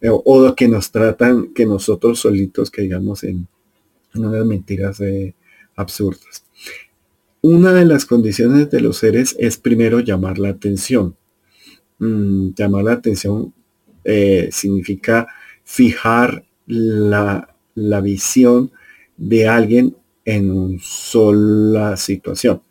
eh, 0.00 0.10
o 0.10 0.54
que 0.54 0.68
nos 0.68 0.90
tratan 0.90 1.54
que 1.54 1.64
nosotros 1.64 2.20
solitos 2.20 2.70
caigamos 2.70 3.24
en, 3.24 3.48
en 4.14 4.24
unas 4.24 4.44
mentiras 4.44 5.00
eh, 5.00 5.34
absurdas. 5.76 6.44
Una 7.40 7.72
de 7.72 7.84
las 7.84 8.06
condiciones 8.06 8.70
de 8.70 8.80
los 8.80 8.98
seres 8.98 9.36
es 9.38 9.58
primero 9.58 10.00
llamar 10.00 10.38
la 10.38 10.50
atención. 10.50 11.16
Mm, 11.98 12.50
llamar 12.56 12.84
la 12.84 12.92
atención 12.92 13.54
eh, 14.04 14.48
significa 14.52 15.26
fijar 15.64 16.44
la, 16.66 17.48
visión 18.02 18.70
de 19.16 19.48
alguien 19.48 19.96
en 20.24 20.50
una 20.50 20.78
sola 20.80 21.96
situación. 21.96 22.62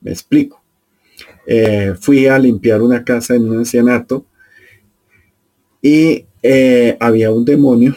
Me 0.00 0.12
explico. 0.12 0.62
Eh, 1.46 1.94
fui 2.00 2.26
a 2.26 2.38
limpiar 2.38 2.82
una 2.82 3.04
casa 3.04 3.34
en 3.34 3.48
un 3.48 3.58
ancianato 3.58 4.26
y 5.80 6.26
eh, 6.42 6.96
había 6.98 7.30
un 7.30 7.44
demonio 7.44 7.94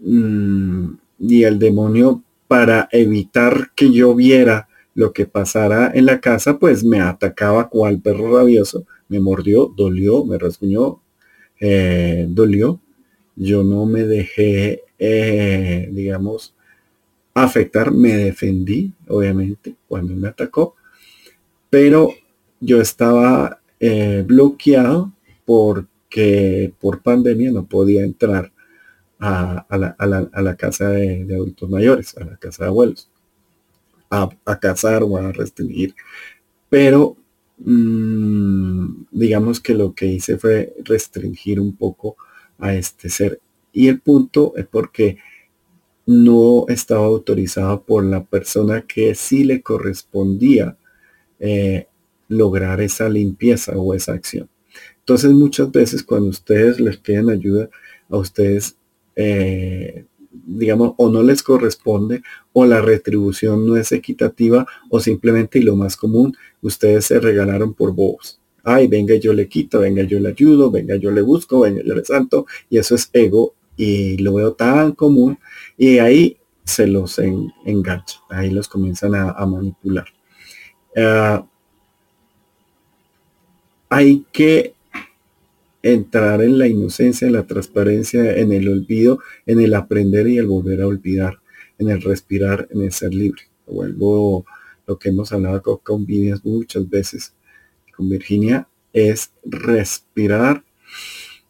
mm, 0.00 0.86
y 1.18 1.44
el 1.44 1.58
demonio 1.58 2.22
para 2.48 2.88
evitar 2.92 3.70
que 3.74 3.92
yo 3.92 4.14
viera 4.14 4.68
lo 4.94 5.12
que 5.12 5.26
pasara 5.26 5.90
en 5.94 6.06
la 6.06 6.20
casa, 6.20 6.58
pues 6.58 6.84
me 6.84 7.00
atacaba 7.00 7.68
cual 7.68 8.00
perro 8.00 8.38
rabioso, 8.38 8.86
me 9.08 9.20
mordió, 9.20 9.72
dolió, 9.76 10.24
me 10.24 10.38
rasguñó, 10.38 11.00
eh, 11.60 12.26
dolió. 12.28 12.80
Yo 13.36 13.64
no 13.64 13.86
me 13.86 14.04
dejé, 14.04 14.82
eh, 14.98 15.88
digamos, 15.90 16.54
afectar, 17.34 17.90
me 17.90 18.16
defendí, 18.16 18.92
obviamente, 19.08 19.74
cuando 19.88 20.14
me 20.14 20.28
atacó, 20.28 20.76
pero 21.68 22.14
yo 22.60 22.80
estaba 22.80 23.60
eh, 23.80 24.24
bloqueado 24.26 25.12
porque 25.44 26.72
por 26.80 27.02
pandemia 27.02 27.50
no 27.50 27.66
podía 27.66 28.04
entrar 28.04 28.52
a, 29.18 29.66
la, 29.70 30.56
casa 30.56 30.90
de, 30.90 31.26
adultos 31.34 31.68
mayores, 31.68 32.16
a 32.16 32.24
la 32.24 32.36
casa 32.36 32.64
de 32.64 32.68
abuelos, 32.68 33.10
a, 34.10 34.28
a 34.44 34.60
cazar 34.60 35.02
o 35.02 35.16
a 35.16 35.32
restringir. 35.32 35.94
Pero 36.68 37.16
mm, 37.58 39.06
digamos 39.10 39.60
que 39.60 39.74
lo 39.74 39.94
que 39.94 40.06
hice 40.06 40.38
fue 40.38 40.74
restringir 40.84 41.60
un 41.60 41.76
poco 41.76 42.16
a 42.58 42.74
este 42.74 43.08
ser. 43.08 43.40
Y 43.72 43.88
el 43.88 44.00
punto 44.00 44.54
es 44.56 44.66
porque 44.66 45.18
no 46.06 46.66
estaba 46.68 47.06
autorizado 47.06 47.82
por 47.82 48.04
la 48.04 48.24
persona 48.24 48.82
que 48.82 49.14
sí 49.14 49.44
le 49.44 49.62
correspondía 49.62 50.76
eh, 51.40 51.88
lograr 52.28 52.80
esa 52.80 53.08
limpieza 53.08 53.72
o 53.76 53.94
esa 53.94 54.12
acción. 54.12 54.48
Entonces 55.00 55.32
muchas 55.32 55.70
veces 55.70 56.02
cuando 56.02 56.28
ustedes 56.28 56.80
les 56.80 56.96
piden 56.98 57.30
ayuda 57.30 57.68
a 58.08 58.16
ustedes 58.16 58.76
eh, 59.16 60.04
digamos, 60.46 60.94
o 60.96 61.10
no 61.10 61.22
les 61.22 61.42
corresponde, 61.42 62.22
o 62.52 62.64
la 62.66 62.80
retribución 62.80 63.66
no 63.66 63.76
es 63.76 63.92
equitativa, 63.92 64.66
o 64.90 65.00
simplemente, 65.00 65.58
y 65.58 65.62
lo 65.62 65.76
más 65.76 65.96
común, 65.96 66.36
ustedes 66.64 67.04
se 67.06 67.20
regalaron 67.20 67.74
por 67.74 67.94
vos. 67.94 68.40
Ay, 68.64 68.86
venga, 68.86 69.14
yo 69.16 69.32
le 69.32 69.46
quito, 69.46 69.80
venga, 69.80 70.02
yo 70.02 70.18
le 70.18 70.30
ayudo, 70.30 70.70
venga, 70.70 70.96
yo 70.96 71.10
le 71.10 71.20
busco, 71.20 71.60
venga, 71.60 71.82
yo 71.84 71.94
le 71.94 72.04
santo, 72.04 72.46
y 72.70 72.78
eso 72.78 72.94
es 72.94 73.10
ego, 73.12 73.54
y 73.76 74.16
lo 74.18 74.34
veo 74.34 74.54
tan 74.54 74.92
común, 74.92 75.38
y 75.76 75.98
ahí 75.98 76.38
se 76.64 76.86
los 76.86 77.18
engancha, 77.18 78.20
ahí 78.30 78.50
los 78.50 78.68
comienzan 78.68 79.14
a, 79.14 79.46
manipular. 79.46 80.06
Ah, 80.96 81.46
hay 83.90 84.24
que 84.32 84.74
entrar 85.82 86.40
en 86.42 86.58
la 86.58 86.66
inocencia, 86.66 87.26
en 87.26 87.34
la 87.34 87.46
transparencia, 87.46 88.36
en 88.38 88.52
el 88.52 88.68
olvido, 88.70 89.18
en 89.44 89.60
el 89.60 89.74
aprender 89.74 90.26
y 90.26 90.38
el 90.38 90.46
volver 90.46 90.80
a 90.80 90.86
olvidar, 90.86 91.40
en 91.78 91.90
el 91.90 92.00
respirar, 92.00 92.66
en 92.70 92.80
el 92.82 92.92
ser 92.92 93.12
libre. 93.12 93.42
Vuelvo 93.66 94.46
lo 94.86 94.98
que 94.98 95.10
hemos 95.10 95.32
hablado 95.32 95.78
con 95.82 96.06
Vivian 96.06 96.40
muchas 96.44 96.88
veces, 96.88 97.34
con 97.96 98.08
Virginia, 98.08 98.68
es 98.92 99.32
respirar, 99.44 100.64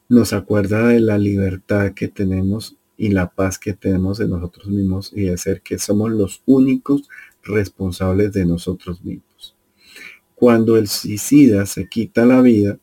nos 0.09 0.33
acuerda 0.33 0.89
de 0.89 1.01
la 1.01 1.19
libertad 1.19 1.93
que 1.95 2.09
tenemos 2.09 2.77
y 2.97 3.09
la 3.09 3.31
paz 3.31 3.59
que 3.59 3.73
tenemos 3.73 4.19
de 4.19 4.29
nosotros 4.29 4.69
mismos 4.69 5.13
y 5.15 5.23
de 5.23 5.37
ser 5.39 5.63
que 5.63 5.79
somos 5.79 6.11
los 6.11 6.43
únicos 6.47 7.09
responsables 7.43 8.33
de 8.33 8.47
nosotros 8.47 9.05
mismos. 9.05 9.57
Cuando 10.35 10.77
el 10.77 10.89
suicida 10.89 11.67
se 11.67 11.89
quita 11.89 12.25
la 12.25 12.41
vida, 12.41 12.79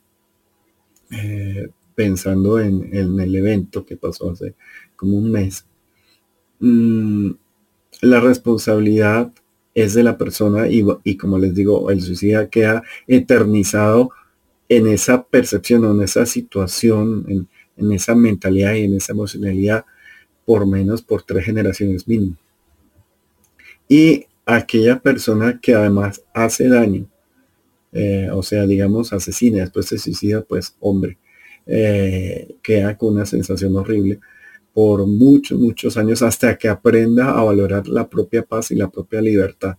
eh, 1.11 1.69
pensando 1.95 2.59
en, 2.59 2.93
el 2.93 3.35
evento 3.35 3.85
que 3.85 3.97
pasó 3.97 4.31
hace 4.31 4.55
como 4.95 5.17
un 5.17 5.31
mes, 5.31 5.65
mm, 6.59 7.31
la 8.01 8.19
responsabilidad 8.19 9.31
es 9.73 9.93
de 9.93 10.03
la 10.03 10.17
persona 10.17 10.67
y, 10.67 11.17
como 11.17 11.37
les 11.37 11.55
digo, 11.55 11.89
el 11.91 12.01
suicida 12.01 12.49
queda 12.49 12.83
eternizado 13.07 14.11
en 14.69 14.87
esa 14.87 15.23
percepción 15.23 15.85
o 15.85 15.91
en 15.91 16.01
esa 16.01 16.25
situación, 16.25 17.25
en, 17.27 17.47
en 17.77 17.91
esa 17.91 18.15
mentalidad 18.15 18.73
y 18.73 18.85
en 18.85 18.95
esa 18.95 19.13
emocionalidad 19.13 19.85
por 20.45 20.67
menos 20.67 21.01
por 21.01 21.23
tres 21.23 21.45
generaciones 21.45 22.07
mínimo. 22.07 22.37
Y 23.87 24.25
aquella 24.45 24.99
persona 24.99 25.59
que 25.61 25.73
además 25.73 26.23
hace 26.33 26.67
daño 26.67 27.07
eh, 27.91 28.29
o 28.31 28.41
sea, 28.41 28.65
digamos, 28.65 29.11
asesina, 29.13 29.59
después 29.59 29.87
se 29.87 29.97
suicida, 29.97 30.41
pues 30.41 30.75
hombre, 30.79 31.17
eh, 31.65 32.55
queda 32.61 32.97
con 32.97 33.13
una 33.15 33.25
sensación 33.25 33.75
horrible 33.75 34.19
por 34.73 35.05
muchos, 35.05 35.59
muchos 35.59 35.97
años 35.97 36.21
hasta 36.21 36.57
que 36.57 36.67
aprenda 36.67 37.31
a 37.31 37.43
valorar 37.43 37.87
la 37.87 38.09
propia 38.09 38.43
paz 38.43 38.71
y 38.71 38.75
la 38.75 38.89
propia 38.89 39.21
libertad. 39.21 39.77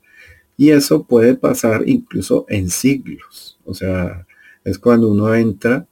Y 0.57 0.71
eso 0.71 1.05
puede 1.05 1.35
pasar 1.35 1.89
incluso 1.89 2.45
en 2.49 2.71
siglos. 2.71 3.59
O 3.65 3.75
sea, 3.75 4.27
es 4.65 4.79
cuando 4.79 5.11
uno 5.11 5.35
entra 5.35 5.87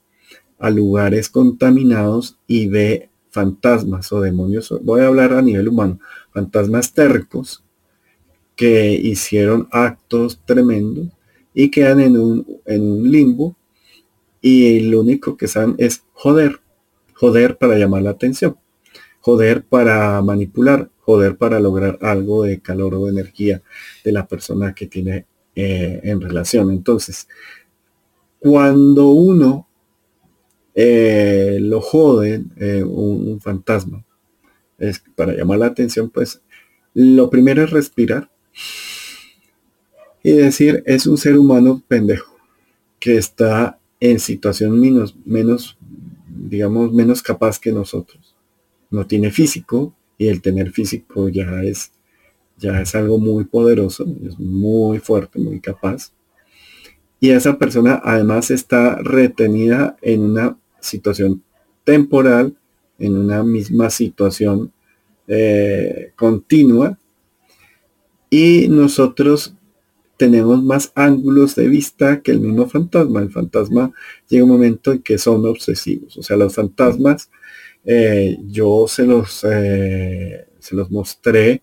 a 0.59 0.71
lugares 0.71 1.29
contaminados 1.31 2.39
y 2.47 2.69
ve 2.69 3.09
fantasmas 3.31 4.13
o 4.13 4.21
demonios. 4.21 4.75
Voy 4.83 5.01
a 5.01 5.07
hablar 5.07 5.33
a 5.33 5.43
nivel 5.43 5.69
humano. 5.69 5.99
Fantasmas 6.33 6.93
tercos 6.93 7.65
que 8.55 8.93
hicieron 8.93 9.69
actos 9.71 10.41
tremendos 10.45 11.09
y 11.55 11.71
quedan 11.71 12.01
en 12.01 12.17
un, 12.19 12.47
en 12.67 12.83
un 12.83 13.11
limbo 13.11 13.57
y 14.41 14.81
lo 14.81 15.01
único 15.01 15.37
que 15.37 15.49
saben 15.49 15.75
es 15.79 16.05
joder, 16.13 16.61
joder 17.15 17.57
para 17.59 17.77
llamar 17.77 18.03
la 18.03 18.11
atención, 18.11 18.57
joder 19.21 19.65
para 19.65 20.21
manipular, 20.23 20.91
joder 21.01 21.37
para 21.37 21.61
lograr 21.61 21.99
algo 22.03 22.45
de 22.45 22.61
calor 22.61 22.95
o 22.95 23.05
de 23.07 23.13
energía 23.13 23.63
de 24.05 24.13
la 24.13 24.27
persona 24.27 24.75
que 24.75 24.87
tiene 24.87 25.27
eh, 25.55 26.01
en 26.05 26.21
relación. 26.21 26.71
Entonces, 26.71 27.29
cuando 28.39 29.09
uno 29.09 29.69
eh, 30.75 31.59
lo 31.61 31.81
joden 31.81 32.53
eh, 32.57 32.83
un, 32.83 33.41
fantasma, 33.41 34.05
es 34.79 35.03
para 35.15 35.35
llamar 35.35 35.59
la 35.59 35.67
atención, 35.67 36.09
pues 36.09 36.41
lo 36.95 37.29
primero 37.29 37.63
es 37.63 37.71
respirar 37.71 38.31
y 40.23 40.33
decir 40.33 40.83
es 40.87 41.07
un 41.07 41.19
ser 41.19 41.37
humano 41.37 41.83
pendejo 41.87 42.37
que 42.99 43.17
está 43.17 43.79
en 44.01 44.19
situación 44.19 44.81
menos, 44.81 45.15
menos, 45.25 45.77
digamos, 46.29 46.93
menos 46.93 47.23
capaz 47.23 47.59
que 47.59 47.73
nosotros. 47.73 48.30
No 48.91 49.07
tiene 49.07 49.31
físico 49.31 49.95
y 50.19 50.29
el 50.29 50.43
tener 50.43 50.73
físico 50.73 51.29
ya 51.29 51.63
es, 51.63 51.93
ya 52.57 52.81
es 52.81 52.95
algo 52.95 53.19
muy 53.19 53.45
poderoso, 53.45 54.07
es 54.27 54.39
muy 54.39 54.99
fuerte, 54.99 55.39
muy 55.39 55.61
capaz. 55.61 56.13
Y 57.21 57.31
esa 57.31 57.59
persona 57.59 58.01
además 58.03 58.51
está 58.51 58.97
retenida 58.97 59.97
en 60.01 60.23
una 60.23 60.59
situación 60.81 61.43
temporal, 61.85 62.57
en 62.99 63.17
una 63.17 63.43
misma 63.43 63.91
situación 63.91 64.73
eh, 65.27 66.13
continua. 66.17 66.99
Y 68.31 68.69
nosotros 68.69 69.55
tenemos 70.17 70.63
más 70.63 70.93
ángulos 70.95 71.55
de 71.55 71.69
vista 71.69 72.21
que 72.21 72.31
el 72.31 72.41
mismo 72.41 72.67
fantasma. 72.69 73.21
El 73.21 73.31
fantasma 73.31 73.93
llega 74.29 74.45
un 74.45 74.51
momento 74.51 74.93
en 74.93 75.03
que 75.03 75.17
son 75.17 75.47
obsesivos. 75.47 76.17
O 76.19 76.23
sea, 76.23 76.37
los 76.37 76.55
fantasmas, 76.55 77.31
eh, 77.85 78.39
yo 78.47 78.87
se 78.87 79.05
los, 79.05 79.45
eh, 79.45 80.47
se 80.59 80.75
los 80.75 80.91
mostré 80.91 81.63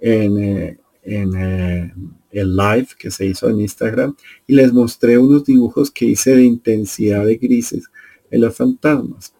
en, 0.00 0.38
eh, 0.38 0.78
en 1.02 2.12
el 2.30 2.56
live 2.56 2.88
que 2.98 3.10
se 3.10 3.26
hizo 3.26 3.48
en 3.48 3.60
Instagram 3.60 4.14
y 4.46 4.54
les 4.54 4.72
mostré 4.72 5.18
unos 5.18 5.44
dibujos 5.44 5.90
que 5.90 6.06
hice 6.06 6.36
de 6.36 6.44
intensidad 6.44 7.24
de 7.24 7.36
grises 7.36 7.84
en 8.30 8.42
los 8.42 8.54
fantasmas. 8.56 9.34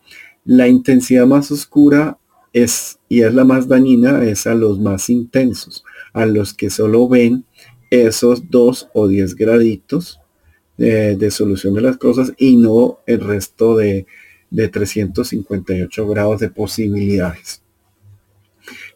La 0.45 0.68
intensidad 0.68 1.26
más 1.26 1.51
oscura 1.51 2.18
es, 2.53 2.99
y 3.09 3.22
es 3.22 3.35
la 3.35 3.45
más 3.45 3.68
dañina, 3.68 4.24
es 4.24 4.47
a 4.47 4.55
los 4.55 4.79
más 4.79 5.11
intensos, 5.11 5.85
a 6.12 6.24
los 6.26 6.55
que 6.55 6.70
solo 6.70 7.09
ven 7.09 7.45
esos 7.91 8.51
dos 8.51 8.89
o 8.95 9.09
diez 9.09 9.35
graditos 9.35 10.20
de 10.76 11.31
solución 11.33 11.74
de 11.74 11.81
las 11.81 11.97
cosas 11.97 12.33
y 12.39 12.55
no 12.55 13.01
el 13.07 13.18
resto 13.18 13.76
de, 13.76 14.07
de 14.51 14.68
358 14.68 16.09
grados 16.09 16.40
de 16.40 16.51
posibilidades. 16.51 17.62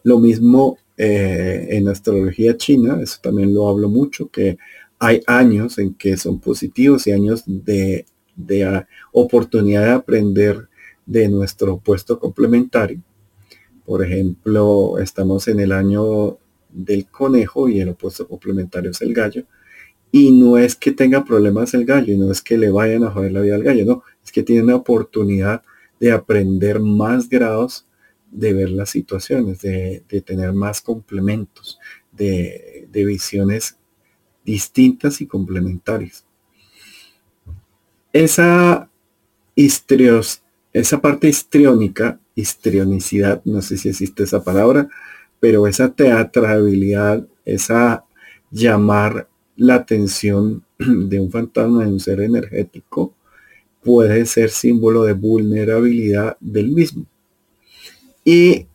Lo 0.03 0.19
mismo 0.19 0.79
eh, 0.97 1.69
en 1.71 1.89
astrología 1.89 2.57
china, 2.57 2.99
eso 3.03 3.19
también 3.23 3.55
lo 3.55 3.69
hablo 3.69 3.89
mucho, 3.89 4.29
que 4.29 4.59
hay 4.99 5.21
años 5.27 5.79
en 5.79 5.95
que 5.95 6.17
son 6.17 6.39
positivos 6.39 7.07
y 7.07 7.13
años 7.13 7.43
de, 7.47 8.07
de 8.37 8.85
oportunidad 9.13 9.85
de 9.85 9.91
aprender 9.91 10.69
de 11.07 11.29
nuestro 11.29 11.79
puesto 11.79 12.19
complementario. 12.19 13.01
Por 13.85 14.05
ejemplo, 14.05 14.99
estamos 14.99 15.49
en 15.49 15.61
el 15.61 15.73
año 15.73 16.39
del 16.71 17.07
conejo 17.07 17.69
y 17.69 17.81
el 17.81 17.91
opuesto 17.91 18.27
complementario 18.27 18.91
es 18.91 19.03
el 19.03 19.13
gallo. 19.13 19.45
Y 20.11 20.31
no 20.33 20.59
es 20.59 20.77
que 20.77 20.93
tenga 20.93 21.25
problemas 21.25 21.75
el 21.75 21.85
gallo 21.85 22.13
y 22.13 22.17
no 22.19 22.31
es 22.31 22.43
que 22.43 22.59
le 22.59 22.71
vayan 22.71 23.05
a 23.05 23.11
joder 23.11 23.33
la 23.33 23.41
vida 23.41 23.55
al 23.55 23.63
gallo, 23.63 23.85
no, 23.85 24.05
que 24.33 24.43
tiene 24.43 24.63
una 24.65 24.77
oportunidad 24.77 25.63
de 26.01 26.11
aprender 26.11 26.81
más 26.81 27.29
grados 27.29 27.87
de 28.33 28.55
ver 28.55 28.71
las 28.71 28.91
situaciones, 28.91 29.61
de, 29.61 30.03
tener 30.25 30.53
más 30.53 30.81
complementos, 30.81 31.79
de, 32.11 32.89
visiones 32.93 33.77
distintas 34.45 35.21
y 35.21 35.27
complementarias. 35.27 36.25
Esa 38.13 38.91
histrios, 39.55 40.43
esa 40.73 41.01
parte 41.01 41.29
histriónica, 41.29 42.19
histrionicidad, 42.35 43.43
no 43.45 43.61
sé 43.63 43.77
si 43.77 43.91
existe 43.91 44.25
esa 44.25 44.43
palabra, 44.43 44.89
pero 45.39 45.67
esa 45.67 45.93
teatrabilidad, 45.93 47.27
esa 47.45 48.05
llamar 48.51 49.29
la 49.57 49.75
atención 49.75 50.65
de 50.79 51.21
un 51.21 51.31
fantasma, 51.31 51.85
de 51.85 51.93
un 51.93 52.01
ser 52.01 52.21
energético, 52.21 53.15
puede 53.83 54.27
ser 54.27 54.51
símbolo 54.51 55.05
de 55.05 55.13
vulnerabilidad 55.13 56.37
del 56.41 56.69
mismo. 56.69 57.07
Y 58.25 58.67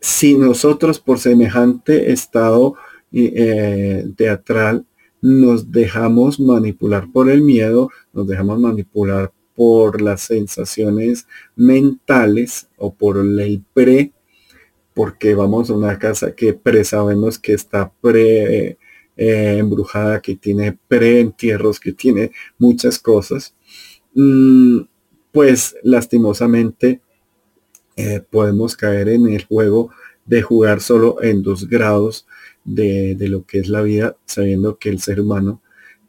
si 0.00 0.34
nosotros 0.36 0.98
por 0.98 1.18
semejante 1.18 2.12
estado 2.12 2.74
eh, 3.12 4.06
teatral 4.16 4.86
nos 5.20 5.70
dejamos 5.72 6.40
manipular 6.40 7.10
por 7.12 7.30
el 7.30 7.42
miedo, 7.42 7.90
nos 8.12 8.26
dejamos 8.26 8.58
manipular 8.58 9.32
por 9.54 10.02
las 10.02 10.22
sensaciones 10.22 11.26
mentales 11.56 12.68
o 12.76 12.92
por 12.92 13.18
el 13.18 13.62
pre 13.72 14.12
porque 14.94 15.34
vamos 15.34 15.68
a 15.68 15.74
una 15.74 15.98
casa 15.98 16.34
que 16.34 16.54
presabemos 16.54 17.38
que 17.38 17.52
está 17.52 17.92
pre 18.00 18.78
eh, 19.16 19.58
embrujada, 19.58 20.20
que 20.20 20.36
tiene 20.36 20.76
pre-entierros, 20.88 21.78
que 21.78 21.92
tiene 21.92 22.32
muchas 22.58 22.98
cosas, 22.98 23.54
pues 25.32 25.76
lastimosamente 25.82 27.00
eh, 27.96 28.22
podemos 28.28 28.76
caer 28.76 29.08
en 29.08 29.28
el 29.28 29.44
juego 29.44 29.90
de 30.26 30.42
jugar 30.42 30.80
solo 30.80 31.22
en 31.22 31.42
dos 31.42 31.68
grados 31.68 32.26
de, 32.64 33.16
lo 33.20 33.44
que 33.44 33.58
es 33.58 33.68
la 33.68 33.82
vida, 33.82 34.16
sabiendo 34.24 34.78
que 34.78 34.88
el 34.88 35.00
ser 35.00 35.20
humano 35.20 35.60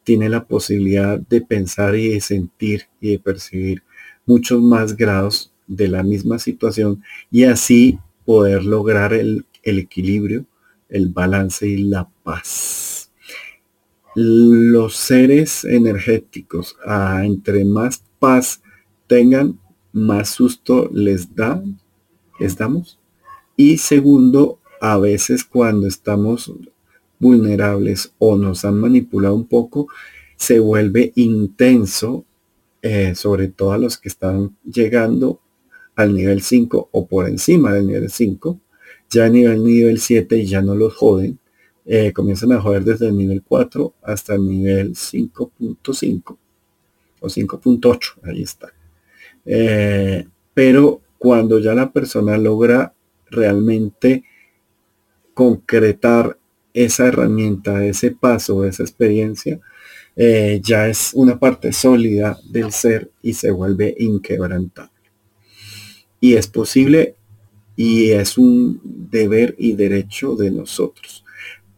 tiene 0.03 0.29
la 0.29 0.45
posibilidad 0.45 1.19
de 1.19 1.41
pensar 1.41 1.95
y 1.95 2.09
de 2.09 2.21
sentir 2.21 2.83
y 3.01 3.11
de 3.11 3.19
percibir 3.19 3.83
muchos 4.25 4.61
más 4.61 4.95
grados 4.95 5.51
de 5.67 5.87
la 5.87 6.03
misma 6.03 6.39
situación 6.39 7.03
y 7.31 7.43
así 7.43 7.99
poder 8.23 8.63
lograr 8.63 9.13
el, 9.13 9.45
equilibrio, 9.63 10.45
el 10.89 11.09
balance 11.09 11.67
y 11.67 11.77
la 11.77 12.07
paz. 12.23 12.84
Los 14.15 14.95
seres 14.95 15.65
energéticos, 15.65 16.77
entre 17.21 17.65
más 17.65 18.01
paz 18.17 18.61
tengan, 19.07 19.59
más 19.91 20.29
susto 20.29 20.89
les 20.93 21.35
da, 21.35 21.61
les 22.39 22.55
damos. 22.55 22.97
Y 23.57 23.77
segundo, 23.77 24.59
a 24.79 24.97
veces 24.97 25.43
cuando 25.43 25.87
estamos 25.87 26.51
vulnerables 27.19 28.13
o 28.17 28.37
nos 28.37 28.63
han 28.65 28.79
manipulado 28.79 29.35
un 29.35 29.47
poco, 29.47 29.87
se 30.37 30.59
vuelve 30.59 31.11
intenso, 31.15 32.25
eh, 32.81 33.15
sobre 33.15 33.49
todo 33.49 33.71
a 33.73 33.77
los 33.77 33.97
que 33.97 34.09
están 34.09 34.55
llegando 34.63 35.39
al 35.95 36.13
nivel 36.13 36.41
5 36.41 36.89
o 36.91 37.07
por 37.07 37.27
encima 37.27 37.73
del 37.73 37.87
nivel 37.87 38.09
5. 38.09 38.59
Ya 39.09 39.25
a 39.25 39.29
nivel, 39.29 39.63
nivel 39.63 39.99
7 39.99 40.45
ya 40.45 40.61
no 40.61 40.75
los 40.75 40.93
joden. 40.95 41.39
Eh, 41.85 42.11
comienzan 42.13 42.51
a 42.51 42.61
joder 42.61 42.83
desde 42.83 43.07
el 43.07 43.17
nivel 43.17 43.43
4 43.43 43.93
hasta 44.01 44.35
el 44.35 44.47
nivel 44.47 44.95
5.5 44.95 46.37
o 47.19 47.27
5.8. 47.27 48.13
Ahí 48.23 48.41
está. 48.41 48.73
Eh, 49.45 50.27
pero 50.53 51.01
cuando 51.19 51.59
ya 51.59 51.73
la 51.73 51.91
persona 51.91 52.37
logra 52.37 52.93
realmente 53.29 54.23
concretar 55.33 56.37
esa 56.73 57.07
herramienta, 57.07 57.85
ese 57.85 58.11
paso, 58.11 58.65
esa 58.65 58.83
experiencia, 58.83 59.59
eh, 60.15 60.61
ya 60.63 60.87
es 60.87 61.11
una 61.13 61.37
parte 61.37 61.71
sólida 61.73 62.37
del 62.49 62.71
ser 62.71 63.11
y 63.21 63.33
se 63.33 63.51
vuelve 63.51 63.93
inquebrantable 63.99 64.95
y 66.21 66.35
es 66.35 66.47
posible 66.47 67.15
y 67.75 68.11
es 68.11 68.37
un 68.37 68.79
deber 68.83 69.55
y 69.57 69.73
derecho 69.73 70.35
de 70.35 70.51
nosotros 70.51 71.24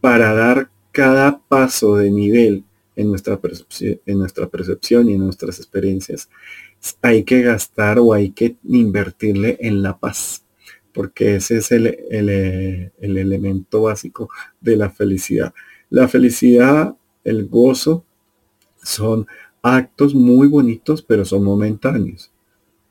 para 0.00 0.34
dar 0.34 0.70
cada 0.92 1.38
paso 1.38 1.96
de 1.96 2.10
nivel 2.10 2.64
en 2.96 3.08
nuestra, 3.08 3.38
en 3.80 4.18
nuestra 4.18 4.48
percepción 4.48 5.08
y 5.08 5.14
en 5.14 5.24
nuestras 5.24 5.58
experiencias, 5.58 6.28
hay 7.02 7.24
que 7.24 7.42
gastar 7.42 7.98
o 7.98 8.12
hay 8.12 8.30
que 8.30 8.56
invertirle 8.64 9.56
en 9.60 9.82
la 9.82 9.98
paz, 9.98 10.44
porque 10.92 11.36
ese 11.36 11.58
es 11.58 11.70
el, 11.72 11.86
el, 12.10 12.90
elemento 13.00 13.82
básico 13.82 14.28
de 14.60 14.76
la 14.76 14.90
felicidad. 14.90 15.54
La 15.90 16.08
felicidad, 16.08 16.96
el 17.24 17.46
gozo, 17.46 18.04
son 18.82 19.26
actos 19.62 20.14
muy 20.14 20.48
bonitos, 20.48 21.02
pero 21.02 21.24
son 21.24 21.44
momentáneos. 21.44 22.32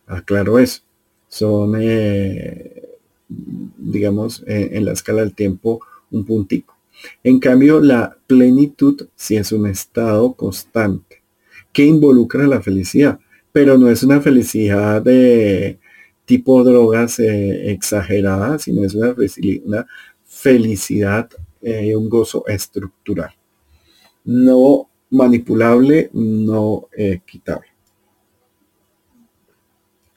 Aclaro 0.05 0.59
eso 0.59 0.87
son, 1.27 1.75
eh, 1.79 2.83
digamos, 3.27 4.43
en 4.47 4.85
la 4.85 4.93
escala 4.93 5.21
del 5.21 5.33
tiempo 5.33 5.81
un 6.11 6.25
puntico. 6.25 6.76
En 7.23 7.39
cambio, 7.39 7.79
la 7.79 8.17
plenitud 8.27 9.07
sí 9.15 9.35
es 9.35 9.51
un 9.51 9.67
estado 9.67 10.33
constante 10.33 11.23
que 11.71 11.85
involucra 11.85 12.47
la 12.47 12.61
felicidad, 12.61 13.19
pero 13.51 13.77
no 13.77 13.89
es 13.89 14.03
una 14.03 14.21
felicidad 14.21 15.01
de 15.01 15.79
tipo 16.25 16.63
drogas 16.63 17.19
eh, 17.19 17.71
exageradas, 17.71 18.63
sino 18.63 18.83
es 18.83 18.95
una, 18.95 19.15
felicidad, 20.25 21.29
eh, 21.61 21.95
un 21.95 22.09
gozo 22.09 22.45
estructural, 22.47 23.33
no 24.25 24.89
manipulable, 25.09 26.09
no 26.13 26.89
quitable. 27.25 27.67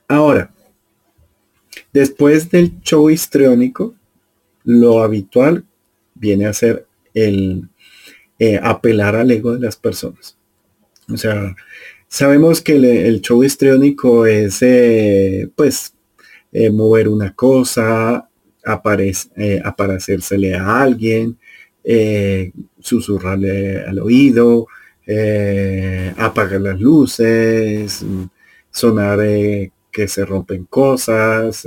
Ahora, 0.08 0.52
después 1.92 2.50
del 2.50 2.80
show 2.80 3.10
histriónico, 3.10 3.94
lo 4.64 5.02
habitual 5.02 5.64
viene 6.20 6.46
a 6.46 6.52
ser 6.52 6.86
el 7.14 7.68
eh, 8.38 8.60
apelar 8.62 9.16
al 9.16 9.30
ego 9.30 9.54
de 9.54 9.60
las 9.60 9.76
personas. 9.76 10.36
O 11.12 11.16
sea, 11.16 11.56
sabemos 12.08 12.60
que 12.60 12.76
el, 12.76 13.20
show 13.20 13.42
histriónico 13.42 14.26
es, 14.26 14.62
eh, 14.62 15.48
pues, 15.56 15.94
eh, 16.52 16.70
mover 16.70 17.08
una 17.08 17.34
cosa, 17.34 18.28
aparecérsele 18.64 20.54
a 20.54 20.82
alguien, 20.82 21.38
susurrarle 22.80 23.82
al 23.82 23.98
oído, 24.00 24.66
apagar 26.16 26.60
las 26.60 26.80
luces, 26.80 28.04
sonar 28.70 29.18
que 29.90 30.08
se 30.08 30.24
rompen 30.24 30.66
cosas, 30.66 31.64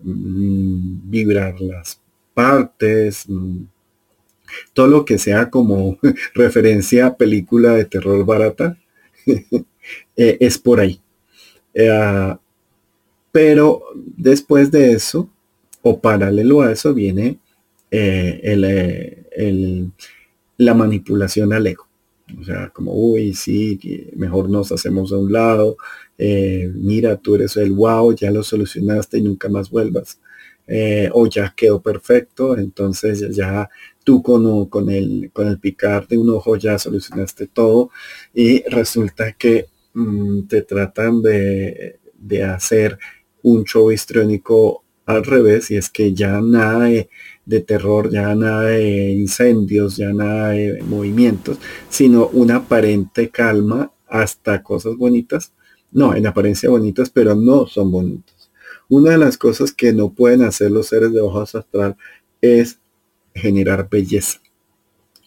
mm, 0.00 1.10
vibrar 1.10 1.60
las 1.60 2.00
partes, 2.36 3.24
mm, 3.26 3.64
todo 4.74 4.88
lo 4.88 5.04
que 5.06 5.18
sea 5.18 5.48
como 5.48 5.98
referencia 6.34 7.06
a 7.06 7.16
película 7.16 7.72
de 7.72 7.86
terror 7.86 8.24
barata, 8.26 8.78
eh, 10.16 10.36
es 10.38 10.58
por 10.58 10.80
ahí. 10.80 11.00
Eh, 11.72 12.36
pero 13.32 13.82
después 14.16 14.70
de 14.70 14.92
eso, 14.92 15.30
o 15.82 15.98
paralelo 15.98 16.60
a 16.60 16.72
eso, 16.72 16.92
viene 16.92 17.38
eh, 17.90 19.88
la 20.58 20.74
manipulación 20.74 21.52
al 21.54 21.66
ego. 21.66 21.86
O 22.38 22.44
sea, 22.44 22.70
como, 22.70 22.92
uy, 22.92 23.34
sí, 23.34 23.78
mejor 24.16 24.50
nos 24.50 24.72
hacemos 24.72 25.12
a 25.12 25.16
un 25.16 25.32
lado. 25.32 25.76
Mira, 26.18 27.16
tú 27.16 27.34
eres 27.34 27.56
el 27.56 27.72
wow, 27.72 28.14
ya 28.14 28.30
lo 28.30 28.42
solucionaste 28.42 29.18
y 29.18 29.22
nunca 29.22 29.48
más 29.48 29.70
vuelvas. 29.70 30.20
o 31.12 31.26
ya 31.28 31.54
quedó 31.56 31.80
perfecto, 31.80 32.56
entonces 32.58 33.34
ya 33.34 33.68
tú 34.06 34.22
con, 34.22 34.66
con, 34.66 34.88
el, 34.88 35.30
con 35.32 35.48
el 35.48 35.58
picar 35.58 36.06
de 36.06 36.16
un 36.16 36.30
ojo 36.30 36.54
ya 36.56 36.78
solucionaste 36.78 37.48
todo 37.48 37.90
y 38.32 38.62
resulta 38.68 39.32
que 39.32 39.66
mm, 39.94 40.42
te 40.42 40.62
tratan 40.62 41.20
de, 41.22 41.98
hacer 42.44 42.98
un 43.42 43.64
show 43.64 43.90
histriónico 43.90 44.84
al 45.06 45.24
revés 45.24 45.72
y 45.72 45.76
es 45.76 45.90
que 45.90 46.14
ya 46.14 46.40
nada 46.40 46.84
de, 47.44 47.60
terror, 47.62 48.10
ya 48.10 48.32
nada 48.36 48.62
de 48.62 49.10
incendios, 49.10 49.96
ya 49.96 50.12
nada 50.12 50.50
de 50.50 50.82
movimientos, 50.84 51.58
sino 51.88 52.28
una 52.28 52.56
aparente 52.56 53.30
calma 53.30 53.92
hasta 54.06 54.62
cosas 54.62 54.96
bonitas. 54.96 55.52
No, 55.96 56.14
en 56.14 56.26
apariencia 56.26 56.68
bonitas, 56.68 57.08
pero 57.08 57.34
no 57.34 57.66
son 57.66 57.90
bonitas. 57.90 58.50
Una 58.86 59.12
de 59.12 59.16
las 59.16 59.38
cosas 59.38 59.72
que 59.72 59.94
no 59.94 60.12
pueden 60.12 60.42
hacer 60.42 60.70
los 60.70 60.88
seres 60.88 61.10
de 61.10 61.22
ojos 61.22 61.54
astral 61.54 61.96
es 62.42 62.78
generar 63.34 63.88
belleza 63.88 64.38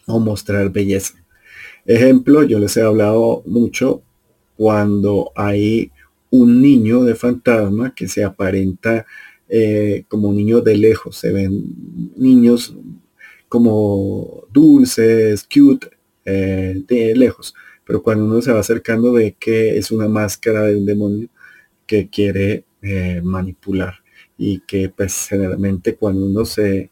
o 0.05 0.19
mostrar 0.19 0.69
belleza. 0.69 1.15
Ejemplo, 1.87 2.43
yo 2.43 2.59
les 2.59 2.77
he 2.77 2.83
hablado 2.83 3.41
mucho 3.47 4.03
cuando 4.57 5.31
hay 5.35 5.91
un 6.29 6.61
niño 6.61 7.03
de 7.03 7.15
fantasma 7.15 7.95
que 7.95 8.07
se 8.07 8.23
aparenta 8.23 9.07
eh, 9.47 10.03
como 10.07 10.29
un 10.29 10.35
niño 10.35 10.61
de 10.61 10.77
lejos. 10.77 11.17
Se 11.17 11.31
ven 11.31 11.63
niños 12.15 12.75
como 13.47 14.43
dulces, 14.53 15.47
cute, 15.51 15.89
eh, 16.25 16.83
de 16.87 17.15
lejos. 17.15 17.55
Pero 17.89 18.03
cuando 18.03 18.25
uno 18.25 18.39
se 18.39 18.51
va 18.51 18.59
acercando 18.59 19.11
ve 19.13 19.35
que 19.39 19.75
es 19.75 19.89
una 19.89 20.07
máscara 20.07 20.61
de 20.61 20.75
un 20.75 20.85
demonio 20.85 21.27
que 21.87 22.07
quiere 22.07 22.65
eh, 22.83 23.19
manipular 23.23 23.95
y 24.37 24.59
que 24.59 24.89
pues 24.89 25.25
generalmente 25.27 25.95
cuando 25.95 26.27
uno 26.27 26.45
se 26.45 26.91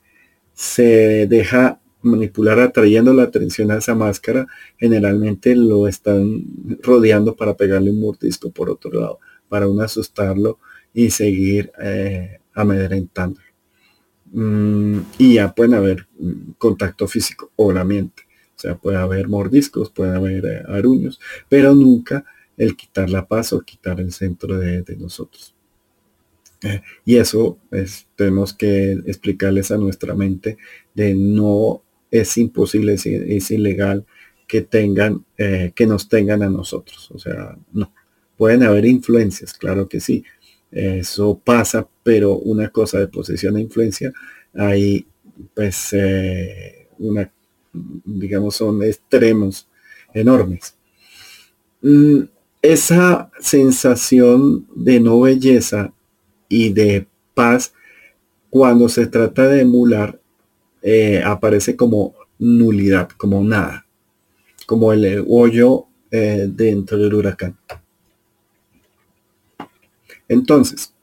se 0.53 1.27
deja 1.27 1.79
manipular 2.01 2.59
atrayendo 2.59 3.13
la 3.13 3.23
atención 3.23 3.69
a 3.69 3.77
esa 3.77 3.93
máscara, 3.93 4.47
generalmente 4.79 5.55
lo 5.55 5.87
están 5.87 6.43
rodeando 6.81 7.35
para 7.35 7.55
pegarle 7.55 7.91
un 7.91 7.99
mordisco 7.99 8.49
por 8.49 8.71
otro 8.71 8.99
lado, 8.99 9.19
para 9.49 9.67
uno 9.67 9.83
asustarlo 9.83 10.57
y 10.95 11.11
seguir 11.11 11.71
eh, 11.79 12.39
amedrentándolo. 12.55 13.45
Mm, 14.31 15.01
y 15.19 15.35
ya 15.35 15.53
pueden 15.53 15.75
haber 15.75 16.07
mm, 16.17 16.53
contacto 16.57 17.07
físico, 17.07 17.51
obviamente. 17.55 18.26
O 18.57 18.59
sea, 18.59 18.75
puede 18.75 18.97
haber 18.97 19.27
mordiscos, 19.27 19.91
puede 19.91 20.15
haber 20.15 20.45
eh, 20.45 20.63
aruños, 20.67 21.19
pero 21.47 21.75
nunca 21.75 22.25
el 22.57 22.75
quitar 22.75 23.09
la 23.09 23.27
paz 23.27 23.53
o 23.53 23.61
quitar 23.61 23.99
el 23.99 24.11
centro 24.11 24.57
de 24.57 24.83
nosotros 24.97 25.55
y 27.05 27.17
eso 27.17 27.59
es, 27.71 28.07
tenemos 28.15 28.53
que 28.53 28.93
explicarles 29.05 29.71
a 29.71 29.77
nuestra 29.77 30.15
mente 30.15 30.57
de 30.93 31.13
no 31.13 31.83
es 32.09 32.37
imposible, 32.37 32.93
es, 32.93 33.51
ilegal 33.51 34.05
que 34.47 34.61
tengan, 34.61 35.25
eh, 35.37 35.71
que 35.75 35.85
nos 35.85 36.09
tengan 36.09 36.41
a 36.41 36.49
nosotros. 36.49 37.11
O 37.11 37.19
sea, 37.19 37.57
no. 37.73 37.93
Pueden 38.37 38.63
haber 38.63 38.85
influencias, 38.85 39.53
claro 39.53 39.87
que 39.89 39.99
sí. 39.99 40.23
Eso 40.71 41.39
pasa, 41.43 41.87
pero 42.03 42.37
una 42.37 42.69
cosa 42.69 42.99
de 42.99 43.07
posesión 43.07 43.57
e 43.57 43.61
influencia, 43.61 44.11
hay 44.53 45.07
pues 45.53 45.89
eh, 45.93 46.87
una, 46.99 47.31
digamos, 48.05 48.55
son 48.55 48.83
extremos 48.83 49.67
enormes. 50.13 50.75
Mm, 51.81 52.23
esa 52.61 53.31
sensación 53.39 54.67
de 54.75 54.99
no 54.99 55.21
belleza 55.21 55.93
y 56.49 56.73
de 56.73 57.07
paz 57.33 57.73
cuando 58.49 58.89
se 58.89 59.07
trata 59.07 59.47
de 59.47 59.61
emular 59.61 60.19
eh, 60.81 61.21
aparece 61.23 61.75
como 61.75 62.15
nulidad, 62.39 63.09
como 63.17 63.43
nada, 63.43 63.85
como 64.65 64.93
el 64.93 65.25
hoyo 65.27 65.85
eh, 66.11 66.47
dentro 66.49 66.97
del 66.97 67.13
huracán. 67.13 67.57
Entonces, 70.27 70.93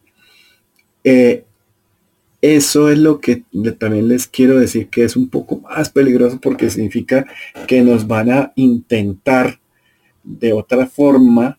eh, 1.02 1.44
eso 2.45 2.90
es 2.90 2.99
lo 2.99 3.20
que 3.20 3.42
también 3.78 4.07
les 4.07 4.26
quiero 4.26 4.59
decir 4.59 4.90
que 4.90 5.03
es 5.03 5.16
un 5.16 5.30
poco 5.30 5.61
más 5.61 5.88
peligroso 5.88 6.38
porque 6.42 6.68
significa 6.68 7.24
que 7.66 7.80
nos 7.80 8.07
van 8.07 8.30
a 8.30 8.53
intentar 8.55 9.61
de 10.22 10.53
otra 10.53 10.86
forma 10.86 11.59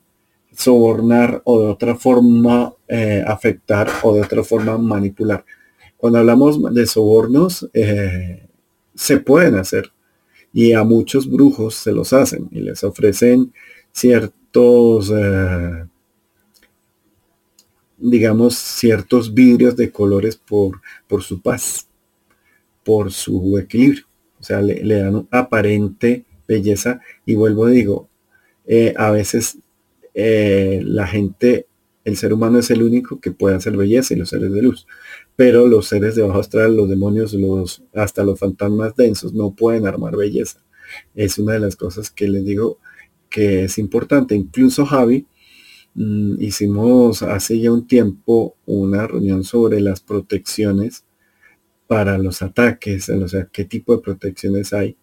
sobornar 0.55 1.41
o 1.43 1.59
de 1.59 1.67
otra 1.69 1.95
forma 1.95 2.71
eh, 2.87 3.23
afectar 3.25 3.89
o 4.03 4.13
de 4.13 4.21
otra 4.21 4.43
forma 4.43 4.77
manipular. 4.77 5.43
Cuando 5.97 6.19
hablamos 6.19 6.61
de 6.71 6.85
sobornos, 6.85 7.67
eh, 7.73 8.45
se 8.93 9.17
pueden 9.17 9.55
hacer 9.55 9.91
y 10.53 10.73
a 10.73 10.83
muchos 10.83 11.27
brujos 11.27 11.73
se 11.73 11.93
los 11.93 12.13
hacen 12.13 12.47
y 12.51 12.59
les 12.59 12.83
ofrecen 12.83 13.51
ciertos, 13.91 15.11
eh, 15.11 15.85
digamos, 18.09 18.55
ciertos 18.55 19.33
vidrios 19.33 19.75
de 19.75 19.91
colores 19.91 20.35
por, 20.35 20.81
por 21.07 21.23
su 21.23 21.41
paz, 21.41 21.87
por 22.83 23.11
su 23.11 23.57
equilibrio. 23.57 24.05
O 24.39 24.43
sea, 24.43 24.61
le, 24.61 24.83
dan 24.83 25.27
aparente 25.31 26.25
belleza 26.47 27.01
y 27.25 27.35
vuelvo, 27.35 27.67
digo, 27.67 28.09
a 28.97 29.11
veces 29.11 29.57
eh, 30.13 30.81
la 30.83 31.05
gente, 31.05 31.67
el 32.05 32.15
ser 32.15 32.33
humano 32.33 32.59
es 32.59 32.71
el 32.71 32.81
único 32.81 33.19
que 33.19 33.31
puede 33.31 33.55
hacer 33.55 33.75
belleza 33.75 34.13
y 34.13 34.17
los 34.17 34.29
seres 34.29 34.51
de 34.51 34.61
luz. 34.61 34.87
Pero 35.35 35.67
los 35.67 35.87
seres 35.87 36.15
de 36.15 36.21
bajo 36.21 36.39
astral, 36.39 36.75
los 36.75 36.89
demonios, 36.89 37.33
los, 37.33 37.83
hasta 37.93 38.23
los 38.23 38.39
fantasmas 38.39 38.95
densos 38.95 39.33
no 39.33 39.51
pueden 39.53 39.85
armar 39.85 40.15
belleza. 40.15 40.63
Es 41.13 41.37
una 41.37 41.53
de 41.53 41.59
las 41.59 41.75
cosas 41.75 42.09
que 42.09 42.27
les 42.27 42.45
digo 42.45 42.79
que 43.29 43.65
es 43.65 43.77
importante. 43.77 44.35
Incluso 44.35 44.85
Javi, 44.85 45.27
mm, 45.95 46.41
hicimos 46.41 47.23
hace 47.23 47.59
ya 47.59 47.71
un 47.71 47.87
tiempo 47.87 48.55
una 48.65 49.07
reunión 49.07 49.43
sobre 49.43 49.81
las 49.81 50.01
protecciones 50.01 51.03
para 51.87 52.17
los 52.17 52.41
ataques, 52.41 53.09
o 53.09 53.27
sea, 53.27 53.47
qué 53.51 53.65
tipo 53.65 53.95
de 53.95 54.01
protecciones 54.01 54.73
hay. 54.73 54.97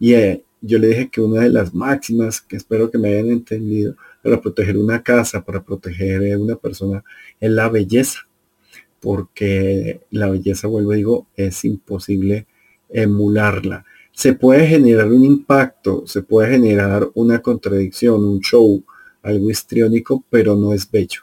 Y 0.00 0.14
eh, 0.14 0.44
yo 0.60 0.78
le 0.78 0.88
dije 0.88 1.10
que 1.10 1.20
una 1.20 1.42
de 1.42 1.50
las 1.50 1.74
máximas, 1.74 2.40
que 2.40 2.56
espero 2.56 2.90
que 2.90 2.98
me 2.98 3.08
hayan 3.08 3.30
entendido, 3.30 3.96
para 4.22 4.40
proteger 4.40 4.78
una 4.78 5.02
casa, 5.02 5.44
para 5.44 5.62
proteger 5.62 6.32
a 6.32 6.38
una 6.38 6.56
persona, 6.56 7.04
es 7.40 7.50
la 7.50 7.68
belleza. 7.68 8.20
Porque 9.00 10.00
la 10.10 10.30
belleza, 10.30 10.68
vuelvo 10.68 10.92
digo, 10.92 11.26
es 11.36 11.64
imposible 11.64 12.46
emularla. 12.88 13.84
Se 14.12 14.34
puede 14.34 14.66
generar 14.66 15.08
un 15.08 15.24
impacto, 15.24 16.06
se 16.06 16.22
puede 16.22 16.50
generar 16.50 17.10
una 17.14 17.40
contradicción, 17.42 18.24
un 18.24 18.40
show, 18.40 18.84
algo 19.22 19.50
histriónico, 19.50 20.24
pero 20.30 20.56
no 20.56 20.72
es 20.74 20.90
bello. 20.90 21.22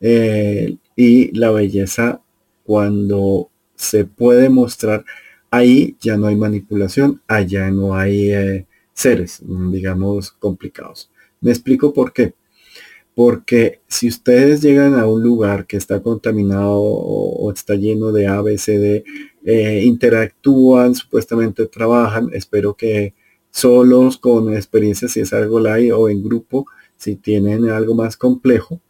Eh, 0.00 0.76
y 0.96 1.36
la 1.38 1.50
belleza, 1.50 2.20
cuando 2.64 3.50
se 3.74 4.04
puede 4.04 4.48
mostrar, 4.48 5.04
ahí 5.50 5.96
ya 6.00 6.16
no 6.16 6.26
hay 6.26 6.36
manipulación, 6.36 7.22
allá 7.26 7.70
no 7.70 7.94
hay 7.96 8.30
eh, 8.32 8.66
seres, 8.92 9.40
digamos, 9.44 10.32
complicados. 10.32 11.10
Me 11.40 11.50
explico 11.50 11.92
por 11.92 12.12
qué. 12.12 12.34
porque 13.14 13.80
si 13.88 14.08
ustedes 14.08 14.60
llegan 14.62 14.94
a 14.94 15.06
un 15.06 15.22
lugar 15.22 15.66
que 15.66 15.78
está 15.78 16.02
contaminado 16.02 16.74
o, 16.82 17.50
está 17.52 17.74
lleno 17.74 18.12
de 18.12 18.26
A, 18.26 18.42
B, 18.42 18.58
C, 18.58 18.78
D, 18.78 19.04
eh, 19.44 19.82
interactúan, 19.84 20.94
supuestamente 20.94 21.66
trabajan, 21.66 22.28
espero 22.34 22.74
que 22.74 23.14
solos 23.50 24.18
con 24.18 24.54
experiencias 24.54 25.12
si 25.12 25.20
es 25.20 25.32
algo 25.32 25.60
live 25.60 25.92
o 25.92 26.10
en 26.10 26.22
grupo, 26.22 26.66
si 26.96 27.16
tienen 27.16 27.68
algo 27.68 27.94
más 27.94 28.16
complejo. 28.16 28.80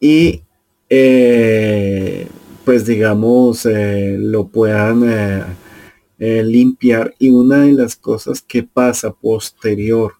Y 0.00 0.42
eh, 0.88 2.28
pues 2.64 2.86
digamos, 2.86 3.66
eh, 3.66 4.16
lo 4.18 4.48
puedan 4.48 5.56
limpiar. 6.18 7.14
Y 7.18 7.30
una 7.30 7.62
de 7.62 7.72
las 7.72 7.96
cosas 7.96 8.42
que 8.42 8.62
pasa 8.62 9.12
posterior 9.12 10.14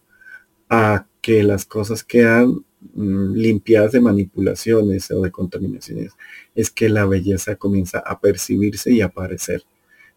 a 0.69 1.07
que 1.21 1.43
las 1.43 1.65
cosas 1.65 2.05
quedan 2.05 2.65
Mm, 2.95 3.35
limpiadas 3.35 3.93
de 3.93 4.01
manipulaciones 4.01 5.11
o 5.11 5.23
de 5.23 5.31
contaminaciones, 5.31 6.13
es 6.55 6.71
que 6.71 6.89
la 6.89 7.07
belleza 7.07 7.57
comienza 7.57 7.99
a 7.99 8.21
percibirse 8.21 8.91
y 8.93 9.01
aparecer, 9.01 9.65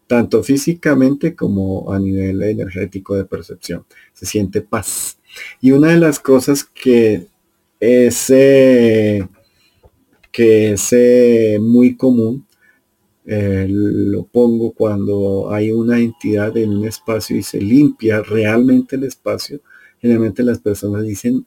tanto 0.08 0.44
físicamente 0.44 1.36
como 1.36 1.92
a 1.94 2.00
nivel 2.00 2.42
energético 2.44 3.16
de 3.16 3.26
percepción. 3.26 3.86
Se 4.14 4.26
siente 4.26 4.62
paz. 4.62 5.19
Y 5.62 5.72
una 5.72 5.90
de 5.90 5.98
las 5.98 6.20
cosas 6.20 6.64
que 6.64 7.28
es, 7.80 8.28
que 10.32 10.72
es 10.72 11.62
muy 11.62 11.96
común, 11.96 12.46
eh, 13.32 13.68
lo 13.70 14.24
pongo 14.24 14.72
cuando 14.72 15.52
hay 15.54 15.72
una 15.72 16.00
entidad 16.00 16.58
en 16.58 16.72
un 16.72 16.86
espacio 16.88 17.38
y 17.38 17.44
se 17.44 17.62
limpia 17.62 18.24
realmente 18.24 18.96
el 18.96 19.04
espacio, 19.04 19.62
generalmente 20.02 20.42
las 20.42 20.58
personas 20.58 21.04
dicen 21.04 21.46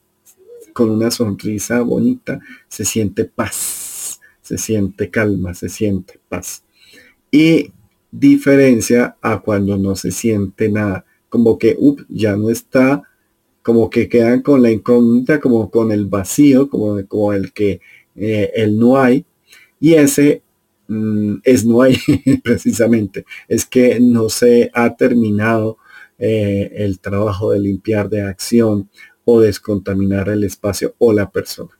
con 0.72 0.90
una 0.90 1.10
sonrisa 1.10 1.80
bonita, 1.80 2.38
se 2.68 2.84
siente 2.84 3.24
paz, 3.24 4.20
se 4.40 4.58
siente 4.58 5.10
calma, 5.10 5.54
se 5.54 5.68
siente 5.68 6.20
paz. 6.28 6.62
Y 7.30 7.72
diferencia 8.12 9.16
a 9.20 9.40
cuando 9.40 9.76
no 9.76 9.96
se 9.96 10.12
siente 10.12 10.68
nada, 10.68 11.04
como 11.28 11.58
que 11.58 11.76
ya 12.08 12.36
no 12.36 12.50
está, 12.50 13.02
como 13.62 13.90
que 13.90 14.08
quedan 14.08 14.42
con 14.42 14.62
la 14.62 14.70
incógnita, 14.70 15.40
como 15.40 15.70
con 15.70 15.92
el 15.92 16.06
vacío, 16.06 16.68
como, 16.68 17.06
como 17.06 17.32
el 17.32 17.52
que 17.52 17.80
eh, 18.16 18.50
el 18.54 18.78
no 18.78 18.98
hay. 18.98 19.24
Y 19.80 19.94
ese 19.94 20.42
mm, 20.88 21.36
es 21.44 21.64
no 21.64 21.82
hay 21.82 21.96
precisamente, 22.44 23.24
es 23.48 23.64
que 23.66 24.00
no 24.00 24.28
se 24.28 24.70
ha 24.74 24.94
terminado 24.96 25.78
eh, 26.18 26.70
el 26.76 27.00
trabajo 27.00 27.52
de 27.52 27.60
limpiar 27.60 28.08
de 28.08 28.22
acción 28.22 28.88
o 29.24 29.40
descontaminar 29.40 30.28
el 30.28 30.44
espacio 30.44 30.94
o 30.98 31.12
la 31.12 31.30
persona. 31.30 31.70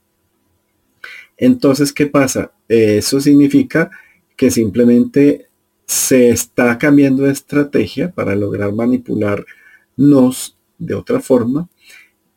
Entonces, 1.37 1.91
¿qué 1.91 2.07
pasa? 2.07 2.51
Eso 2.67 3.19
significa 3.19 3.89
que 4.35 4.51
simplemente 4.51 5.47
se 5.85 6.29
está 6.29 6.77
cambiando 6.77 7.23
de 7.23 7.31
estrategia 7.31 8.11
para 8.11 8.35
lograr 8.35 8.73
manipularnos 8.73 10.57
de 10.77 10.95
otra 10.95 11.19
forma, 11.19 11.69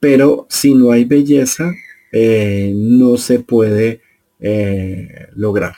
pero 0.01 0.47
si 0.49 0.74
no 0.74 0.90
hay 0.90 1.05
belleza, 1.05 1.72
eh, 2.12 2.72
no 2.74 3.16
se 3.16 3.40
puede 3.40 4.01
eh, 4.40 5.28
lograr. 5.34 5.74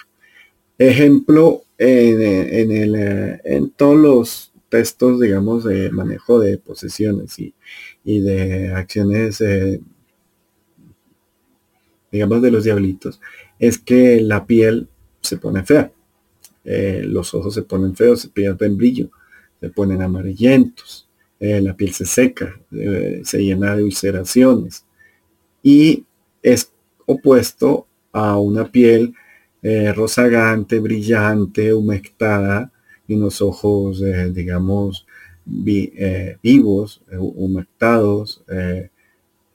Ejemplo, 0.78 1.62
en, 1.78 2.70
el, 2.70 2.94
eh, 2.94 3.40
en 3.44 3.70
todos 3.70 3.96
los 3.98 4.52
textos, 4.68 5.20
digamos, 5.20 5.64
de 5.64 5.90
manejo 5.90 6.38
de 6.40 6.58
posesiones 6.58 7.38
y, 7.38 7.54
y 8.04 8.20
de 8.20 8.72
acciones, 8.72 9.42
digamos, 12.12 12.42
de 12.42 12.50
los 12.50 12.64
diablitos, 12.64 13.20
es 13.58 13.78
que 13.78 14.20
la 14.20 14.46
piel 14.46 14.88
se 15.20 15.38
pone 15.38 15.64
fea. 15.64 15.92
Los 16.64 17.32
ojos 17.34 17.54
se 17.54 17.62
ponen 17.62 17.96
feos, 17.96 18.20
se 18.20 18.28
pierden 18.28 18.76
brillo, 18.76 19.10
se 19.60 19.70
ponen 19.70 20.02
amarillentos, 20.02 21.07
eh, 21.40 21.60
la 21.60 21.74
piel 21.74 21.92
se 21.92 22.06
seca, 22.06 22.58
se 22.70 23.38
llena 23.38 23.76
de 23.76 23.84
ulceraciones 23.84 24.84
y 25.62 26.04
es 26.42 26.72
opuesto 27.06 27.86
a 28.12 28.38
una 28.38 28.70
piel 28.70 29.14
rozagante, 29.94 30.78
brillante, 30.78 31.74
humectada 31.74 32.72
y 33.06 33.14
unos 33.14 33.42
ojos, 33.42 34.02
digamos, 34.32 35.06
eh, 35.66 36.36
vivos, 36.42 37.00
eh, 37.10 37.16
humectados, 37.18 38.42
eh, 38.48 38.90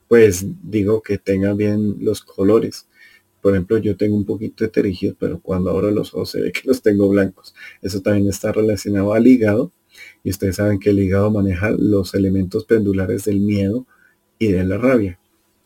pues 0.07 0.45
digo 0.63 1.01
que 1.01 1.17
tengan 1.17 1.57
bien 1.57 1.97
los 1.99 2.21
colores. 2.21 2.87
Por 3.41 3.53
ejemplo, 3.53 3.77
yo 3.77 3.97
tengo 3.97 4.15
un 4.15 4.25
poquito 4.25 4.63
de 4.63 4.69
terígidos, 4.69 5.17
pero 5.19 5.39
cuando 5.39 5.71
abro 5.71 5.91
los 5.91 6.13
ojos 6.13 6.31
se 6.31 6.41
ve 6.41 6.51
que 6.51 6.67
los 6.67 6.81
tengo 6.81 7.09
blancos. 7.09 7.53
Eso 7.81 8.01
también 8.01 8.27
está 8.29 8.51
relacionado 8.51 9.13
al 9.13 9.27
hígado. 9.27 9.71
Y 10.23 10.29
ustedes 10.29 10.57
saben 10.57 10.79
que 10.79 10.91
el 10.91 10.99
hígado 10.99 11.31
maneja 11.31 11.71
los 11.71 12.13
elementos 12.13 12.65
pendulares 12.65 13.25
del 13.25 13.39
miedo 13.39 13.85
y 14.39 14.51
de 14.51 14.63
la 14.63 14.77
rabia, 14.77 15.19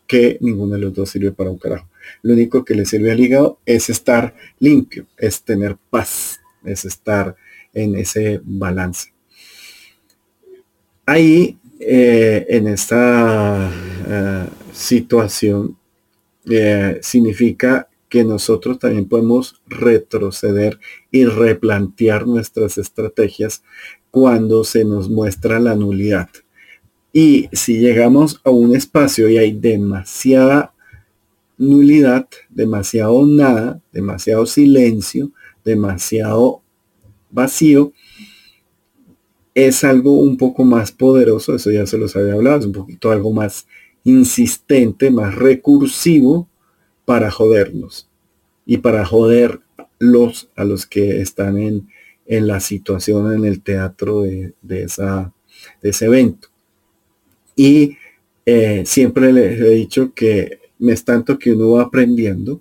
que 0.06 0.38
ninguno 0.40 0.74
de 0.74 0.80
los 0.80 0.94
dos 0.94 1.10
sirve 1.10 1.32
para 1.32 1.50
un 1.50 1.58
carajo. 1.58 1.88
Lo 2.22 2.34
único 2.34 2.64
que 2.64 2.74
le 2.74 2.84
sirve 2.84 3.10
al 3.10 3.20
hígado 3.20 3.58
es 3.66 3.90
estar 3.90 4.34
limpio, 4.58 5.06
es 5.16 5.42
tener 5.42 5.76
paz, 5.90 6.40
es 6.64 6.84
estar 6.84 7.36
en 7.72 7.94
ese 7.94 8.40
balance. 8.44 9.12
Ahí, 11.06 11.58
eh, 11.80 12.44
en 12.48 12.66
esta 12.66 13.70
eh, 14.06 14.46
situación, 14.72 15.78
eh, 16.50 16.98
significa 17.02 17.88
que 18.08 18.24
nosotros 18.24 18.78
también 18.78 19.06
podemos 19.06 19.60
retroceder 19.66 20.78
y 21.10 21.26
replantear 21.26 22.26
nuestras 22.26 22.78
estrategias 22.78 23.62
cuando 24.10 24.64
se 24.64 24.84
nos 24.84 25.08
muestra 25.08 25.58
la 25.60 25.74
nulidad. 25.74 26.28
Y 27.12 27.48
si 27.52 27.78
llegamos 27.78 28.40
a 28.44 28.50
un 28.50 28.74
espacio 28.74 29.28
y 29.28 29.38
hay 29.38 29.52
demasiada 29.52 30.74
nulidad, 31.56 32.28
demasiado 32.48 33.26
nada, 33.26 33.80
demasiado 33.92 34.46
silencio, 34.46 35.30
demasiado 35.64 36.62
vacío, 37.30 37.92
es 39.54 39.82
algo 39.82 40.12
un 40.18 40.36
poco 40.36 40.64
más 40.64 40.92
poderoso, 40.92 41.54
eso 41.54 41.70
ya 41.72 41.84
se 41.86 41.98
los 41.98 42.14
había 42.14 42.34
hablado, 42.34 42.60
es 42.60 42.66
un 42.66 42.72
poquito 42.72 43.10
algo 43.10 43.32
más 43.32 43.66
insistente, 44.04 45.10
más 45.10 45.34
recursivo 45.34 46.48
para 47.04 47.30
jodernos 47.30 48.08
y 48.64 48.78
para 48.78 49.04
joderlos 49.04 50.48
a 50.54 50.64
los 50.64 50.86
que 50.86 51.20
están 51.20 51.58
en, 51.58 51.88
en 52.28 52.46
la 52.46 52.60
situación, 52.60 53.32
en 53.32 53.44
el 53.44 53.62
teatro 53.62 54.22
de, 54.22 54.54
esa, 54.68 55.32
de 55.82 55.90
ese 55.90 56.04
evento. 56.04 56.48
Y 57.56 57.96
eh, 58.46 58.84
siempre 58.86 59.32
les 59.32 59.60
he 59.60 59.70
dicho 59.70 60.12
que 60.14 60.60
me 60.78 60.92
es 60.92 61.04
tanto 61.04 61.38
que 61.38 61.52
uno 61.52 61.72
va 61.72 61.82
aprendiendo, 61.82 62.60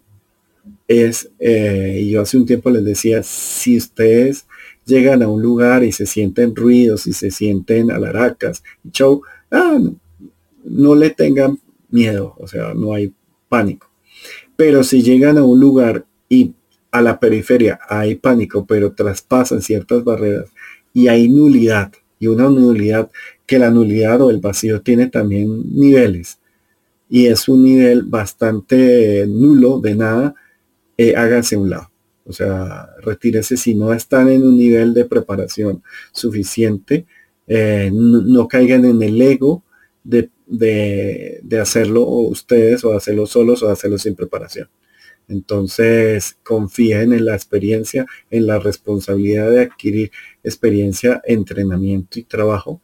es, 0.88 1.30
eh, 1.38 2.00
y 2.02 2.12
yo 2.12 2.22
hace 2.22 2.38
un 2.38 2.46
tiempo 2.46 2.70
les 2.70 2.84
decía, 2.84 3.22
si 3.22 3.78
ustedes 3.78 4.48
llegan 4.86 5.22
a 5.22 5.28
un 5.28 5.42
lugar 5.42 5.84
y 5.84 5.92
se 5.92 6.06
sienten 6.06 6.56
ruidos 6.56 7.08
y 7.08 7.14
se 7.14 7.30
sienten 7.30 7.92
alaracas 7.92 8.64
show, 8.92 9.22
ah, 9.52 9.80
no, 10.64 10.96
le 10.96 11.10
tengan 11.10 11.60
miedo, 11.90 12.36
o 12.38 12.48
sea, 12.48 12.74
no 12.74 12.94
hay 12.94 13.14
pánico. 13.50 13.90
Pero 14.56 14.84
si 14.84 15.04
llegan 15.04 15.38
a 15.38 15.44
un 15.44 15.60
lugar 15.60 16.06
y 16.30 16.54
a 16.98 17.02
la 17.02 17.20
periferia 17.20 17.80
hay 17.88 18.16
pánico, 18.16 18.66
pero 18.66 18.94
traspasan 18.94 19.62
ciertas 19.62 20.04
barreras 20.04 20.50
y 20.94 21.08
hay 21.08 21.30
nulidad, 21.30 21.92
y 22.20 22.28
una 22.28 22.50
nulidad 22.50 23.10
que 23.46 23.60
la 23.60 23.70
nulidad 23.70 24.22
o 24.22 24.30
el 24.30 24.40
vacío 24.40 24.82
tiene 24.82 25.08
también 25.08 25.64
niveles, 25.76 26.40
y 27.10 27.28
es 27.28 27.48
un 27.48 27.64
nivel 27.64 28.04
bastante 28.04 29.26
nulo 29.28 29.80
de 29.80 29.96
nada, 29.96 30.36
eh, 30.98 31.16
háganse 31.16 31.56
un 31.56 31.70
lado. 31.70 31.92
O 32.26 32.34
sea, 32.34 32.90
retírese 33.02 33.56
si 33.56 33.74
no 33.74 33.94
están 33.94 34.30
en 34.30 34.46
un 34.46 34.58
nivel 34.58 34.94
de 34.94 35.06
preparación 35.06 35.82
suficiente. 36.12 37.06
Eh, 37.48 37.90
no, 37.94 38.48
caigan 38.48 38.84
en 38.84 39.02
el 39.02 39.22
ego 39.22 39.64
de, 40.04 40.30
hacerlo 41.62 42.04
ustedes 42.04 42.84
o 42.84 42.94
hacerlo 42.94 43.26
solos 43.26 43.64
o 43.64 43.70
hacerlo 43.70 43.98
sin 43.98 44.16
preparación. 44.16 44.68
Entonces, 45.28 46.38
confíen 46.44 47.14
en 47.14 47.26
la 47.26 47.36
experiencia, 47.36 48.06
en 48.30 48.48
la 48.48 48.60
responsabilidad 48.60 49.52
de 49.52 49.62
adquirir 49.62 50.12
experiencia, 50.44 51.22
entrenamiento 51.26 52.20
y 52.20 52.24
trabajo 52.24 52.82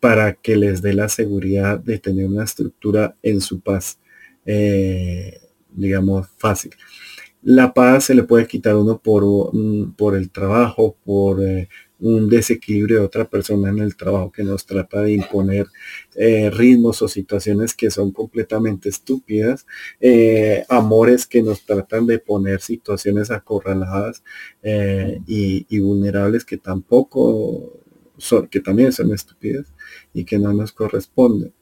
para 0.00 0.34
que 0.34 0.56
les 0.56 0.82
dé 0.82 0.92
la 0.94 1.08
seguridad 1.08 1.78
de 1.80 1.98
tener 1.98 2.26
una 2.26 2.44
estructura 2.44 3.16
en 3.22 3.40
su 3.40 3.60
paz, 3.60 3.98
eh, 4.46 5.40
digamos, 5.70 6.28
fácil. 6.36 6.72
La 7.42 7.72
paz 7.72 8.04
se 8.04 8.14
le 8.14 8.24
puede 8.24 8.46
quitar 8.46 8.76
uno 8.76 8.98
por, 9.00 9.24
por 9.96 10.16
el 10.16 10.30
trabajo, 10.30 10.96
por, 11.04 11.44
eh, 11.44 11.68
un 12.00 12.28
desequilibrio 12.28 12.98
de 13.00 13.04
otra 13.04 13.24
persona 13.24 13.70
en 13.70 13.78
el 13.80 13.96
trabajo 13.96 14.30
que 14.30 14.44
nos 14.44 14.64
trata 14.66 15.02
de 15.02 15.12
imponer 15.12 15.66
eh, 16.14 16.50
ritmos 16.50 17.02
o 17.02 17.08
situaciones 17.08 17.74
que 17.74 17.90
son 17.90 18.12
completamente 18.12 18.88
estúpidas, 18.88 19.66
eh, 20.00 20.64
amores 20.68 21.26
que 21.26 21.42
nos 21.42 21.64
tratan 21.64 22.06
de 22.06 22.18
poner 22.18 22.60
situaciones 22.60 23.30
acorraladas 23.30 24.22
eh, 24.62 25.20
y, 25.26 25.78
vulnerables 25.78 26.44
que 26.44 26.56
tampoco 26.56 27.80
son, 28.16 28.48
que 28.48 28.60
también 28.60 28.92
son 28.92 29.12
estúpidas 29.12 29.72
y 30.12 30.24
que 30.24 30.38
no 30.38 30.52
nos 30.52 30.72
corresponden. 30.72 31.52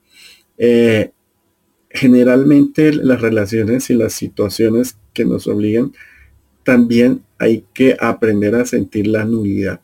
generalmente 1.90 2.92
las 2.92 3.20
relaciones 3.20 3.88
y 3.90 3.94
las 3.94 4.12
situaciones 4.12 4.98
que 5.14 5.24
nos 5.24 5.46
obligan 5.46 5.92
también 6.62 7.22
hay 7.38 7.64
que 7.72 7.96
aprender 7.98 8.54
a 8.54 8.66
sentir 8.66 9.06
la 9.06 9.24
nulidad 9.24 9.80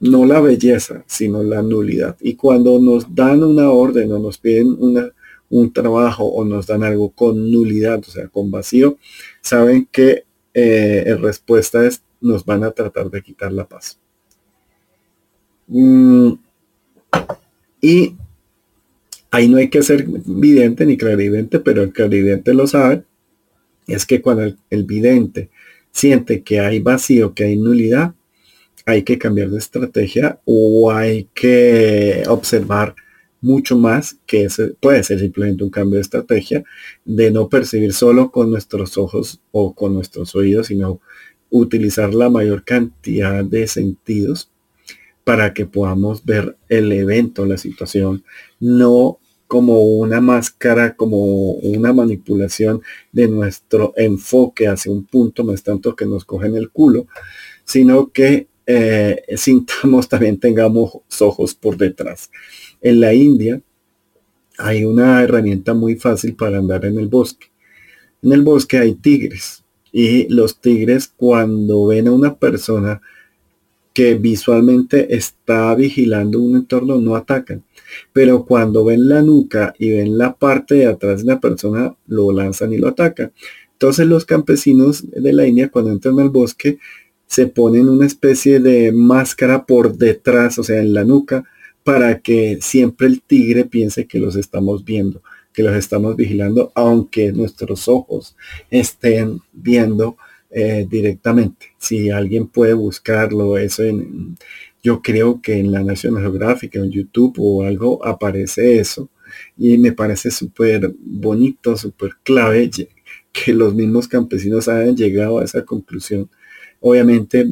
no 0.00 0.26
la 0.26 0.40
belleza, 0.40 1.04
sino 1.06 1.42
la 1.42 1.62
nulidad. 1.62 2.16
Y 2.20 2.34
cuando 2.34 2.78
nos 2.78 3.14
dan 3.14 3.42
una 3.42 3.70
orden 3.70 4.12
o 4.12 4.18
nos 4.18 4.38
piden 4.38 4.76
una, 4.78 5.10
un 5.48 5.72
trabajo 5.72 6.24
o 6.24 6.44
nos 6.44 6.66
dan 6.66 6.82
algo 6.82 7.10
con 7.10 7.50
nulidad, 7.50 8.00
o 8.00 8.10
sea, 8.10 8.28
con 8.28 8.50
vacío, 8.50 8.98
saben 9.40 9.88
que 9.90 10.24
eh, 10.54 11.04
en 11.06 11.22
respuesta 11.22 11.86
es 11.86 12.02
nos 12.20 12.44
van 12.44 12.64
a 12.64 12.70
tratar 12.70 13.10
de 13.10 13.22
quitar 13.22 13.52
la 13.52 13.66
paz. 13.66 13.98
Mm, 15.68 16.32
y 17.80 18.16
ahí 19.30 19.48
no 19.48 19.58
hay 19.58 19.68
que 19.68 19.82
ser 19.82 20.06
vidente 20.06 20.86
ni 20.86 20.96
clarividente, 20.96 21.60
pero 21.60 21.82
el 21.82 21.92
clarividente 21.92 22.54
lo 22.54 22.66
sabe, 22.66 23.04
es 23.86 24.06
que 24.06 24.20
cuando 24.20 24.54
el 24.70 24.84
vidente 24.84 25.50
siente 25.92 26.42
que 26.42 26.60
hay 26.60 26.80
vacío, 26.80 27.34
que 27.34 27.44
hay 27.44 27.56
nulidad, 27.56 28.14
hay 28.86 29.02
que 29.02 29.18
cambiar 29.18 29.50
de 29.50 29.58
estrategia 29.58 30.40
o 30.44 30.92
hay 30.92 31.28
que 31.34 32.22
observar 32.28 32.94
mucho 33.40 33.76
más 33.76 34.16
que 34.26 34.48
puede 34.80 35.02
ser 35.02 35.18
simplemente 35.20 35.64
un 35.64 35.70
cambio 35.70 35.96
de 35.96 36.02
estrategia 36.02 36.64
de 37.04 37.30
no 37.30 37.48
percibir 37.48 37.92
solo 37.92 38.30
con 38.30 38.50
nuestros 38.50 38.96
ojos 38.96 39.40
o 39.50 39.74
con 39.74 39.92
nuestros 39.92 40.34
oídos, 40.36 40.68
sino 40.68 41.00
utilizar 41.50 42.14
la 42.14 42.30
mayor 42.30 42.64
cantidad 42.64 43.44
de 43.44 43.66
sentidos 43.66 44.50
para 45.24 45.52
que 45.52 45.66
podamos 45.66 46.24
ver 46.24 46.56
el 46.68 46.92
evento, 46.92 47.44
la 47.44 47.58
situación, 47.58 48.24
no 48.60 49.18
como 49.48 49.80
una 49.80 50.20
máscara, 50.20 50.94
como 50.94 51.52
una 51.52 51.92
manipulación 51.92 52.82
de 53.12 53.28
nuestro 53.28 53.92
enfoque 53.96 54.68
hacia 54.68 54.92
un 54.92 55.04
punto, 55.04 55.42
no 55.42 55.52
es 55.52 55.62
tanto 55.62 55.96
que 55.96 56.06
nos 56.06 56.24
cogen 56.24 56.56
el 56.56 56.70
culo, 56.70 57.06
sino 57.64 58.12
que 58.12 58.46
eh, 58.66 59.22
sintamos 59.36 60.08
también 60.08 60.38
tengamos 60.38 60.98
ojos 61.20 61.54
por 61.54 61.76
detrás. 61.76 62.30
En 62.80 63.00
la 63.00 63.14
India 63.14 63.60
hay 64.58 64.84
una 64.84 65.22
herramienta 65.22 65.74
muy 65.74 65.96
fácil 65.96 66.34
para 66.34 66.58
andar 66.58 66.84
en 66.84 66.98
el 66.98 67.08
bosque. 67.08 67.46
En 68.22 68.32
el 68.32 68.42
bosque 68.42 68.78
hay 68.78 68.94
tigres 68.94 69.62
y 69.92 70.28
los 70.28 70.60
tigres 70.60 71.12
cuando 71.16 71.86
ven 71.86 72.08
a 72.08 72.12
una 72.12 72.34
persona 72.34 73.00
que 73.92 74.14
visualmente 74.14 75.16
está 75.16 75.74
vigilando 75.74 76.38
un 76.38 76.56
entorno 76.56 77.00
no 77.00 77.16
atacan. 77.16 77.64
Pero 78.12 78.44
cuando 78.44 78.84
ven 78.84 79.08
la 79.08 79.22
nuca 79.22 79.74
y 79.78 79.90
ven 79.90 80.18
la 80.18 80.34
parte 80.34 80.74
de 80.74 80.86
atrás 80.86 81.24
de 81.24 81.32
la 81.32 81.40
persona, 81.40 81.96
lo 82.06 82.30
lanzan 82.30 82.74
y 82.74 82.78
lo 82.78 82.88
atacan. 82.88 83.32
Entonces 83.72 84.06
los 84.06 84.26
campesinos 84.26 85.04
de 85.10 85.32
la 85.32 85.46
India 85.46 85.70
cuando 85.70 85.92
entran 85.92 86.20
al 86.20 86.28
bosque 86.28 86.78
se 87.26 87.46
ponen 87.46 87.88
una 87.88 88.06
especie 88.06 88.60
de 88.60 88.92
máscara 88.92 89.66
por 89.66 89.96
detrás, 89.96 90.58
o 90.58 90.62
sea, 90.62 90.80
en 90.80 90.94
la 90.94 91.04
nuca, 91.04 91.44
para 91.84 92.20
que 92.20 92.58
siempre 92.60 93.06
el 93.06 93.22
tigre 93.22 93.64
piense 93.64 94.06
que 94.06 94.18
los 94.18 94.36
estamos 94.36 94.84
viendo, 94.84 95.22
que 95.52 95.62
los 95.62 95.76
estamos 95.76 96.16
vigilando, 96.16 96.72
aunque 96.74 97.32
nuestros 97.32 97.88
ojos 97.88 98.36
estén 98.70 99.40
viendo 99.52 100.16
eh, 100.50 100.86
directamente. 100.88 101.66
Si 101.78 102.10
alguien 102.10 102.46
puede 102.46 102.74
buscarlo, 102.74 103.58
eso 103.58 103.82
en, 103.82 104.36
yo 104.82 105.02
creo 105.02 105.40
que 105.42 105.58
en 105.58 105.72
la 105.72 105.82
National 105.82 106.22
Geographic, 106.22 106.76
en 106.76 106.90
YouTube 106.90 107.34
o 107.38 107.64
algo, 107.64 108.04
aparece 108.06 108.78
eso. 108.78 109.08
Y 109.58 109.76
me 109.78 109.92
parece 109.92 110.30
súper 110.30 110.94
bonito, 110.98 111.76
súper 111.76 112.12
clave 112.22 112.70
que 113.32 113.52
los 113.52 113.74
mismos 113.74 114.08
campesinos 114.08 114.68
hayan 114.68 114.96
llegado 114.96 115.38
a 115.38 115.44
esa 115.44 115.64
conclusión 115.64 116.30
obviamente 116.80 117.46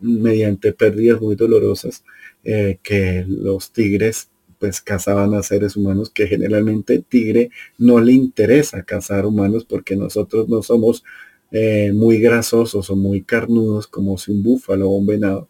mediante 0.00 0.72
pérdidas 0.72 1.20
muy 1.20 1.36
dolorosas 1.36 2.04
eh, 2.44 2.78
que 2.82 3.24
los 3.28 3.72
tigres 3.72 4.30
pues 4.58 4.80
cazaban 4.80 5.34
a 5.34 5.42
seres 5.42 5.76
humanos 5.76 6.10
que 6.10 6.26
generalmente 6.26 7.04
tigre 7.06 7.50
no 7.78 8.00
le 8.00 8.12
interesa 8.12 8.82
cazar 8.82 9.26
humanos 9.26 9.64
porque 9.64 9.96
nosotros 9.96 10.48
no 10.48 10.62
somos 10.62 11.04
eh, 11.50 11.92
muy 11.92 12.18
grasosos 12.18 12.90
o 12.90 12.96
muy 12.96 13.22
carnudos 13.22 13.86
como 13.86 14.18
si 14.18 14.32
un 14.32 14.42
búfalo 14.42 14.88
o 14.90 14.96
un 14.96 15.06
venado 15.06 15.48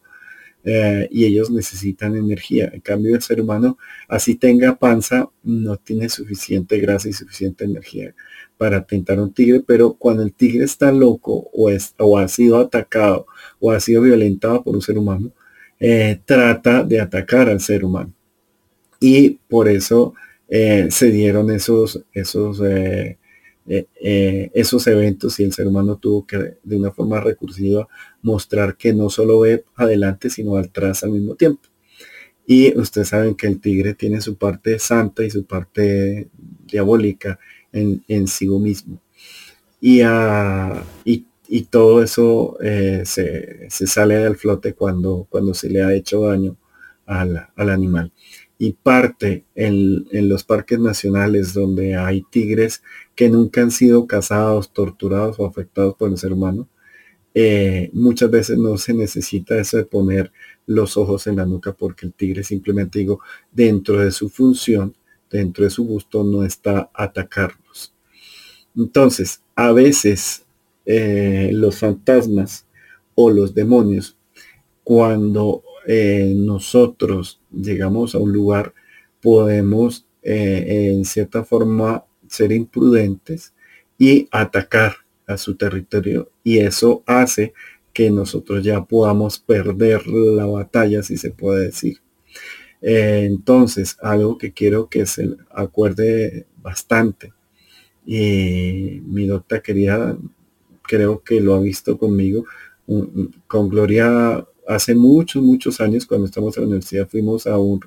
eh, 0.64 1.08
y 1.12 1.24
ellos 1.24 1.50
necesitan 1.50 2.16
energía. 2.16 2.70
En 2.72 2.80
cambio 2.80 3.14
el 3.14 3.22
ser 3.22 3.40
humano 3.40 3.78
así 4.08 4.34
tenga 4.34 4.76
panza 4.76 5.30
no 5.44 5.76
tiene 5.76 6.08
suficiente 6.08 6.78
grasa 6.80 7.08
y 7.08 7.12
suficiente 7.12 7.64
energía 7.64 8.14
para 8.58 8.86
tentar 8.86 9.18
a 9.18 9.22
un 9.22 9.32
tigre, 9.32 9.62
pero 9.66 9.94
cuando 9.94 10.22
el 10.22 10.32
tigre 10.32 10.64
está 10.64 10.92
loco 10.92 11.50
o, 11.52 11.70
es, 11.70 11.94
o 11.98 12.18
ha 12.18 12.28
sido 12.28 12.58
atacado 12.58 13.26
o 13.60 13.70
ha 13.72 13.80
sido 13.80 14.02
violentado 14.02 14.62
por 14.62 14.74
un 14.74 14.82
ser 14.82 14.98
humano, 14.98 15.32
eh, 15.78 16.20
trata 16.24 16.82
de 16.82 17.00
atacar 17.00 17.48
al 17.48 17.60
ser 17.60 17.84
humano. 17.84 18.12
Y 19.00 19.38
por 19.48 19.68
eso 19.68 20.14
eh, 20.48 20.88
se 20.90 21.10
dieron 21.10 21.50
esos, 21.50 22.02
esos, 22.12 22.60
eh, 22.62 23.18
esos 24.54 24.86
eventos 24.86 25.38
y 25.40 25.44
el 25.44 25.52
ser 25.52 25.66
humano 25.66 25.96
tuvo 25.96 26.26
que 26.26 26.56
de 26.62 26.76
una 26.76 26.92
forma 26.92 27.20
recursiva 27.20 27.88
mostrar 28.22 28.76
que 28.76 28.94
no 28.94 29.10
solo 29.10 29.40
ve 29.40 29.64
adelante, 29.74 30.30
sino 30.30 30.56
atrás 30.56 31.02
al 31.02 31.10
mismo 31.10 31.34
tiempo. 31.34 31.68
Y 32.46 32.78
ustedes 32.78 33.08
saben 33.08 33.34
que 33.34 33.48
el 33.48 33.60
tigre 33.60 33.94
tiene 33.94 34.20
su 34.20 34.36
parte 34.36 34.78
santa 34.78 35.24
y 35.24 35.30
su 35.30 35.44
parte 35.44 36.28
diabólica 36.64 37.40
en, 37.76 38.28
sí 38.28 38.48
mismo. 38.48 39.00
Y, 39.80 40.02
uh, 40.02 40.82
y, 41.04 41.62
todo 41.70 42.02
eso 42.02 42.56
eh, 42.60 43.02
se, 43.04 43.70
se, 43.70 43.86
sale 43.86 44.16
del 44.16 44.36
flote 44.36 44.74
cuando, 44.74 45.26
cuando 45.30 45.54
se 45.54 45.70
le 45.70 45.82
ha 45.82 45.94
hecho 45.94 46.22
daño 46.22 46.56
al, 47.06 47.48
al 47.54 47.70
animal. 47.70 48.12
Y 48.58 48.72
parte 48.72 49.44
en, 49.54 50.06
en, 50.12 50.28
los 50.28 50.44
parques 50.44 50.78
nacionales 50.80 51.52
donde 51.54 51.96
hay 51.96 52.22
tigres 52.30 52.82
que 53.14 53.28
nunca 53.28 53.60
han 53.60 53.70
sido 53.70 54.06
cazados, 54.06 54.72
torturados 54.72 55.38
o 55.38 55.46
afectados 55.46 55.94
por 55.96 56.10
el 56.10 56.18
ser 56.18 56.32
humano, 56.32 56.68
eh, 57.38 57.90
muchas 57.92 58.30
veces 58.30 58.56
no 58.56 58.78
se 58.78 58.94
necesita 58.94 59.58
eso 59.58 59.76
de 59.76 59.84
poner 59.84 60.32
los 60.64 60.96
ojos 60.96 61.26
en 61.26 61.36
la 61.36 61.44
nuca 61.44 61.74
porque 61.74 62.06
el 62.06 62.14
tigre 62.14 62.42
simplemente 62.42 63.00
digo, 63.00 63.20
dentro 63.52 64.00
de 64.00 64.10
su 64.10 64.30
función, 64.30 64.96
dentro 65.30 65.64
de 65.64 65.70
su 65.70 65.84
gusto, 65.84 66.24
no 66.24 66.44
está 66.44 66.90
atacar 66.94 67.52
entonces, 68.76 69.42
a 69.54 69.72
veces 69.72 70.44
eh, 70.84 71.50
los 71.52 71.78
fantasmas 71.78 72.66
o 73.14 73.30
los 73.30 73.54
demonios, 73.54 74.16
cuando 74.84 75.64
eh, 75.86 76.32
nosotros 76.36 77.40
llegamos 77.50 78.14
a 78.14 78.18
un 78.18 78.32
lugar, 78.32 78.74
podemos 79.22 80.06
eh, 80.22 80.90
en 80.92 81.04
cierta 81.04 81.42
forma 81.42 82.04
ser 82.28 82.52
imprudentes 82.52 83.54
y 83.98 84.28
atacar 84.30 84.96
a 85.26 85.38
su 85.38 85.56
territorio. 85.56 86.30
Y 86.44 86.58
eso 86.58 87.02
hace 87.06 87.54
que 87.94 88.10
nosotros 88.10 88.62
ya 88.62 88.84
podamos 88.84 89.38
perder 89.38 90.06
la 90.06 90.44
batalla, 90.46 91.02
si 91.02 91.16
se 91.16 91.30
puede 91.30 91.66
decir. 91.66 91.98
entonces, 92.82 93.96
algo 94.02 94.36
que 94.38 94.52
quiero 94.52 94.88
que 94.88 95.06
se 95.06 95.30
acuerde 95.50 96.46
bastante 96.62 97.32
y 98.06 99.02
mi 99.04 99.26
doctora 99.26 99.60
quería, 99.60 100.16
creo 100.82 101.22
que 101.22 101.40
lo 101.40 101.54
ha 101.54 101.60
visto 101.60 101.98
conmigo, 101.98 102.44
con 103.48 103.68
Gloria 103.68 104.46
hace 104.66 104.94
muchos, 104.94 105.42
muchos 105.42 105.80
años 105.80 106.06
cuando 106.06 106.26
estamos 106.26 106.56
en 106.56 106.62
la 106.62 106.68
universidad 106.68 107.08
fuimos 107.08 107.46
a, 107.46 107.58
un, 107.58 107.80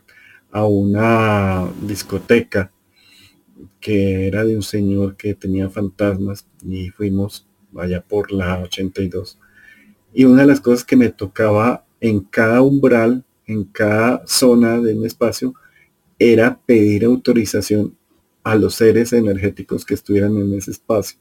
a 0.52 0.66
una 0.66 1.70
discoteca 1.82 2.72
que 3.80 4.28
era 4.28 4.44
de 4.44 4.56
un 4.56 4.62
señor 4.64 5.16
que 5.16 5.34
tenía 5.34 5.70
fantasmas 5.70 6.46
y 6.64 6.90
fuimos 6.90 7.48
allá 7.78 8.02
por 8.02 8.32
la 8.32 8.60
82. 8.60 9.40
Y 10.14 10.26
una 10.26 10.42
de 10.42 10.48
las 10.48 10.62
cosas 10.62 10.84
que 10.84 10.96
me 10.96 11.10
tocaba 11.10 11.86
en 12.02 12.22
cada 12.22 12.62
umbral, 12.62 13.24
en 13.46 13.64
cada 13.64 14.24
zona 14.28 14.80
de 14.80 14.96
un 14.96 15.06
espacio, 15.06 15.54
era 16.18 16.60
pedir 16.66 17.06
autorización 17.06 17.96
a 18.52 18.56
los 18.56 18.76
seres 18.76 19.14
energéticos 19.14 19.86
que 19.86 19.94
estuvieran 19.94 20.38
en 20.38 20.54
ese 20.54 20.72
espacio 20.72 21.20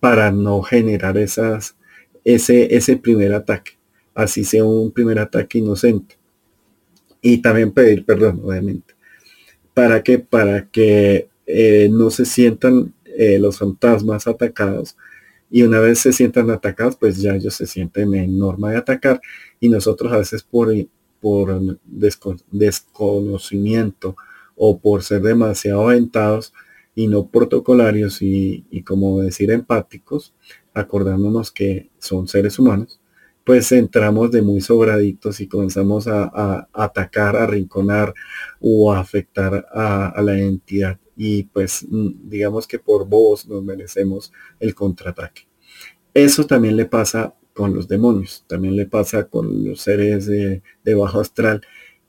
para 0.00 0.30
no 0.32 0.62
generar 0.62 1.16
esas, 1.18 1.76
ese, 2.24 2.74
ese 2.74 2.96
primer 2.96 3.34
ataque, 3.34 3.72
así 4.14 4.44
sea 4.44 4.64
un 4.64 4.90
primer 4.90 5.18
ataque 5.18 5.58
inocente. 5.58 6.18
Y 7.20 7.38
también 7.38 7.70
pedir 7.70 8.04
perdón, 8.04 8.40
obviamente. 8.44 8.94
¿Para 9.74 10.02
qué? 10.02 10.18
Para 10.18 10.68
que 10.68 11.28
eh, 11.46 11.88
no 11.90 12.10
se 12.10 12.24
sientan 12.24 12.92
eh, 13.04 13.38
los 13.38 13.58
fantasmas 13.58 14.26
atacados 14.26 14.96
y 15.50 15.62
una 15.62 15.80
vez 15.80 15.98
se 15.98 16.12
sientan 16.12 16.50
atacados, 16.50 16.96
pues 16.96 17.20
ya 17.20 17.34
ellos 17.34 17.54
se 17.54 17.66
sienten 17.66 18.14
en 18.14 18.38
norma 18.38 18.70
de 18.70 18.78
atacar 18.78 19.20
y 19.60 19.68
nosotros 19.68 20.12
a 20.12 20.16
veces 20.16 20.42
por, 20.42 20.72
por 21.20 21.78
desconocimiento 22.50 24.16
o 24.64 24.78
por 24.78 25.02
ser 25.02 25.22
demasiado 25.22 25.88
aventados 25.88 26.54
y 26.94 27.08
no 27.08 27.26
protocolarios 27.26 28.22
y, 28.22 28.64
como 28.86 29.20
decir 29.20 29.50
empáticos, 29.50 30.34
acordándonos 30.72 31.50
que 31.50 31.90
son 31.98 32.28
seres 32.28 32.60
humanos, 32.60 33.00
pues 33.44 33.72
entramos 33.72 34.30
de 34.30 34.40
muy 34.40 34.60
sobraditos 34.60 35.40
y 35.40 35.48
comenzamos 35.48 36.06
a, 36.06 36.68
atacar, 36.72 37.34
a 37.34 37.44
rinconar 37.44 38.14
o 38.60 38.92
a 38.92 39.00
afectar 39.00 39.66
a, 39.72 40.22
la 40.22 40.38
entidad. 40.38 41.00
Y 41.16 41.42
pues 41.42 41.84
mm, 41.90 42.28
digamos 42.28 42.68
que 42.68 42.78
por 42.78 43.08
vos 43.08 43.48
nos 43.48 43.64
merecemos 43.64 44.32
el 44.60 44.76
contraataque. 44.76 45.48
Eso 46.14 46.46
también 46.46 46.76
le 46.76 46.84
pasa 46.84 47.34
con 47.52 47.74
los 47.74 47.88
demonios, 47.88 48.44
también 48.46 48.76
le 48.76 48.86
pasa 48.86 49.24
con 49.24 49.64
los 49.64 49.80
seres 49.80 50.26
de, 50.26 50.62
bajo 50.94 51.20
astral, 51.20 51.62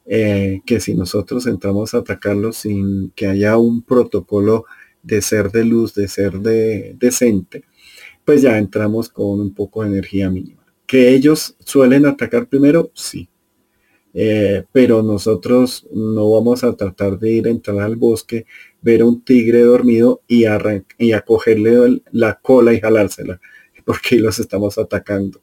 eh, 0.05 0.61
que 0.65 0.79
si 0.79 0.95
nosotros 0.95 1.47
entramos 1.47 1.93
a 1.93 1.99
atacarlos 1.99 2.57
sin 2.57 3.11
que 3.11 3.27
haya 3.27 3.57
un 3.57 3.81
protocolo 3.83 4.65
de 5.01 5.21
ser 5.21 5.51
de 5.51 5.65
luz, 5.65 5.93
de 5.93 6.07
ser 6.07 6.39
de 6.39 6.95
decente, 6.99 7.63
pues 8.25 8.41
ya 8.41 8.57
entramos 8.57 9.09
con 9.09 9.39
un 9.39 9.53
poco 9.53 9.83
de 9.83 9.89
energía 9.89 10.29
mínima. 10.29 10.63
Que 10.85 11.09
ellos 11.09 11.55
suelen 11.59 12.05
atacar 12.05 12.47
primero, 12.47 12.91
sí. 12.93 13.29
Eh, 14.13 14.63
pero 14.71 15.01
nosotros 15.01 15.87
no 15.91 16.29
vamos 16.31 16.63
a 16.63 16.75
tratar 16.75 17.17
de 17.17 17.31
ir 17.31 17.47
a 17.47 17.51
entrar 17.51 17.79
al 17.79 17.95
bosque, 17.95 18.45
ver 18.81 19.01
a 19.01 19.05
un 19.05 19.23
tigre 19.23 19.61
dormido 19.61 20.21
y, 20.27 20.45
y 20.99 21.11
a 21.13 21.21
cogerle 21.21 22.01
la 22.11 22.39
cola 22.39 22.73
y 22.73 22.79
jalársela, 22.79 23.39
porque 23.85 24.17
los 24.17 24.39
estamos 24.39 24.77
atacando. 24.77 25.41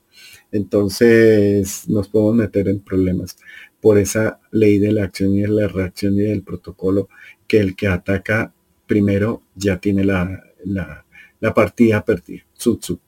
Entonces 0.52 1.88
nos 1.88 2.08
podemos 2.08 2.36
meter 2.36 2.68
en 2.68 2.80
problemas 2.80 3.36
por 3.80 3.98
esa 3.98 4.40
ley 4.50 4.78
de 4.78 4.92
la 4.92 5.04
acción 5.04 5.34
y 5.34 5.42
de 5.42 5.48
la 5.48 5.68
reacción 5.68 6.14
y 6.14 6.22
del 6.22 6.42
protocolo 6.42 7.08
que 7.46 7.58
el 7.58 7.74
que 7.76 7.88
ataca 7.88 8.52
primero 8.86 9.42
ya 9.54 9.78
tiene 9.78 10.04
la, 10.04 10.44
la, 10.64 11.54
partida 11.54 12.04
perdida. 12.04 12.42
Tsutsu. 12.56 12.98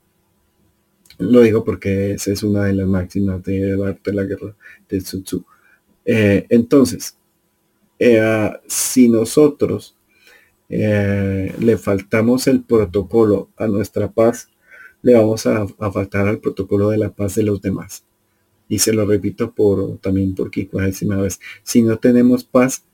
Lo 1.19 1.41
digo 1.41 1.65
porque 1.65 2.13
esa 2.13 2.33
es 2.33 2.43
una 2.43 2.65
de 2.65 2.73
las 2.73 2.87
máximas 2.87 3.43
de 3.43 3.73
arte 3.85 4.11
de 4.11 4.17
la 4.17 4.25
guerra 4.25 4.57
de 4.89 4.99
Tsutsu. 5.01 5.45
Eh, 6.05 6.47
entonces, 6.49 7.17
eh, 7.99 8.51
si 8.67 9.09
nosotros 9.09 9.97
eh, 10.69 11.55
le 11.59 11.77
faltamos 11.77 12.47
el 12.47 12.63
protocolo 12.63 13.51
a 13.57 13.67
nuestra 13.67 14.11
paz, 14.11 14.49
le 15.03 15.15
vamos 15.15 15.47
a, 15.47 15.67
faltar 15.69 16.27
al 16.27 16.39
protocolo 16.39 16.91
de 16.91 16.99
la 16.99 17.11
paz 17.11 17.35
de 17.35 17.43
los 17.43 17.61
demás. 17.61 18.05
Y 18.73 18.79
se 18.79 18.95
lo 18.95 19.05
repito 19.05 19.53
por 19.53 19.99
también 19.99 20.35
por 20.35 20.51
décima 20.51 21.19
vez. 21.19 21.39
Si 21.63 21.83
no 21.83 21.99
tenemos 21.99 22.43
paz, 22.43 22.85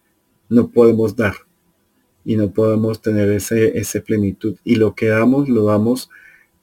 no 0.48 0.72
podemos 0.72 1.14
dar 1.14 1.34
y 2.24 2.34
no 2.34 2.50
podemos 2.50 3.00
tener 3.00 3.30
ese, 3.30 3.78
ese 3.78 4.00
plenitud. 4.00 4.56
Y 4.64 4.74
lo 4.74 4.96
que 4.96 5.06
damos, 5.06 5.48
lo 5.48 5.66
damos 5.66 6.10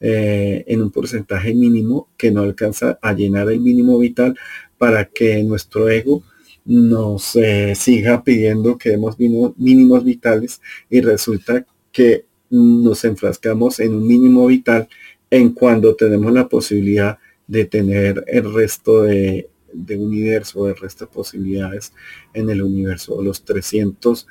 eh, 0.02 0.66
en 0.68 0.82
un 0.82 0.92
porcentaje 0.92 1.56
mínimo 1.56 2.10
que 2.18 2.30
no 2.30 2.42
alcanza 2.42 3.00
a 3.02 3.14
llenar 3.14 3.50
el 3.50 3.62
mínimo 3.62 3.98
vital 4.00 4.38
para 4.78 5.06
que 5.06 5.42
nuestro 5.46 5.90
ego 5.90 6.22
nos 6.66 7.38
siga 7.76 8.22
pidiendo 8.22 8.78
que 8.78 8.90
demos 8.90 9.16
mínimos 9.18 10.04
vitales 10.04 10.60
y 10.90 11.00
resulta 11.00 11.66
que 11.94 12.26
nos 12.50 13.06
enfrascamos 13.06 13.80
en 13.80 13.96
un 13.96 14.06
mínimo 14.06 14.46
vital 14.48 14.90
en 15.30 15.52
cuando 15.54 15.96
tenemos 15.96 16.34
la 16.34 16.50
posibilidad 16.50 17.18
de 17.48 17.66
tener 17.66 18.24
el 18.28 18.54
resto 18.54 19.04
de, 19.04 19.50
de 19.74 19.98
universo, 19.98 20.68
el 20.68 20.78
resto 20.78 21.06
de 21.06 21.12
posibilidades 21.12 21.94
en 22.34 22.50
el 22.50 22.62
universo, 22.62 23.22
los 23.22 23.44
300 23.44 24.28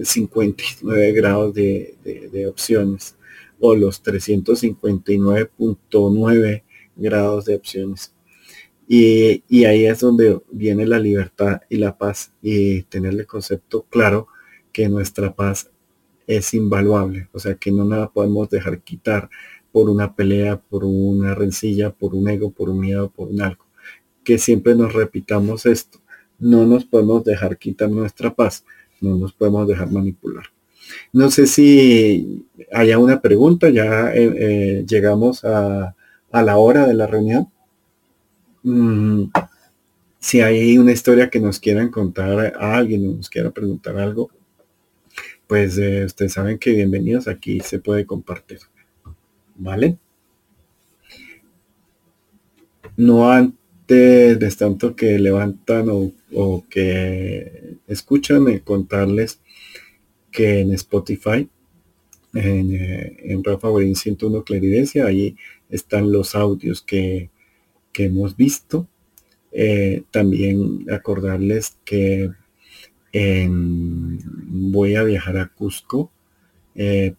59 0.00 1.08
eh, 1.08 1.12
grados 1.12 1.52
de, 1.54 2.46
opciones 2.48 3.16
o 3.60 3.76
los 3.76 4.02
359.9 4.02 6.62
grados 6.96 7.44
de 7.44 7.54
opciones. 7.54 8.12
Y, 8.88 9.44
y, 9.48 9.64
ahí 9.64 9.86
es 9.86 10.00
donde 10.00 10.40
viene 10.50 10.84
la 10.86 10.98
libertad 10.98 11.60
y 11.68 11.76
la 11.76 11.96
paz 11.96 12.32
y 12.42 12.82
tener 12.84 13.12
el 13.12 13.26
concepto 13.26 13.86
claro 13.88 14.26
que 14.72 14.88
nuestra 14.88 15.32
paz 15.34 15.70
es 16.26 16.52
invaluable, 16.54 17.28
o 17.32 17.38
sea 17.38 17.54
que 17.54 17.70
no 17.70 17.84
nada 17.84 18.10
podemos 18.10 18.50
dejar 18.50 18.80
quitar 18.80 19.30
por 19.72 19.88
una 19.90 20.14
pelea, 20.14 20.58
por 20.60 20.84
una 20.84 21.34
rencilla, 21.34 21.90
por 21.90 22.14
un 22.14 22.28
ego, 22.28 22.50
por 22.50 22.70
un 22.70 22.80
miedo, 22.80 23.10
por 23.10 23.28
un 23.28 23.40
algo. 23.42 23.64
Que 24.22 24.38
siempre 24.38 24.74
nos 24.74 24.92
repitamos 24.92 25.66
esto 25.66 26.02
no 26.42 26.66
nos 26.66 26.84
podemos 26.84 27.24
dejar 27.24 27.56
quitar 27.56 27.88
nuestra 27.88 28.34
paz, 28.34 28.64
no 29.00 29.16
nos 29.16 29.32
podemos 29.32 29.66
dejar 29.68 29.90
manipular. 29.90 30.46
No 31.12 31.30
sé 31.30 31.46
si 31.46 32.44
haya 32.72 32.98
una 32.98 33.20
pregunta, 33.22 33.70
ya 33.70 34.12
eh, 34.12 34.34
eh, 34.36 34.84
llegamos 34.86 35.44
a, 35.44 35.94
la 36.32 36.56
hora 36.56 36.86
de 36.86 36.94
la 36.94 37.06
reunión. 37.06 37.48
Mm, 38.64 39.26
si 40.18 40.40
hay 40.40 40.78
una 40.78 40.92
historia 40.92 41.30
que 41.30 41.38
nos 41.38 41.60
quieran 41.60 41.90
contar 41.90 42.56
a 42.56 42.76
alguien, 42.76 43.16
nos 43.16 43.30
quiera 43.30 43.50
preguntar 43.52 43.96
algo, 43.98 44.30
pues 45.46 45.78
eh, 45.78 46.04
ustedes 46.04 46.32
saben 46.32 46.58
que 46.58 46.72
bienvenidos 46.72 47.28
aquí 47.28 47.60
se 47.60 47.78
puede 47.78 48.04
compartir. 48.04 48.58
¿Vale? 49.56 49.98
No 52.96 53.30
han 53.30 53.56
de 53.92 54.54
tanto 54.56 54.96
que 54.96 55.18
levantan 55.18 55.88
o, 55.90 56.64
que 56.68 57.76
escuchan, 57.86 58.58
contarles 58.60 59.40
que 60.30 60.60
en 60.60 60.72
Spotify, 60.72 61.48
en, 62.34 62.74
eh, 62.74 63.16
en 63.24 63.44
Rafa 63.44 63.68
101 63.94 64.44
Claridencia, 64.44 65.06
ahí 65.06 65.36
están 65.68 66.10
los 66.10 66.34
audios 66.34 66.82
que, 66.82 67.30
hemos 67.94 68.36
visto. 68.36 68.88
Eh, 69.52 70.04
también 70.10 70.86
acordarles 70.90 71.76
que 71.84 72.30
voy 73.12 74.94
a 74.94 75.02
viajar 75.02 75.36
a 75.36 75.48
Cusco 75.48 76.10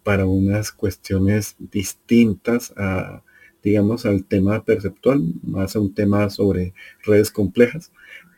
para 0.04 0.26
unas 0.26 0.72
cuestiones 0.72 1.56
distintas 1.60 2.74
a 2.78 3.24
digamos, 3.64 4.06
al 4.06 4.26
tema 4.26 4.64
perceptual, 4.64 5.24
más 5.42 5.76
a 5.76 5.80
un 5.80 5.94
tema 5.94 6.30
sobre 6.30 6.74
redes 7.04 7.32
complejas, 7.32 7.92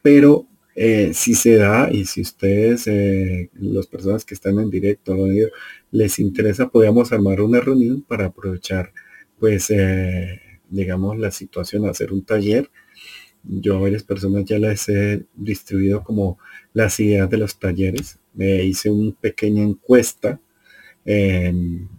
pero 0.03 0.47
eh, 0.75 1.11
si 1.13 1.33
se 1.33 1.55
da 1.55 1.89
y 1.91 2.05
si 2.05 2.21
ustedes, 2.21 2.85
eh, 2.87 3.49
las 3.53 3.87
personas 3.87 4.23
que 4.23 4.35
están 4.35 4.59
en 4.59 4.69
directo, 4.69 5.15
les 5.91 6.19
interesa, 6.19 6.69
podríamos 6.69 7.11
armar 7.11 7.41
una 7.41 7.59
reunión 7.59 8.01
para 8.03 8.25
aprovechar, 8.25 8.93
pues, 9.39 9.71
eh, 9.71 10.39
digamos, 10.69 11.17
la 11.17 11.31
situación, 11.31 11.87
hacer 11.87 12.13
un 12.13 12.23
taller. 12.23 12.69
Yo 13.43 13.77
a 13.77 13.79
varias 13.81 14.03
personas 14.03 14.45
ya 14.45 14.59
les 14.59 14.89
he 14.89 15.25
distribuido 15.35 16.03
como 16.03 16.39
las 16.73 16.99
ideas 16.99 17.29
de 17.29 17.37
los 17.37 17.59
talleres. 17.59 18.19
Me 18.33 18.63
hice 18.63 18.89
una 18.89 19.13
pequeña 19.13 19.63
encuesta 19.63 20.39
en, 21.05 21.89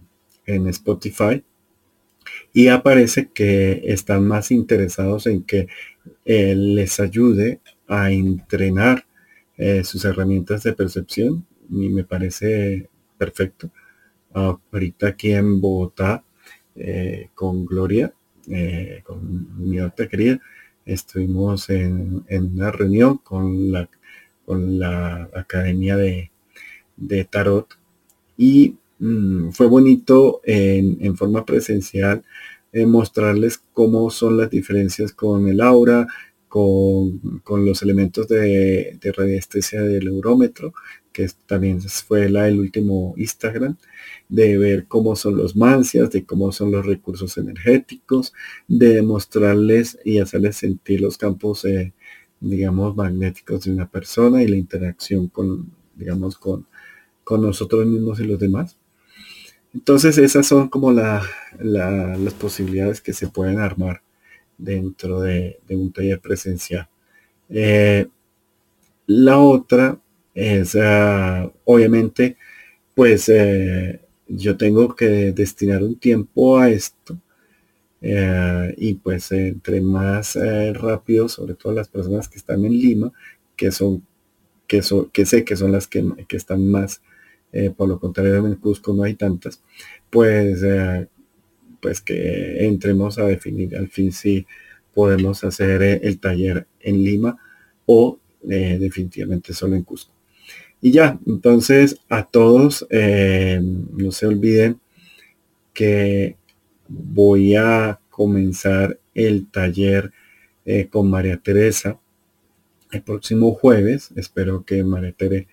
en 0.46 0.66
Spotify. 0.68 1.42
Y 2.52 2.68
aparece 2.68 3.30
que 3.32 3.82
están 3.84 4.26
más 4.26 4.50
interesados 4.50 5.26
en 5.26 5.42
que 5.42 5.68
eh, 6.24 6.54
les 6.56 7.00
ayude 7.00 7.60
a 7.86 8.10
entrenar 8.10 9.06
eh, 9.56 9.84
sus 9.84 10.04
herramientas 10.04 10.62
de 10.62 10.72
percepción. 10.72 11.46
Y 11.70 11.88
me 11.88 12.04
parece 12.04 12.88
perfecto. 13.18 13.70
ahorita 14.32 15.08
aquí 15.08 15.32
en 15.32 15.60
Bogotá 15.60 16.24
eh, 16.74 17.30
con 17.34 17.66
Gloria, 17.66 18.12
con 19.04 19.58
mi 19.58 19.80
otra 19.80 20.06
querida, 20.08 20.40
estuvimos 20.84 21.68
en, 21.68 22.24
una 22.28 22.70
reunión 22.70 23.18
con 23.18 23.72
la, 23.72 23.88
con 24.44 24.78
la 24.78 25.28
Academia 25.34 25.96
de, 25.96 26.30
Tarot. 27.30 27.76
Y 28.36 28.76
mm, 28.98 29.50
fue 29.50 29.66
bonito 29.66 30.40
en, 30.44 31.16
forma 31.16 31.44
presencial 31.44 32.24
eh, 32.72 32.86
mostrarles 32.86 33.58
cómo 33.72 34.10
son 34.10 34.36
las 34.38 34.50
diferencias 34.50 35.12
con 35.12 35.48
el 35.48 35.60
aura, 35.60 36.06
con, 36.48 37.20
los 37.66 37.82
elementos 37.82 38.28
de, 38.28 38.98
de, 39.00 39.12
radiestesia 39.12 39.82
del 39.82 40.06
eurómetro, 40.08 40.72
que 41.12 41.28
también 41.46 41.80
fue 41.82 42.28
la 42.30 42.48
el 42.48 42.58
último 42.60 43.14
Instagram, 43.16 43.76
de 44.28 44.56
ver 44.58 44.86
cómo 44.86 45.16
son 45.16 45.36
los 45.36 45.56
mancias, 45.56 46.10
de 46.10 46.24
cómo 46.24 46.52
son 46.52 46.70
los 46.72 46.86
recursos 46.86 47.36
energéticos, 47.38 48.32
de 48.68 49.02
mostrarles 49.02 49.98
y 50.04 50.18
hacerles 50.18 50.56
sentir 50.56 51.00
los 51.00 51.18
campos 51.18 51.62
de, 51.62 51.92
digamos, 52.40 52.96
magnéticos 52.96 53.64
de 53.64 53.72
una 53.72 53.88
persona 53.90 54.42
y 54.42 54.48
la 54.48 54.56
interacción 54.56 55.28
con, 55.28 55.70
digamos, 55.94 56.36
con, 56.38 56.66
con 57.24 57.42
nosotros 57.42 57.86
mismos 57.86 58.20
y 58.20 58.24
los 58.24 58.38
demás. 58.38 58.76
Entonces 59.76 60.16
esas 60.16 60.46
son 60.46 60.68
como 60.70 60.90
las 60.90 62.34
posibilidades 62.40 63.02
que 63.02 63.12
se 63.12 63.28
pueden 63.28 63.60
armar 63.60 64.00
dentro 64.56 65.20
de, 65.20 65.58
un 65.68 65.92
taller 65.92 66.18
presencial. 66.18 66.88
Eh, 67.50 68.06
la 69.06 69.38
otra 69.38 69.98
es, 70.34 70.76
ah, 70.80 71.52
obviamente, 71.66 72.38
pues 72.94 73.28
eh, 73.28 74.00
yo 74.26 74.56
tengo 74.56 74.96
que 74.96 75.32
destinar 75.32 75.82
un 75.82 75.96
tiempo 75.96 76.58
a 76.58 76.70
esto 76.70 77.18
eh, 78.00 78.74
y 78.78 78.94
pues 78.94 79.30
entre 79.30 79.82
más 79.82 80.38
rápido, 80.72 81.28
sobre 81.28 81.52
todo 81.52 81.74
las 81.74 81.88
personas 81.88 82.30
que 82.30 82.38
están 82.38 82.64
en 82.64 82.72
Lima, 82.72 83.12
que 83.54 83.70
son, 83.70 84.06
que, 84.66 84.80
que 85.12 85.26
sé 85.26 85.44
que 85.44 85.56
son 85.56 85.70
las 85.72 85.86
que, 85.86 86.02
que 86.26 86.38
están 86.38 86.66
más, 86.66 87.02
por 87.76 87.88
lo 87.88 87.98
contrario 87.98 88.46
en 88.46 88.54
Cusco 88.56 88.92
no 88.92 89.04
hay 89.04 89.14
tantas, 89.14 89.62
pues, 90.10 90.60
pues 91.80 92.00
que 92.00 92.66
entremos 92.66 93.18
a 93.18 93.24
definir 93.24 93.76
al 93.76 93.88
fin 93.88 94.12
si 94.12 94.46
podemos 94.96 95.44
hacer 95.44 95.82
eh, 95.82 96.00
el 96.04 96.18
taller 96.18 96.66
en 96.80 97.04
Lima 97.04 97.36
o 97.84 98.18
eh, 98.48 98.78
definitivamente 98.80 99.52
solo 99.52 99.76
en 99.76 99.82
Cusco. 99.82 100.10
Y 100.80 100.90
ya, 100.90 101.20
entonces 101.26 102.00
a 102.08 102.24
todos, 102.24 102.86
eh, 102.88 103.60
no 103.62 104.10
se 104.10 104.26
olviden 104.26 104.80
que 105.74 106.36
voy 106.88 107.56
a 107.56 108.00
comenzar 108.08 108.98
el 109.14 109.46
taller 109.50 110.12
con 110.90 111.08
María 111.10 111.36
Teresa 111.36 112.00
el 112.90 113.02
próximo 113.02 113.52
jueves. 113.52 114.10
Espero 114.16 114.64
que 114.64 114.82
María 114.82 115.12
Teresa 115.12 115.48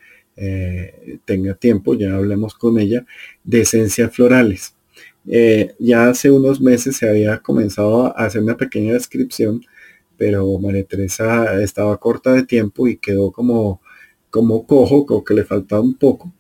tenga 1.26 1.54
tiempo, 1.56 1.94
ya 1.94 2.16
hablemos 2.16 2.56
con 2.56 2.80
ella, 2.80 3.06
de 3.44 3.62
esencias 3.62 4.14
florales. 4.16 4.76
Eh, 5.28 5.74
ya 5.80 6.10
hace 6.10 6.30
unos 6.32 6.60
meses 6.60 6.98
se 6.98 7.08
había 7.10 7.40
comenzado 7.40 8.08
a 8.08 8.26
hacer 8.26 8.42
una 8.42 8.58
pequeña 8.58 8.94
descripción, 8.94 9.66
pero 10.18 10.58
María 10.60 10.84
Teresa 10.84 11.62
estaba 11.62 11.98
corta 11.98 12.34
de 12.34 12.46
tiempo 12.46 12.88
y 12.88 12.98
quedó 12.98 13.32
como, 13.32 13.82
como 14.30 14.66
cojo, 14.68 15.06
como 15.06 15.24
que 15.24 15.34
le 15.34 15.46
faltaba 15.46 15.82
un 15.82 15.96
poco. 15.96 16.34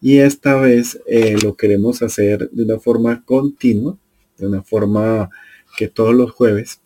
Y 0.00 0.18
esta 0.18 0.56
vez 0.56 1.00
eh, 1.06 1.36
lo 1.42 1.56
queremos 1.56 2.02
hacer 2.02 2.50
de 2.50 2.64
una 2.64 2.78
forma 2.78 3.24
continua, 3.24 3.98
de 4.38 4.46
una 4.46 4.62
forma 4.62 5.30
que 5.76 5.88
todos 5.88 6.14
los 6.14 6.32
jueves, 6.32 6.80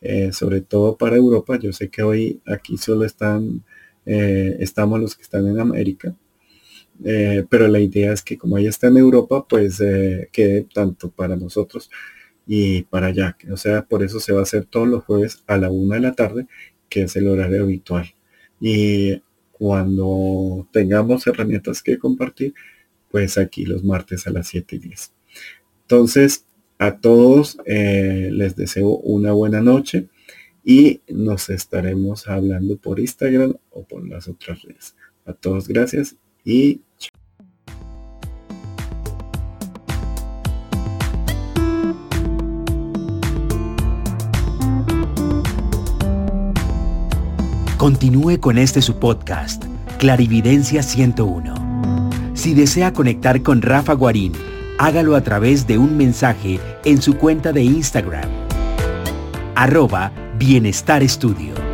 eh, 0.00 0.32
sobre 0.32 0.60
todo 0.60 0.96
para 0.96 1.16
Europa, 1.16 1.58
yo 1.58 1.72
sé 1.72 1.90
que 1.90 2.02
hoy 2.02 2.40
aquí 2.46 2.76
solo 2.78 3.04
están, 3.04 3.64
estamos 4.04 5.00
los 5.00 5.16
que 5.16 5.22
están 5.22 5.46
en 5.46 5.60
América, 5.60 6.14
eh, 7.04 7.46
pero 7.48 7.68
la 7.68 7.80
idea 7.80 8.12
es 8.12 8.22
que 8.22 8.36
como 8.36 8.58
ella 8.58 8.68
está 8.70 8.88
en 8.88 8.98
Europa, 8.98 9.46
pues 9.48 9.80
eh, 9.80 10.28
quede 10.32 10.66
tanto 10.72 11.10
para 11.10 11.36
nosotros 11.36 11.90
y 12.46 12.82
para 12.82 13.08
allá. 13.08 13.36
O 13.50 13.56
sea, 13.56 13.82
por 13.84 14.02
eso 14.02 14.20
se 14.20 14.32
va 14.32 14.40
a 14.40 14.42
hacer 14.42 14.66
todos 14.66 14.88
los 14.88 15.04
jueves 15.04 15.42
a 15.46 15.56
la 15.56 15.70
una 15.70 15.96
de 15.96 16.02
la 16.02 16.14
tarde, 16.14 16.46
que 16.88 17.02
es 17.02 17.16
el 17.16 17.28
horario 17.28 17.62
habitual. 17.62 18.14
Y 18.60 19.22
cuando 19.52 20.68
tengamos 20.72 21.26
herramientas 21.26 21.82
que 21.82 21.98
compartir, 21.98 22.54
pues 23.10 23.38
aquí 23.38 23.64
los 23.64 23.84
martes 23.84 24.26
a 24.26 24.30
las 24.30 24.48
7 24.48 24.76
y 24.76 24.78
10. 24.80 25.12
Entonces, 25.82 26.46
a 26.78 26.98
todos 26.98 27.58
eh, 27.66 28.30
les 28.32 28.56
deseo 28.56 28.88
una 28.90 29.32
buena 29.32 29.60
noche 29.60 30.08
y 30.64 31.00
nos 31.08 31.50
estaremos 31.50 32.28
hablando 32.28 32.76
por 32.76 33.00
Instagram 33.00 33.54
o 33.70 33.84
por 33.84 34.06
las 34.06 34.28
otras 34.28 34.62
redes. 34.62 34.94
A 35.24 35.32
todos 35.32 35.68
gracias 35.68 36.16
y 36.44 36.80
Continúe 47.80 48.38
con 48.40 48.58
este 48.58 48.82
su 48.82 48.98
podcast, 48.98 49.64
Clarividencia 49.98 50.82
101. 50.82 52.10
Si 52.34 52.52
desea 52.52 52.92
conectar 52.92 53.42
con 53.42 53.62
Rafa 53.62 53.94
Guarín, 53.94 54.34
hágalo 54.78 55.16
a 55.16 55.22
través 55.22 55.66
de 55.66 55.78
un 55.78 55.96
mensaje 55.96 56.60
en 56.84 57.00
su 57.00 57.16
cuenta 57.16 57.52
de 57.54 57.62
Instagram. 57.62 58.28
Arroba 59.54 60.12
Bienestar 60.40 61.02
Estudio. 61.02 61.69